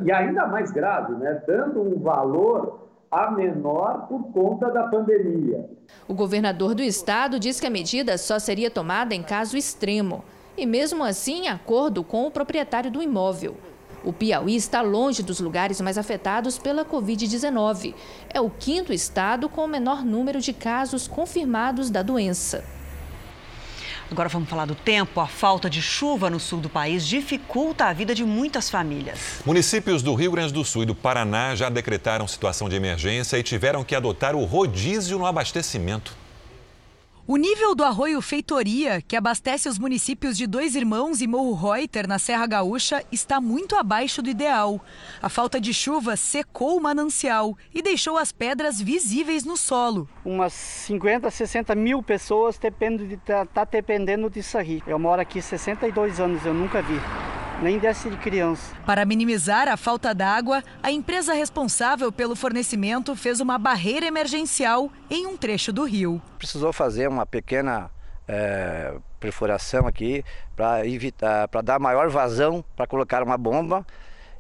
e 0.05 0.13
ainda 0.13 0.47
mais 0.47 0.71
grave, 0.71 1.15
né, 1.15 1.43
dando 1.47 1.81
um 1.81 1.99
valor 2.01 2.89
a 3.11 3.31
menor 3.31 4.07
por 4.09 4.33
conta 4.33 4.71
da 4.71 4.85
pandemia. 4.85 5.69
O 6.07 6.15
governador 6.15 6.75
do 6.75 6.83
estado 6.83 7.39
diz 7.39 7.61
que 7.61 7.67
a 7.67 7.71
medida 7.71 8.17
só 8.17 8.39
seria 8.39 8.71
tomada 8.71 9.15
em 9.15 9.23
caso 9.23 9.57
extremo, 9.57 10.25
e 10.57 10.67
mesmo 10.67 11.03
assim 11.03 11.49
acordo 11.49 12.05
com 12.05 12.27
o 12.27 12.31
proprietário 12.31 12.91
do 12.91 13.03
imóvel. 13.03 13.57
O 14.03 14.13
Piauí 14.13 14.57
está 14.57 14.81
longe 14.81 15.23
dos 15.23 15.41
lugares 15.41 15.81
mais 15.81 15.99
afetados 15.99 16.59
pela 16.59 16.85
Covid-19. 16.85 17.95
É 18.29 18.41
o 18.41 18.49
quinto 18.49 18.93
estado 18.93 19.49
com 19.49 19.65
o 19.65 19.69
menor 19.69 20.05
número 20.05 20.41
de 20.41 20.53
casos 20.53 21.07
confirmados 21.07 21.91
da 21.91 22.03
doença. 22.03 22.65
Agora 24.11 24.29
vamos 24.29 24.49
falar 24.49 24.65
do 24.65 24.75
tempo. 24.75 25.21
A 25.21 25.27
falta 25.27 25.71
de 25.71 25.81
chuva 25.81 26.29
no 26.29 26.41
sul 26.41 26.61
do 26.61 26.69
país 26.69 27.07
dificulta 27.07 27.85
a 27.85 27.93
vida 27.93 28.13
de 28.13 28.25
muitas 28.25 28.69
famílias. 28.69 29.41
Municípios 29.47 30.03
do 30.03 30.15
Rio 30.15 30.33
Grande 30.33 30.53
do 30.53 30.65
Sul 30.65 30.83
e 30.83 30.87
do 30.87 30.97
Paraná 30.97 31.55
já 31.55 31.69
decretaram 31.69 32.27
situação 32.27 32.69
de 32.69 32.75
emergência 32.75 33.39
e 33.39 33.43
tiveram 33.43 33.85
que 33.85 33.95
adotar 33.95 34.35
o 34.35 34.45
rodízio 34.45 35.17
no 35.17 35.27
abastecimento. 35.27 36.13
O 37.31 37.37
nível 37.37 37.77
do 37.77 37.85
arroio 37.85 38.21
Feitoria, 38.21 39.01
que 39.01 39.15
abastece 39.15 39.69
os 39.69 39.79
municípios 39.79 40.37
de 40.37 40.49
Dois 40.49 40.75
Irmãos 40.75 41.21
e 41.21 41.29
Morro 41.29 41.55
Reuter, 41.55 42.09
na 42.09 42.19
Serra 42.19 42.45
Gaúcha, 42.45 43.05
está 43.13 43.41
muito 43.41 43.77
abaixo 43.77 44.21
do 44.21 44.29
ideal. 44.29 44.85
A 45.23 45.29
falta 45.29 45.61
de 45.61 45.73
chuva 45.73 46.17
secou 46.17 46.77
o 46.77 46.83
manancial 46.83 47.57
e 47.73 47.83
deixou 47.83 48.19
as 48.19 48.33
pedras 48.33 48.81
visíveis 48.81 49.45
no 49.45 49.57
solo. 49.57 50.09
Umas 50.25 50.53
50, 50.53 51.31
60 51.31 51.73
mil 51.77 52.03
pessoas 52.03 52.59
dependem 52.59 53.07
de, 53.07 53.17
tá, 53.19 53.47
tá 53.47 53.65
dependendo 53.65 54.29
disso 54.29 54.59
aí. 54.59 54.83
Eu 54.85 54.99
moro 54.99 55.23
aqui 55.23 55.41
62 55.41 56.19
anos, 56.19 56.45
eu 56.45 56.53
nunca 56.53 56.83
vi 56.83 57.01
nem 57.63 57.79
desse 57.79 58.09
de 58.09 58.17
criança. 58.17 58.75
Para 58.87 59.05
minimizar 59.05 59.69
a 59.69 59.77
falta 59.77 60.15
d'água, 60.15 60.63
a 60.83 60.91
empresa 60.91 61.33
responsável 61.35 62.11
pelo 62.11 62.35
fornecimento 62.35 63.15
fez 63.15 63.41
uma 63.41 63.59
barreira 63.59 64.07
emergencial 64.07 64.91
em 65.11 65.27
um 65.27 65.37
trecho 65.37 65.73
do 65.73 65.85
rio. 65.85 66.21
Precisou 66.39 66.73
fazer 66.73 67.09
uma 67.09 67.27
pequena 67.27 67.91
é, 68.27 68.95
perfuração 69.19 69.87
aqui 69.87 70.25
para 70.57 70.87
evitar, 70.87 71.49
para 71.49 71.61
dar 71.61 71.79
maior 71.79 72.09
vazão, 72.09 72.65
para 72.75 72.87
colocar 72.87 73.23
uma 73.23 73.37
bomba 73.37 73.87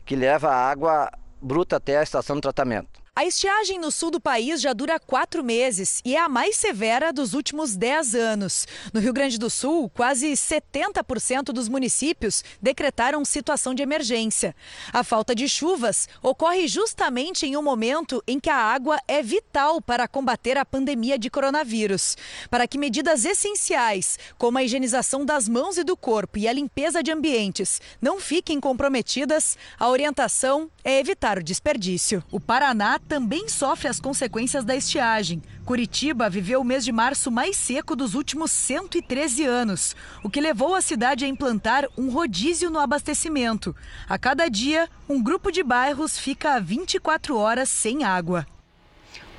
que 0.04 0.16
leva 0.16 0.48
a 0.48 0.70
água 0.70 1.10
bruta 1.40 1.76
até 1.76 1.98
a 1.98 2.02
estação 2.02 2.36
de 2.36 2.42
tratamento. 2.42 2.99
A 3.12 3.26
estiagem 3.26 3.78
no 3.80 3.90
sul 3.90 4.08
do 4.08 4.20
país 4.20 4.60
já 4.60 4.72
dura 4.72 5.00
quatro 5.00 5.42
meses 5.42 6.00
e 6.04 6.14
é 6.14 6.20
a 6.20 6.28
mais 6.28 6.56
severa 6.56 7.12
dos 7.12 7.34
últimos 7.34 7.74
dez 7.74 8.14
anos. 8.14 8.68
No 8.94 9.00
Rio 9.00 9.12
Grande 9.12 9.36
do 9.36 9.50
Sul, 9.50 9.90
quase 9.90 10.28
70% 10.30 11.46
dos 11.46 11.68
municípios 11.68 12.44
decretaram 12.62 13.24
situação 13.24 13.74
de 13.74 13.82
emergência. 13.82 14.54
A 14.92 15.02
falta 15.02 15.34
de 15.34 15.48
chuvas 15.48 16.08
ocorre 16.22 16.68
justamente 16.68 17.44
em 17.44 17.56
um 17.56 17.62
momento 17.62 18.22
em 18.28 18.38
que 18.38 18.48
a 18.48 18.56
água 18.56 18.98
é 19.08 19.20
vital 19.22 19.82
para 19.82 20.06
combater 20.06 20.56
a 20.56 20.64
pandemia 20.64 21.18
de 21.18 21.28
coronavírus. 21.28 22.16
Para 22.48 22.68
que 22.68 22.78
medidas 22.78 23.24
essenciais, 23.24 24.20
como 24.38 24.56
a 24.56 24.62
higienização 24.62 25.24
das 25.24 25.48
mãos 25.48 25.76
e 25.76 25.82
do 25.82 25.96
corpo 25.96 26.38
e 26.38 26.46
a 26.46 26.52
limpeza 26.52 27.02
de 27.02 27.10
ambientes, 27.10 27.80
não 28.00 28.20
fiquem 28.20 28.60
comprometidas, 28.60 29.58
a 29.78 29.88
orientação 29.88 30.70
é 30.84 31.00
evitar 31.00 31.38
o 31.38 31.42
desperdício. 31.42 32.22
O 32.30 32.38
Paraná 32.38 32.99
também 33.08 33.48
sofre 33.48 33.88
as 33.88 34.00
consequências 34.00 34.64
da 34.64 34.76
estiagem. 34.76 35.42
Curitiba 35.64 36.28
viveu 36.28 36.60
o 36.60 36.64
mês 36.64 36.84
de 36.84 36.92
março 36.92 37.30
mais 37.30 37.56
seco 37.56 37.96
dos 37.96 38.14
últimos 38.14 38.50
113 38.50 39.44
anos, 39.44 39.96
o 40.22 40.30
que 40.30 40.40
levou 40.40 40.74
a 40.74 40.80
cidade 40.80 41.24
a 41.24 41.28
implantar 41.28 41.86
um 41.96 42.10
rodízio 42.10 42.70
no 42.70 42.78
abastecimento. 42.78 43.74
A 44.08 44.18
cada 44.18 44.48
dia, 44.48 44.88
um 45.08 45.22
grupo 45.22 45.50
de 45.50 45.62
bairros 45.62 46.18
fica 46.18 46.60
24 46.60 47.36
horas 47.36 47.68
sem 47.68 48.04
água. 48.04 48.46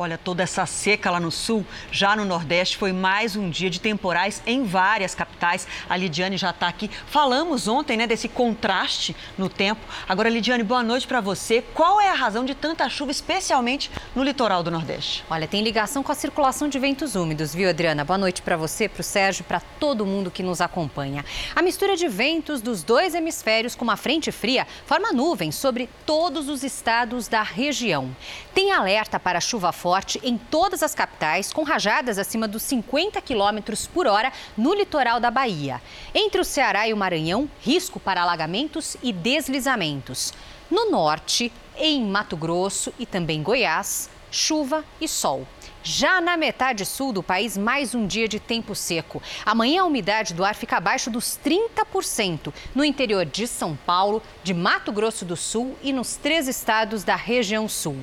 Olha, 0.02 0.18
toda 0.18 0.42
essa 0.42 0.66
seca 0.66 1.12
lá 1.12 1.20
no 1.20 1.30
sul, 1.30 1.64
já 1.92 2.16
no 2.16 2.26
Nordeste, 2.26 2.76
foi 2.76 2.92
mais 2.92 3.36
um 3.36 3.52
dia 3.52 3.70
de 3.70 3.80
temporais 3.80 4.42
em 4.48 4.64
várias 4.64 5.14
capitais. 5.14 5.68
A 5.88 5.96
Lidiane 5.96 6.38
já 6.38 6.50
está 6.50 6.68
aqui. 6.68 6.90
Falamos 7.06 7.68
ontem, 7.68 7.96
né, 7.96 8.08
desse 8.08 8.28
contraste 8.28 9.16
no 9.38 9.48
tempo. 9.48 9.80
Agora, 10.10 10.28
Lidiane, 10.28 10.64
boa 10.64 10.82
noite 10.82 11.06
para 11.06 11.22
você. 11.22 11.64
Qual 11.76 12.02
é 12.02 12.10
a 12.10 12.16
razão 12.16 12.44
de 12.44 12.56
tanta 12.56 12.90
chuva, 12.90 13.12
especialmente 13.12 13.92
no 14.16 14.24
litoral 14.24 14.64
do 14.64 14.72
Nordeste? 14.72 15.24
Olha, 15.30 15.48
tem 15.48 15.62
ligação 15.62 16.02
com 16.02 16.12
a 16.12 16.16
circulação 16.16 16.68
de 16.68 16.80
ventos 16.80 17.14
úmidos, 17.14 17.54
viu, 17.54 17.70
Adriana? 17.70 18.04
Boa 18.04 18.18
noite 18.18 18.42
para 18.42 18.58
você, 18.58 18.90
para 18.90 19.02
o 19.02 19.04
Sérgio, 19.04 19.44
para 19.44 19.60
todo 19.60 20.04
mundo 20.04 20.32
que 20.32 20.42
nos 20.42 20.62
acompanha. 20.62 21.24
A 21.56 21.62
mistura 21.62 21.96
de 21.96 22.08
ventos 22.08 22.60
dos 22.60 22.82
dois 22.82 23.14
hemisférios 23.14 23.76
com 23.76 23.84
uma 23.84 23.96
frente 23.96 24.32
fria 24.32 24.66
forma 24.84 25.12
nuvens 25.12 25.54
sobre 25.54 25.88
todos 26.08 26.50
os 26.50 26.64
estados 26.64 27.28
da 27.28 27.44
região. 27.44 28.10
Tem 28.52 28.72
alerta 28.72 29.20
para 29.20 29.40
chuva 29.40 29.72
forte 29.72 29.91
forte 29.92 30.22
em 30.24 30.38
todas 30.38 30.82
as 30.82 30.96
capitais, 30.96 31.52
com 31.52 31.64
rajadas 31.64 32.18
acima 32.18 32.48
dos 32.48 32.64
50 32.64 33.22
km 33.22 33.60
por 33.94 34.08
hora 34.08 34.32
no 34.56 34.74
litoral 34.74 35.20
da 35.20 35.30
Bahia. 35.30 35.82
Entre 36.16 36.40
o 36.40 36.46
Ceará 36.46 36.88
e 36.88 36.94
o 36.94 36.98
Maranhão, 36.98 37.50
risco 37.60 38.00
para 38.00 38.22
alagamentos 38.22 38.96
e 39.04 39.12
deslizamentos. 39.12 40.34
No 40.70 40.90
norte, 40.90 41.52
em 41.76 42.06
Mato 42.06 42.38
Grosso 42.38 42.94
e 42.98 43.06
também 43.06 43.44
Goiás, 43.44 44.10
chuva 44.32 44.86
e 45.02 45.10
sol. 45.10 45.46
Já 45.84 46.22
na 46.22 46.38
metade 46.38 46.86
sul 46.86 47.12
do 47.12 47.24
país, 47.24 47.58
mais 47.58 47.96
um 47.96 48.06
dia 48.08 48.28
de 48.28 48.40
tempo 48.40 48.74
seco. 48.76 49.22
Amanhã 49.46 49.82
a 49.82 49.86
umidade 49.86 50.34
do 50.34 50.46
ar 50.46 50.56
fica 50.56 50.78
abaixo 50.78 51.10
dos 51.10 51.38
30% 51.44 52.54
no 52.76 52.86
interior 52.86 53.26
de 53.26 53.48
São 53.48 53.76
Paulo, 53.76 54.22
de 54.44 54.54
Mato 54.54 54.92
Grosso 54.92 55.26
do 55.26 55.36
Sul 55.36 55.76
e 55.82 55.92
nos 55.92 56.16
três 56.16 56.48
estados 56.48 57.04
da 57.04 57.16
região 57.16 57.68
sul. 57.68 57.98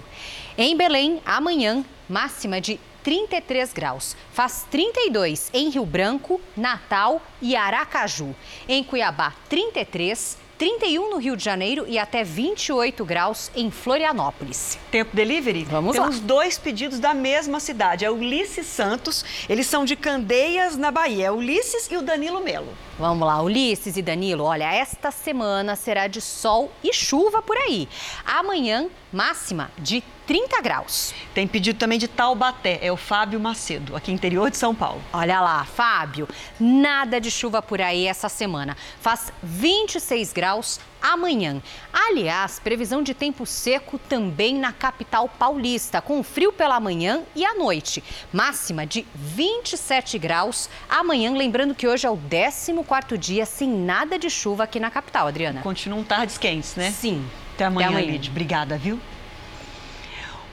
Em 0.61 0.76
Belém, 0.76 1.22
amanhã, 1.24 1.84
máxima 2.09 2.61
de 2.61 2.80
33 3.04 3.72
graus. 3.72 4.16
Faz 4.32 4.66
32 4.68 5.50
em 5.54 5.68
Rio 5.70 5.86
Branco, 5.86 6.40
Natal 6.56 7.22
e 7.40 7.54
Aracaju. 7.54 8.34
Em 8.68 8.82
Cuiabá, 8.82 9.32
33 9.48 10.36
31 10.59 11.11
no 11.11 11.18
Rio 11.18 11.36
de 11.36 11.44
Janeiro 11.44 11.86
e 11.86 11.96
até 11.96 12.24
28 12.24 13.04
graus 13.04 13.52
em 13.54 13.70
Florianópolis. 13.70 14.76
Tempo 14.90 15.14
delivery? 15.14 15.62
Vamos 15.62 15.92
Temos 15.92 16.18
lá. 16.18 16.26
dois 16.26 16.59
pedidos 16.59 16.98
da 16.98 17.14
mesma 17.14 17.61
cidade. 17.61 18.04
É 18.04 18.11
Ulisses 18.11 18.66
Santos, 18.66 19.24
eles 19.48 19.68
são 19.68 19.84
de 19.84 19.94
Candeias, 19.94 20.76
na 20.76 20.90
Bahia. 20.90 21.26
É 21.26 21.30
Ulisses 21.30 21.88
e 21.88 21.96
o 21.96 22.02
Danilo 22.02 22.40
Melo. 22.40 22.74
Vamos 22.98 23.24
lá, 23.24 23.40
Ulisses 23.40 23.96
e 23.96 24.02
Danilo, 24.02 24.42
olha, 24.42 24.74
esta 24.74 25.12
semana 25.12 25.76
será 25.76 26.09
de 26.09 26.20
sol 26.20 26.72
e 26.82 26.92
chuva 26.92 27.40
por 27.40 27.56
aí. 27.56 27.88
Amanhã, 28.26 28.88
máxima 29.12 29.70
de 29.78 30.02
30 30.29 30.61
graus. 30.61 31.14
Tem 31.33 31.49
pedido 31.49 31.79
também 31.79 31.99
de 31.99 32.07
Taubaté, 32.07 32.79
é 32.83 32.93
o 32.93 32.99
Fábio 32.99 33.41
Macedo, 33.41 33.97
aqui 33.97 34.12
interior 34.12 34.51
de 34.51 34.59
São 34.59 34.74
Paulo. 34.74 35.03
Olha 35.11 35.41
lá, 35.41 35.64
Fábio, 35.64 36.29
nada 36.61 37.18
de 37.18 37.31
chuva 37.31 37.62
por 37.62 37.81
aí 37.81 38.07
essa 38.07 38.29
semana. 38.29 38.76
Faz 39.01 39.33
26 39.43 40.35
graus 40.35 40.81
amanhã. 41.01 41.62
Aliás, 41.91 42.59
previsão 42.59 43.03
de 43.03 43.14
tempo 43.14 43.47
seco 43.47 43.99
também 43.99 44.55
na 44.55 44.70
capital 44.70 45.31
paulista, 45.31 46.03
com 46.03 46.22
frio 46.22 46.53
pela 46.53 46.79
manhã 46.79 47.22
e 47.35 47.47
à 47.47 47.55
noite. 47.55 48.05
Máxima 48.31 48.85
de 48.85 49.07
27 49.14 50.18
graus 50.18 50.68
amanhã, 50.91 51.33
lembrando 51.33 51.74
que 51.74 51.89
hoje 51.89 52.07
é 52.07 52.11
o 52.11 52.18
14º 52.18 53.16
dia 53.16 53.47
sem 53.47 53.66
nada 53.66 54.18
de 54.18 54.29
chuva 54.29 54.64
aqui 54.64 54.79
na 54.79 54.91
capital, 54.91 55.26
Adriana. 55.26 55.62
Continuam 55.62 56.05
tardes 56.05 56.37
quentes, 56.37 56.74
né? 56.76 56.91
Sim. 56.91 57.26
Até 57.55 57.64
amanhã, 57.64 57.89
Até 57.89 57.97
amanhã. 57.97 58.12
Lid. 58.12 58.29
Obrigada, 58.29 58.76
viu? 58.76 59.01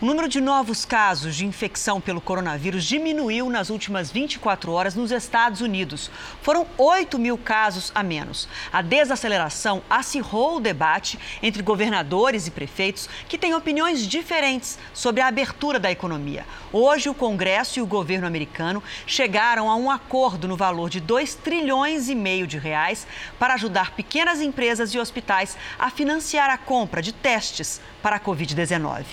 O 0.02 0.06
número 0.06 0.28
de 0.28 0.42
novos 0.42 0.84
casos 0.84 1.38
de 1.38 1.46
infecção 1.46 2.02
pelo 2.02 2.20
coronavírus 2.20 2.84
diminuiu 2.84 3.50
nas 3.50 3.70
últimas 3.70 4.12
24 4.12 4.70
horas 4.70 4.94
nos 4.94 5.10
Estados 5.10 5.62
Unidos. 5.62 6.12
Foram 6.42 6.68
8 6.78 7.18
mil 7.18 7.38
casos 7.38 7.94
a 7.96 8.04
menos. 8.04 8.46
A 8.74 8.82
desaceleração 8.82 9.82
acirrou 9.90 10.58
o 10.58 10.60
debate 10.60 11.18
entre 11.42 11.64
governadores 11.64 12.46
e 12.46 12.52
prefeitos 12.52 13.08
que 13.30 13.38
têm 13.38 13.56
opiniões 13.56 14.06
diferentes 14.06 14.78
sobre 14.94 15.22
a 15.22 15.28
abertura 15.28 15.80
da 15.80 15.90
economia. 15.90 16.46
Hoje, 16.74 17.08
o 17.08 17.14
Congresso 17.14 17.80
e 17.80 17.82
o 17.82 17.88
governo 17.88 18.28
americano 18.28 18.84
chegaram 19.08 19.70
a 19.70 19.78
um 19.78 19.90
acordo 19.90 20.46
no 20.46 20.58
valor 20.58 20.90
de 20.90 21.00
2 21.00 21.36
trilhões 21.36 22.10
e 22.10 22.16
meio 22.16 22.46
de 22.46 22.58
reais 22.58 23.08
para 23.40 23.54
ajudar 23.54 23.92
pequenas 23.92 24.42
empresas 24.42 24.94
e 24.94 25.00
hospitais 25.00 25.58
a 25.80 25.90
financiar 25.90 26.50
a 26.50 26.58
compra 26.58 27.02
de 27.02 27.14
testes 27.14 27.80
para 28.04 28.18
a 28.18 28.20
Covid-19. 28.20 29.06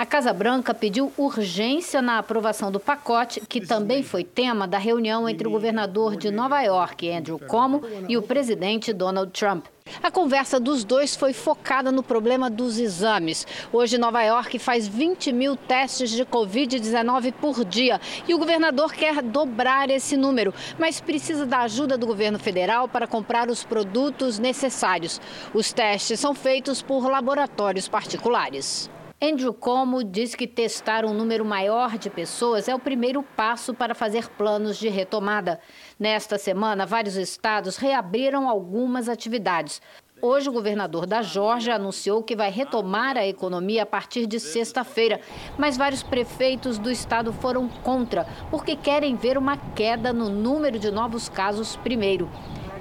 A 0.00 0.06
Casa 0.06 0.32
Branca 0.32 0.72
pediu 0.72 1.12
urgência 1.18 2.00
na 2.00 2.16
aprovação 2.16 2.72
do 2.72 2.80
pacote, 2.80 3.38
que 3.46 3.60
também 3.60 4.02
foi 4.02 4.24
tema 4.24 4.66
da 4.66 4.78
reunião 4.78 5.28
entre 5.28 5.46
o 5.46 5.50
governador 5.50 6.16
de 6.16 6.30
Nova 6.30 6.58
York, 6.62 7.06
Andrew 7.10 7.38
Cuomo, 7.38 7.82
e 8.08 8.16
o 8.16 8.22
presidente 8.22 8.94
Donald 8.94 9.30
Trump. 9.30 9.66
A 10.02 10.10
conversa 10.10 10.58
dos 10.58 10.84
dois 10.84 11.14
foi 11.14 11.34
focada 11.34 11.92
no 11.92 12.02
problema 12.02 12.48
dos 12.48 12.78
exames. 12.78 13.46
Hoje, 13.70 13.98
Nova 13.98 14.22
York 14.22 14.58
faz 14.58 14.88
20 14.88 15.32
mil 15.32 15.54
testes 15.54 16.08
de 16.08 16.24
Covid-19 16.24 17.34
por 17.34 17.62
dia 17.62 18.00
e 18.26 18.32
o 18.32 18.38
governador 18.38 18.94
quer 18.94 19.20
dobrar 19.20 19.90
esse 19.90 20.16
número, 20.16 20.54
mas 20.78 20.98
precisa 20.98 21.44
da 21.44 21.58
ajuda 21.58 21.98
do 21.98 22.06
governo 22.06 22.38
federal 22.38 22.88
para 22.88 23.06
comprar 23.06 23.50
os 23.50 23.64
produtos 23.64 24.38
necessários. 24.38 25.20
Os 25.52 25.74
testes 25.74 26.18
são 26.18 26.34
feitos 26.34 26.80
por 26.80 27.06
laboratórios 27.06 27.86
particulares. 27.86 28.88
Andrew 29.22 29.52
Como 29.52 30.02
diz 30.02 30.34
que 30.34 30.46
testar 30.46 31.04
um 31.04 31.12
número 31.12 31.44
maior 31.44 31.98
de 31.98 32.08
pessoas 32.08 32.68
é 32.68 32.74
o 32.74 32.78
primeiro 32.78 33.22
passo 33.22 33.74
para 33.74 33.94
fazer 33.94 34.30
planos 34.30 34.78
de 34.78 34.88
retomada. 34.88 35.60
Nesta 35.98 36.38
semana, 36.38 36.86
vários 36.86 37.16
estados 37.16 37.76
reabriram 37.76 38.48
algumas 38.48 39.10
atividades. 39.10 39.82
Hoje, 40.22 40.48
o 40.48 40.52
governador 40.52 41.04
da 41.04 41.20
Geórgia 41.20 41.74
anunciou 41.74 42.22
que 42.22 42.34
vai 42.34 42.50
retomar 42.50 43.18
a 43.18 43.26
economia 43.26 43.82
a 43.82 43.86
partir 43.86 44.26
de 44.26 44.40
sexta-feira, 44.40 45.20
mas 45.58 45.76
vários 45.76 46.02
prefeitos 46.02 46.78
do 46.78 46.90
estado 46.90 47.30
foram 47.30 47.68
contra, 47.68 48.26
porque 48.50 48.74
querem 48.74 49.16
ver 49.16 49.36
uma 49.36 49.58
queda 49.74 50.14
no 50.14 50.30
número 50.30 50.78
de 50.78 50.90
novos 50.90 51.28
casos 51.28 51.76
primeiro. 51.76 52.26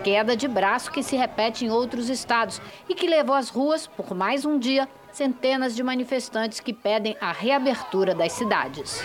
Queda 0.03 0.35
de 0.35 0.47
braço 0.47 0.91
que 0.91 1.03
se 1.03 1.17
repete 1.17 1.65
em 1.65 1.69
outros 1.69 2.09
estados 2.09 2.61
e 2.87 2.95
que 2.95 3.07
levou 3.07 3.35
às 3.35 3.49
ruas, 3.49 3.85
por 3.85 4.15
mais 4.15 4.45
um 4.45 4.57
dia, 4.57 4.87
centenas 5.11 5.75
de 5.75 5.83
manifestantes 5.83 6.61
que 6.61 6.71
pedem 6.71 7.17
a 7.19 7.33
reabertura 7.33 8.15
das 8.15 8.31
cidades. 8.31 9.03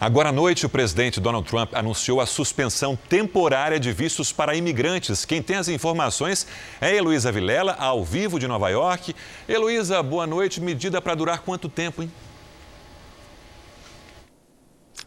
Agora 0.00 0.28
à 0.28 0.32
noite, 0.32 0.64
o 0.64 0.68
presidente 0.68 1.20
Donald 1.20 1.48
Trump 1.48 1.74
anunciou 1.74 2.20
a 2.20 2.26
suspensão 2.26 2.96
temporária 3.08 3.80
de 3.80 3.90
vistos 3.90 4.30
para 4.30 4.54
imigrantes. 4.54 5.24
Quem 5.24 5.42
tem 5.42 5.56
as 5.56 5.66
informações 5.66 6.46
é 6.80 6.94
Heloísa 6.94 7.32
Vilela, 7.32 7.74
ao 7.80 8.04
vivo 8.04 8.38
de 8.38 8.46
Nova 8.46 8.68
York. 8.68 9.12
Heloísa, 9.48 10.00
boa 10.04 10.24
noite. 10.24 10.60
Medida 10.60 11.02
para 11.02 11.16
durar 11.16 11.40
quanto 11.40 11.68
tempo, 11.68 12.04
hein? 12.04 12.12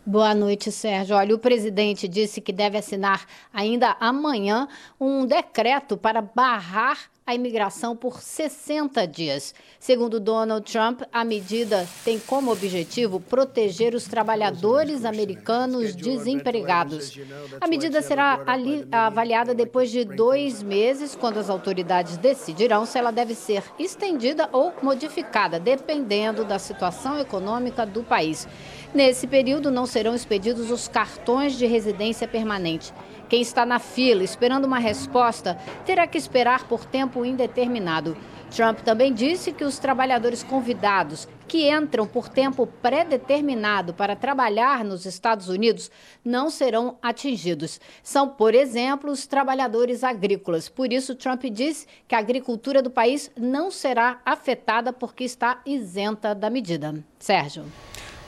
Boa 0.03 0.33
noite, 0.33 0.71
Sérgio. 0.71 1.15
Olha, 1.15 1.35
o 1.35 1.37
presidente 1.37 2.07
disse 2.07 2.41
que 2.41 2.51
deve 2.51 2.75
assinar 2.75 3.23
ainda 3.53 3.95
amanhã 3.99 4.67
um 4.99 5.27
decreto 5.27 5.95
para 5.95 6.23
barrar 6.23 6.97
a 7.25 7.35
imigração 7.35 7.95
por 7.95 8.19
60 8.19 9.07
dias. 9.07 9.53
Segundo 9.79 10.19
Donald 10.19 10.69
Trump, 10.69 11.01
a 11.13 11.23
medida 11.23 11.87
tem 12.03 12.19
como 12.19 12.51
objetivo 12.51 13.19
proteger 13.19 13.93
os 13.93 14.05
trabalhadores 14.05 15.05
americanos 15.05 15.95
desempregados. 15.95 17.17
A 17.61 17.67
medida 17.67 18.01
será 18.01 18.41
ali, 18.45 18.85
avaliada 18.91 19.53
depois 19.53 19.91
de 19.91 20.03
dois 20.03 20.63
meses, 20.63 21.15
quando 21.15 21.37
as 21.37 21.49
autoridades 21.49 22.17
decidirão 22.17 22.85
se 22.85 22.97
ela 22.97 23.11
deve 23.11 23.35
ser 23.35 23.63
estendida 23.77 24.49
ou 24.51 24.73
modificada, 24.81 25.59
dependendo 25.59 26.43
da 26.43 26.57
situação 26.57 27.19
econômica 27.19 27.85
do 27.85 28.03
país. 28.03 28.47
Nesse 28.93 29.25
período, 29.25 29.71
não 29.71 29.85
serão 29.85 30.13
expedidos 30.13 30.69
os 30.69 30.87
cartões 30.89 31.53
de 31.53 31.65
residência 31.65 32.27
permanente. 32.27 32.93
Quem 33.29 33.41
está 33.41 33.65
na 33.65 33.79
fila 33.79 34.21
esperando 34.21 34.65
uma 34.65 34.79
resposta 34.79 35.57
terá 35.85 36.05
que 36.05 36.17
esperar 36.17 36.67
por 36.67 36.83
tempo 36.83 37.23
indeterminado. 37.23 38.17
Trump 38.53 38.79
também 38.81 39.13
disse 39.13 39.53
que 39.53 39.63
os 39.63 39.79
trabalhadores 39.79 40.43
convidados 40.43 41.25
que 41.47 41.71
entram 41.71 42.05
por 42.05 42.27
tempo 42.27 42.67
pré-determinado 42.67 43.93
para 43.93 44.13
trabalhar 44.13 44.83
nos 44.83 45.05
Estados 45.05 45.47
Unidos 45.47 45.89
não 46.23 46.49
serão 46.49 46.97
atingidos. 47.01 47.79
São, 48.03 48.27
por 48.27 48.53
exemplo, 48.53 49.09
os 49.09 49.25
trabalhadores 49.25 50.03
agrícolas. 50.03 50.67
Por 50.67 50.91
isso, 50.91 51.15
Trump 51.15 51.45
disse 51.45 51.87
que 52.09 52.15
a 52.15 52.19
agricultura 52.19 52.81
do 52.81 52.91
país 52.91 53.31
não 53.37 53.71
será 53.71 54.19
afetada 54.25 54.91
porque 54.91 55.23
está 55.23 55.61
isenta 55.65 56.35
da 56.35 56.49
medida. 56.49 57.01
Sérgio. 57.17 57.63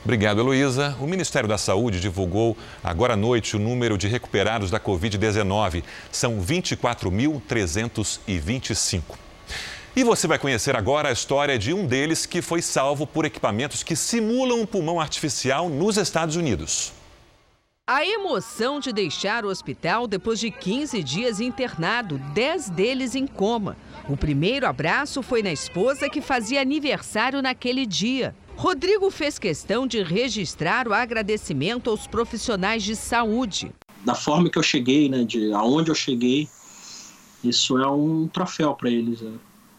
Obrigado, 0.03 0.41
Heloísa. 0.41 0.97
O 0.99 1.07
Ministério 1.07 1.47
da 1.47 1.57
Saúde 1.57 2.01
divulgou 2.01 2.57
agora 2.83 3.13
à 3.13 3.17
noite 3.17 3.55
o 3.55 3.59
número 3.59 3.97
de 3.97 4.09
recuperados 4.09 4.69
da 4.69 4.77
Covid-19. 4.77 5.81
São 6.11 6.41
24.325. 6.41 9.01
E 9.95 10.03
você 10.03 10.27
vai 10.27 10.37
conhecer 10.37 10.75
agora 10.75 11.07
a 11.07 11.13
história 11.13 11.57
de 11.57 11.73
um 11.73 11.85
deles 11.85 12.25
que 12.25 12.41
foi 12.41 12.61
salvo 12.61 13.07
por 13.07 13.23
equipamentos 13.23 13.81
que 13.81 13.95
simulam 13.95 14.59
um 14.59 14.65
pulmão 14.65 14.99
artificial 14.99 15.69
nos 15.69 15.95
Estados 15.95 16.35
Unidos. 16.35 16.91
A 17.87 18.05
emoção 18.05 18.79
de 18.79 18.91
deixar 18.91 19.45
o 19.45 19.49
hospital 19.49 20.07
depois 20.07 20.39
de 20.39 20.49
15 20.49 21.03
dias 21.03 21.39
internado, 21.39 22.17
10 22.33 22.69
deles 22.69 23.13
em 23.13 23.27
coma. 23.27 23.77
O 24.09 24.17
primeiro 24.17 24.65
abraço 24.65 25.21
foi 25.21 25.43
na 25.43 25.51
esposa 25.51 26.09
que 26.09 26.21
fazia 26.21 26.61
aniversário 26.61 27.41
naquele 27.41 27.85
dia. 27.85 28.33
Rodrigo 28.55 29.09
fez 29.11 29.37
questão 29.37 29.85
de 29.85 30.01
registrar 30.01 30.87
o 30.87 30.93
agradecimento 30.93 31.89
aos 31.89 32.07
profissionais 32.07 32.83
de 32.83 32.95
saúde. 32.95 33.71
Da 34.05 34.15
forma 34.15 34.49
que 34.49 34.57
eu 34.57 34.63
cheguei, 34.63 35.09
né, 35.09 35.23
de 35.23 35.51
aonde 35.53 35.89
eu 35.89 35.95
cheguei, 35.95 36.47
isso 37.43 37.77
é 37.77 37.89
um 37.89 38.27
troféu 38.27 38.73
para 38.73 38.89
eles. 38.89 39.21
Né? 39.21 39.33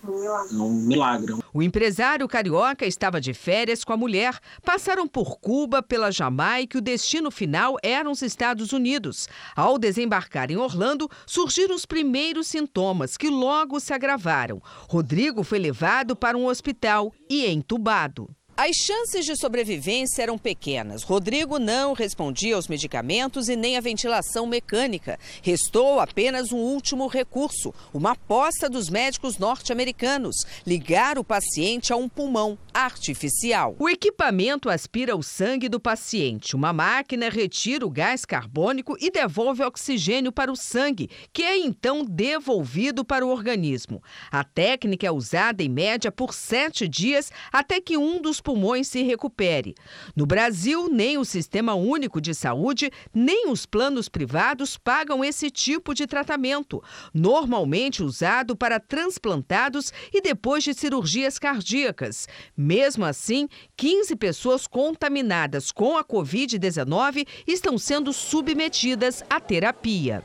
É 0.07 0.55
um 0.57 0.73
milagre. 0.73 1.35
O 1.53 1.63
empresário 1.63 2.29
carioca 2.29 2.85
estava 2.85 3.21
de 3.21 3.33
férias 3.33 3.85
com 3.85 3.93
a 3.93 3.97
mulher. 3.97 4.39
Passaram 4.63 5.09
por 5.09 5.39
Cuba, 5.39 5.83
pela 5.83 6.11
Jamaica 6.11 6.77
e 6.77 6.81
o 6.81 6.83
destino 6.83 7.31
final 7.31 7.77
eram 7.83 8.11
os 8.11 8.21
Estados 8.21 8.73
Unidos. 8.73 9.29
Ao 9.57 9.79
desembarcar 9.79 10.51
em 10.51 10.57
Orlando, 10.57 11.09
surgiram 11.27 11.75
os 11.75 11.87
primeiros 11.87 12.49
sintomas, 12.49 13.17
que 13.17 13.31
logo 13.31 13.81
se 13.81 13.95
agravaram. 13.95 14.61
Rodrigo 14.91 15.43
foi 15.43 15.59
levado 15.59 16.15
para 16.15 16.37
um 16.37 16.47
hospital 16.47 17.13
e 17.31 17.47
entubado. 17.47 18.29
As 18.57 18.77
chances 18.77 19.27
de 19.27 19.35
sobrevivência 19.35 20.23
eram 20.23 20.39
pequenas. 20.39 21.03
Rodrigo 21.03 21.59
não 21.59 21.93
respondia 21.93 22.55
aos 22.55 22.69
medicamentos 22.69 23.49
e 23.49 23.57
nem 23.57 23.77
à 23.77 23.81
ventilação 23.81 24.47
mecânica. 24.47 25.19
Restou 25.43 25.99
apenas 25.99 26.53
um 26.53 26.59
último 26.59 27.09
recurso: 27.09 27.75
uma 27.93 28.13
aposta 28.13 28.71
dos 28.71 28.89
médicos 28.89 29.39
norte-americanos: 29.39 30.37
ligar 30.65 31.19
o 31.19 31.25
paciente 31.25 31.93
a 31.93 31.97
um 31.97 32.09
pulmão 32.09 32.57
artificial. 32.73 33.75
O 33.77 33.89
equipamento 33.89 34.71
aspira 34.71 35.17
o 35.17 35.23
sangue 35.23 35.69
do 35.69 35.81
paciente. 35.81 36.55
Uma 36.55 36.73
máquina 36.73 37.29
retira 37.29 37.85
o 37.85 37.91
gás 37.91 38.25
carbônico 38.25 38.97
e 39.01 39.11
devolve 39.11 39.65
oxigênio 39.65 40.31
para 40.31 40.53
o 40.53 40.57
sangue, 40.57 41.11
que 41.33 41.43
é 41.43 41.59
então 41.59 42.05
devolvido 42.05 43.05
para 43.05 43.27
o 43.27 43.31
organismo. 43.31 44.01
A 44.31 44.45
técnica 44.45 45.09
é 45.09 45.11
usada 45.11 45.61
em 45.61 45.69
média 45.69 46.13
por 46.13 46.33
sete 46.33 46.87
dias 46.87 47.33
até 47.53 47.81
que 47.81 47.97
um 47.97 48.23
dos 48.23 48.44
pulmões 48.45 48.87
se 48.89 49.03
recupere. 49.03 49.75
No 50.15 50.27
Brasil, 50.27 50.89
nem 50.91 51.17
o 51.17 51.25
Sistema 51.25 51.75
Único 51.75 52.21
de 52.21 52.35
Saúde, 52.35 52.91
nem 53.13 53.51
os 53.51 53.65
planos 53.65 54.09
privados 54.09 54.77
pagam 54.77 55.25
esse 55.25 55.51
tipo 55.51 55.95
de 55.95 56.07
tratamento, 56.07 56.83
normalmente 57.13 58.03
usado 58.03 58.55
para 58.55 58.79
transplantados 58.79 59.93
e 60.13 60.21
depois 60.21 60.63
de 60.63 60.75
cirurgias 60.75 61.39
cardíacas. 61.39 62.29
Mesmo 62.57 63.07
assim, 63.07 63.49
15 63.77 64.15
pessoas 64.17 64.67
contaminadas 64.67 65.73
com 65.73 65.97
a 65.97 66.05
Covid-19 66.05 67.27
estão 67.47 67.79
sendo 67.79 68.13
submetidas 68.13 69.25
à 69.31 69.41
terapia. 69.41 70.23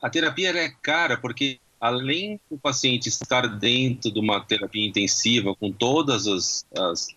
A 0.00 0.08
terapia 0.08 0.50
é 0.50 0.70
cara 0.80 1.18
porque 1.18 1.58
além 1.80 2.40
do 2.50 2.58
paciente 2.58 3.08
estar 3.08 3.46
dentro 3.46 4.12
de 4.12 4.18
uma 4.18 4.40
terapia 4.40 4.86
intensiva 4.86 5.54
com 5.54 5.70
todas 5.70 6.26
as, 6.26 6.66
as 6.76 7.08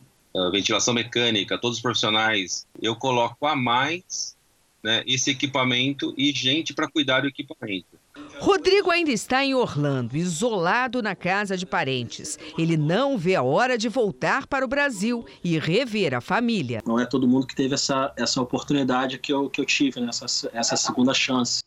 ventilação 0.51 0.93
mecânica, 0.93 1.57
todos 1.57 1.77
os 1.77 1.82
profissionais, 1.82 2.65
eu 2.82 2.95
coloco 2.95 3.45
a 3.45 3.55
mais 3.55 4.36
né, 4.84 5.03
esse 5.05 5.29
equipamento 5.29 6.13
e 6.17 6.32
gente 6.32 6.73
para 6.73 6.89
cuidar 6.89 7.21
do 7.21 7.27
equipamento. 7.27 7.99
Rodrigo 8.39 8.89
ainda 8.89 9.11
está 9.11 9.43
em 9.45 9.53
Orlando, 9.53 10.17
isolado 10.17 11.01
na 11.01 11.15
casa 11.15 11.55
de 11.55 11.65
parentes. 11.65 12.39
Ele 12.57 12.75
não 12.75 13.17
vê 13.17 13.36
a 13.36 13.43
hora 13.43 13.77
de 13.77 13.88
voltar 13.88 14.47
para 14.47 14.65
o 14.65 14.67
Brasil 14.67 15.25
e 15.43 15.59
rever 15.59 16.13
a 16.15 16.21
família. 16.21 16.82
Não 16.86 16.99
é 16.99 17.05
todo 17.05 17.27
mundo 17.27 17.45
que 17.45 17.55
teve 17.55 17.75
essa, 17.75 18.11
essa 18.17 18.41
oportunidade 18.41 19.19
que 19.19 19.32
eu, 19.32 19.49
que 19.49 19.61
eu 19.61 19.65
tive, 19.65 19.99
né? 20.01 20.09
essa, 20.09 20.49
essa 20.53 20.75
segunda 20.75 21.13
chance. 21.13 21.61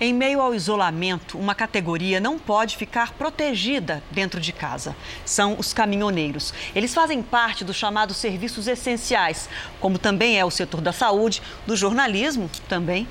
Em 0.00 0.12
meio 0.12 0.40
ao 0.40 0.54
isolamento, 0.54 1.38
uma 1.38 1.54
categoria 1.54 2.20
não 2.20 2.38
pode 2.38 2.76
ficar 2.76 3.12
protegida 3.12 4.02
dentro 4.10 4.40
de 4.40 4.52
casa. 4.52 4.96
São 5.24 5.56
os 5.58 5.72
caminhoneiros. 5.72 6.52
Eles 6.74 6.94
fazem 6.94 7.22
parte 7.22 7.64
dos 7.64 7.76
chamados 7.76 8.16
serviços 8.16 8.66
essenciais, 8.66 9.48
como 9.80 9.98
também 9.98 10.38
é 10.38 10.44
o 10.44 10.50
setor 10.50 10.80
da 10.80 10.92
saúde, 10.92 11.42
do 11.66 11.76
jornalismo 11.76 12.50
também. 12.68 13.06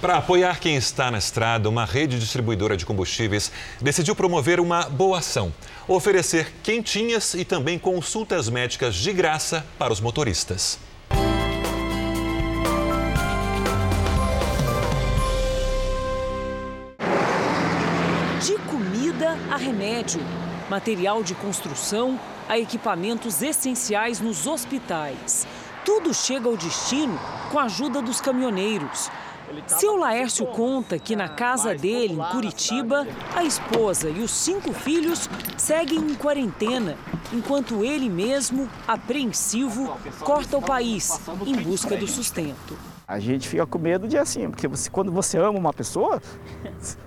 Para 0.00 0.18
apoiar 0.18 0.60
quem 0.60 0.76
está 0.76 1.10
na 1.10 1.16
estrada, 1.16 1.70
uma 1.70 1.86
rede 1.86 2.18
distribuidora 2.18 2.76
de 2.76 2.84
combustíveis 2.84 3.50
decidiu 3.80 4.14
promover 4.14 4.60
uma 4.60 4.82
boa 4.90 5.18
ação: 5.18 5.52
oferecer 5.88 6.52
quentinhas 6.62 7.32
e 7.32 7.44
também 7.44 7.78
consultas 7.78 8.50
médicas 8.50 8.94
de 8.94 9.12
graça 9.12 9.64
para 9.78 9.92
os 9.92 10.00
motoristas. 10.00 10.85
A 19.56 19.58
remédio, 19.58 20.20
material 20.68 21.22
de 21.22 21.34
construção 21.34 22.20
a 22.46 22.58
equipamentos 22.58 23.40
essenciais 23.40 24.20
nos 24.20 24.46
hospitais. 24.46 25.46
Tudo 25.82 26.12
chega 26.12 26.46
ao 26.46 26.58
destino 26.58 27.18
com 27.50 27.58
a 27.58 27.62
ajuda 27.62 28.02
dos 28.02 28.20
caminhoneiros. 28.20 29.10
Seu 29.66 29.96
Laércio 29.96 30.44
conta 30.48 30.98
que 30.98 31.16
na 31.16 31.30
casa 31.30 31.74
dele, 31.74 32.12
em 32.12 32.30
Curitiba, 32.32 33.06
a 33.34 33.44
esposa 33.44 34.10
e 34.10 34.20
os 34.20 34.30
cinco 34.30 34.74
filhos 34.74 35.26
seguem 35.56 36.00
em 36.00 36.14
quarentena, 36.14 36.98
enquanto 37.32 37.82
ele 37.82 38.10
mesmo, 38.10 38.68
apreensivo, 38.86 39.96
corta 40.20 40.58
o 40.58 40.62
país 40.62 41.18
em 41.46 41.56
busca 41.56 41.96
do 41.96 42.06
sustento. 42.06 42.95
A 43.08 43.20
gente 43.20 43.48
fica 43.48 43.64
com 43.64 43.78
medo 43.78 44.08
de 44.08 44.18
assim, 44.18 44.50
porque 44.50 44.66
você, 44.66 44.90
quando 44.90 45.12
você 45.12 45.38
ama 45.38 45.56
uma 45.56 45.72
pessoa, 45.72 46.20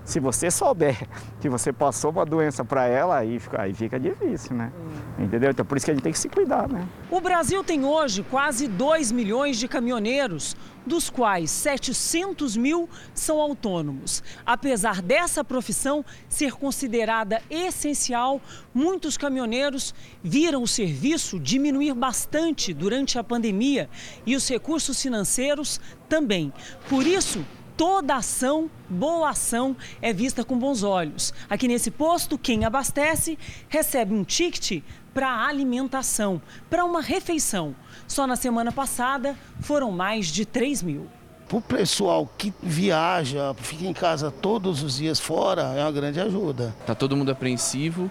se 0.02 0.18
você 0.18 0.50
souber 0.50 0.96
que 1.42 1.46
você 1.46 1.74
passou 1.74 2.10
uma 2.10 2.24
doença 2.24 2.64
para 2.64 2.86
ela, 2.86 3.18
aí 3.18 3.38
fica, 3.38 3.60
aí 3.60 3.74
fica 3.74 4.00
difícil, 4.00 4.56
né? 4.56 4.72
Hum. 5.18 5.24
Entendeu? 5.24 5.50
Então 5.50 5.62
por 5.62 5.76
isso 5.76 5.84
que 5.84 5.90
a 5.90 5.94
gente 5.94 6.02
tem 6.02 6.12
que 6.12 6.18
se 6.18 6.30
cuidar, 6.30 6.66
né? 6.70 6.88
O 7.10 7.20
Brasil 7.20 7.62
tem 7.62 7.84
hoje 7.84 8.22
quase 8.30 8.66
2 8.66 9.12
milhões 9.12 9.58
de 9.58 9.68
caminhoneiros 9.68 10.56
dos 10.86 11.10
quais 11.10 11.50
700 11.50 12.56
mil 12.56 12.88
são 13.14 13.40
autônomos. 13.40 14.22
Apesar 14.44 15.02
dessa 15.02 15.44
profissão 15.44 16.04
ser 16.28 16.52
considerada 16.52 17.42
essencial, 17.50 18.40
muitos 18.74 19.16
caminhoneiros 19.16 19.94
viram 20.22 20.62
o 20.62 20.68
serviço 20.68 21.38
diminuir 21.38 21.94
bastante 21.94 22.72
durante 22.72 23.18
a 23.18 23.24
pandemia 23.24 23.88
e 24.26 24.34
os 24.36 24.48
recursos 24.48 25.00
financeiros 25.00 25.80
também. 26.08 26.52
Por 26.88 27.06
isso, 27.06 27.44
toda 27.76 28.16
ação, 28.16 28.70
boa 28.88 29.30
ação, 29.30 29.74
é 30.02 30.12
vista 30.12 30.44
com 30.44 30.58
bons 30.58 30.82
olhos. 30.82 31.32
Aqui 31.48 31.66
nesse 31.66 31.90
posto, 31.90 32.36
quem 32.36 32.64
abastece 32.64 33.38
recebe 33.68 34.12
um 34.12 34.22
ticket 34.22 34.82
para 35.14 35.46
alimentação, 35.46 36.40
para 36.68 36.84
uma 36.84 37.00
refeição. 37.00 37.74
Só 38.10 38.26
na 38.26 38.34
semana 38.34 38.72
passada 38.72 39.36
foram 39.60 39.92
mais 39.92 40.26
de 40.26 40.44
3 40.44 40.82
mil. 40.82 41.06
Para 41.48 41.58
o 41.58 41.62
pessoal 41.62 42.28
que 42.36 42.52
viaja, 42.60 43.54
fica 43.54 43.84
em 43.84 43.92
casa 43.92 44.32
todos 44.32 44.82
os 44.82 44.96
dias 44.96 45.20
fora, 45.20 45.62
é 45.76 45.82
uma 45.84 45.92
grande 45.92 46.18
ajuda. 46.18 46.74
Está 46.80 46.92
todo 46.92 47.16
mundo 47.16 47.30
apreensivo, 47.30 48.10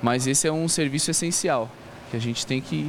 mas 0.00 0.28
esse 0.28 0.46
é 0.46 0.52
um 0.52 0.68
serviço 0.68 1.10
essencial, 1.10 1.68
que 2.08 2.16
a 2.16 2.20
gente 2.20 2.46
tem 2.46 2.60
que 2.60 2.88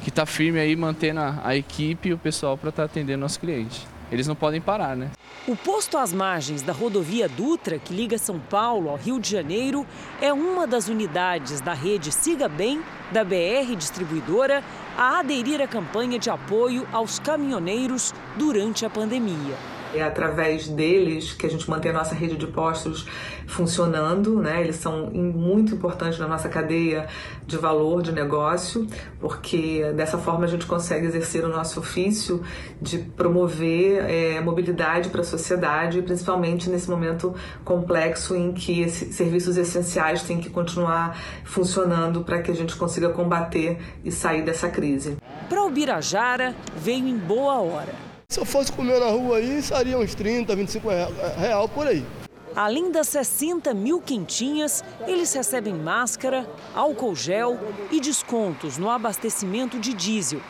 estar 0.00 0.22
tá 0.22 0.26
firme 0.26 0.58
aí, 0.58 0.74
mantendo 0.74 1.20
a, 1.20 1.38
a 1.44 1.54
equipe 1.54 2.08
e 2.08 2.14
o 2.14 2.18
pessoal 2.18 2.56
para 2.56 2.70
estar 2.70 2.84
tá 2.84 2.86
atendendo 2.86 3.20
nosso 3.20 3.38
cliente 3.38 3.86
eles 4.10 4.26
não 4.26 4.34
podem 4.34 4.60
parar, 4.60 4.96
né? 4.96 5.10
O 5.48 5.56
posto 5.56 5.96
às 5.96 6.12
margens 6.12 6.62
da 6.62 6.72
rodovia 6.72 7.28
Dutra, 7.28 7.78
que 7.78 7.94
liga 7.94 8.18
São 8.18 8.38
Paulo 8.38 8.90
ao 8.90 8.96
Rio 8.96 9.18
de 9.18 9.30
Janeiro, 9.30 9.86
é 10.20 10.32
uma 10.32 10.66
das 10.66 10.88
unidades 10.88 11.60
da 11.60 11.72
rede 11.72 12.12
Siga 12.12 12.48
Bem, 12.48 12.82
da 13.10 13.24
BR 13.24 13.74
Distribuidora, 13.76 14.62
a 14.96 15.18
aderir 15.18 15.60
à 15.60 15.66
campanha 15.66 16.18
de 16.18 16.28
apoio 16.28 16.86
aos 16.92 17.18
caminhoneiros 17.18 18.12
durante 18.36 18.84
a 18.84 18.90
pandemia. 18.90 19.79
É 19.94 20.02
através 20.02 20.68
deles 20.68 21.32
que 21.32 21.46
a 21.46 21.50
gente 21.50 21.68
mantém 21.68 21.90
a 21.90 21.94
nossa 21.94 22.14
rede 22.14 22.36
de 22.36 22.46
postos 22.46 23.06
funcionando, 23.46 24.40
né? 24.40 24.60
Eles 24.60 24.76
são 24.76 25.06
muito 25.10 25.74
importantes 25.74 26.18
na 26.18 26.28
nossa 26.28 26.48
cadeia 26.48 27.08
de 27.46 27.56
valor 27.56 28.00
de 28.00 28.12
negócio, 28.12 28.86
porque 29.18 29.92
dessa 29.96 30.16
forma 30.16 30.44
a 30.44 30.48
gente 30.48 30.64
consegue 30.64 31.06
exercer 31.06 31.44
o 31.44 31.48
nosso 31.48 31.80
ofício 31.80 32.42
de 32.80 32.98
promover 32.98 34.04
é, 34.08 34.40
mobilidade 34.40 35.08
para 35.08 35.22
a 35.22 35.24
sociedade, 35.24 36.00
principalmente 36.02 36.70
nesse 36.70 36.88
momento 36.88 37.34
complexo 37.64 38.36
em 38.36 38.52
que 38.52 38.82
esses 38.82 39.14
serviços 39.14 39.56
essenciais 39.56 40.22
têm 40.22 40.40
que 40.40 40.48
continuar 40.48 41.20
funcionando 41.44 42.22
para 42.22 42.40
que 42.40 42.50
a 42.50 42.54
gente 42.54 42.76
consiga 42.76 43.08
combater 43.08 43.78
e 44.04 44.12
sair 44.12 44.42
dessa 44.42 44.68
crise. 44.68 45.16
Para 45.48 45.64
o 45.64 45.70
Birajara, 45.70 46.54
veio 46.76 47.08
em 47.08 47.18
boa 47.18 47.60
hora 47.60 48.09
se 48.30 48.38
eu 48.38 48.44
fosse 48.44 48.72
comer 48.72 49.00
na 49.00 49.08
rua 49.08 49.38
aí, 49.38 49.60
seria 49.60 49.98
uns 49.98 50.14
30, 50.14 50.54
25 50.54 50.88
real, 50.88 51.12
real 51.36 51.68
por 51.68 51.86
aí. 51.88 52.06
Além 52.54 52.90
das 52.90 53.08
60 53.08 53.74
mil 53.74 54.00
quentinhas, 54.00 54.84
eles 55.06 55.32
recebem 55.32 55.74
máscara, 55.74 56.48
álcool 56.74 57.14
gel 57.14 57.58
e 57.90 58.00
descontos 58.00 58.78
no 58.78 58.88
abastecimento 58.88 59.78
de 59.78 59.92
diesel. 59.92 60.40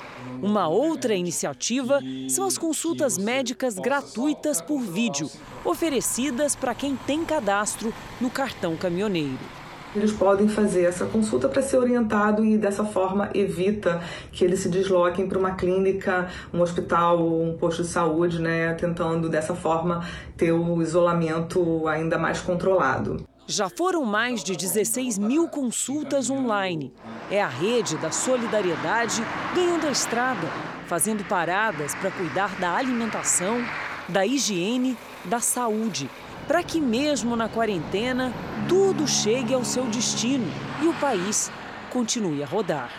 Uma 0.43 0.69
outra 0.69 1.15
iniciativa 1.15 2.01
são 2.29 2.47
as 2.47 2.59
consultas 2.59 3.17
médicas 3.17 3.75
gratuitas 3.75 4.61
por 4.61 4.81
vídeo, 4.81 5.31
oferecidas 5.65 6.55
para 6.55 6.75
quem 6.75 6.97
tem 6.97 7.25
cadastro 7.25 7.93
no 8.21 8.31
cartão 8.31 8.77
caminhoneiro 8.77 9.60
eles 9.95 10.13
podem 10.13 10.49
fazer 10.49 10.85
essa 10.85 11.05
consulta 11.07 11.49
para 11.49 11.63
ser 11.63 11.79
orientado 11.79 12.45
e 12.45 12.57
dessa 12.57 12.85
forma 12.85 13.31
evita 13.35 14.01
que 14.31 14.45
eles 14.45 14.61
se 14.61 14.69
desloquem 14.69 15.27
para 15.27 15.39
uma 15.39 15.53
clínica, 15.53 16.29
um 16.53 16.61
hospital 16.61 17.19
ou 17.21 17.45
um 17.45 17.57
posto 17.57 17.83
de 17.83 17.89
saúde, 17.89 18.41
né, 18.41 18.73
tentando 18.75 19.29
dessa 19.29 19.55
forma 19.55 20.07
ter 20.37 20.53
o 20.53 20.81
isolamento 20.81 21.87
ainda 21.89 22.19
mais 22.19 22.41
controlado. 22.41 23.25
Já 23.47 23.69
foram 23.69 24.05
mais 24.05 24.45
de 24.45 24.57
16 24.57 25.19
mil 25.19 25.49
consultas 25.49 26.31
online. 26.31 26.93
É 27.29 27.43
a 27.43 27.49
rede 27.49 27.97
da 27.97 28.13
solidariedade 28.13 29.21
ganhando 29.53 29.89
a 29.89 29.91
estrada, 29.91 30.47
fazendo 30.87 31.25
paradas 31.25 31.95
para 31.97 32.13
cuidar 32.13 32.55
da 32.61 32.77
alimentação, 32.77 33.61
da 34.09 34.25
higiene, 34.25 34.97
da 35.25 35.41
saúde 35.41 36.09
para 36.51 36.65
que, 36.65 36.81
mesmo 36.81 37.37
na 37.37 37.49
quarentena, 37.49 38.35
tudo 38.69 39.07
chegue 39.07 39.55
ao 39.55 39.65
seu 39.65 39.85
destino 39.85 40.53
e 40.83 40.89
o 40.89 40.95
país 40.95 41.49
continue 41.91 42.43
a 42.43 42.47
rodar. 42.47 42.91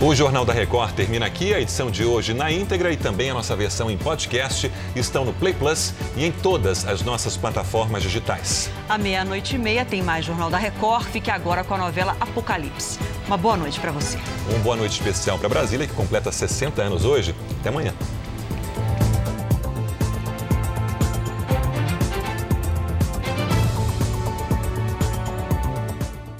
O 0.00 0.12
Jornal 0.12 0.44
da 0.44 0.52
Record 0.52 0.92
termina 0.92 1.24
aqui. 1.24 1.54
A 1.54 1.60
edição 1.60 1.88
de 1.88 2.04
hoje 2.04 2.34
na 2.34 2.50
íntegra 2.50 2.92
e 2.92 2.96
também 2.96 3.30
a 3.30 3.34
nossa 3.34 3.54
versão 3.54 3.88
em 3.88 3.96
podcast 3.96 4.72
estão 4.96 5.24
no 5.24 5.32
Play 5.32 5.54
Plus 5.54 5.94
e 6.16 6.24
em 6.24 6.32
todas 6.32 6.84
as 6.84 7.02
nossas 7.02 7.36
plataformas 7.36 8.02
digitais. 8.02 8.68
À 8.88 8.98
meia-noite 8.98 9.54
e 9.54 9.58
meia 9.60 9.84
tem 9.84 10.02
mais 10.02 10.24
Jornal 10.24 10.50
da 10.50 10.58
Record. 10.58 11.06
Fique 11.10 11.30
agora 11.30 11.62
com 11.62 11.74
a 11.74 11.78
novela 11.78 12.16
Apocalipse. 12.18 12.98
Uma 13.28 13.36
boa 13.36 13.56
noite 13.56 13.78
para 13.78 13.92
você. 13.92 14.18
Uma 14.50 14.58
boa 14.58 14.74
noite 14.74 14.94
especial 14.94 15.38
para 15.38 15.48
Brasília, 15.48 15.86
que 15.86 15.94
completa 15.94 16.32
60 16.32 16.82
anos 16.82 17.04
hoje. 17.04 17.32
Até 17.60 17.68
amanhã. 17.68 17.94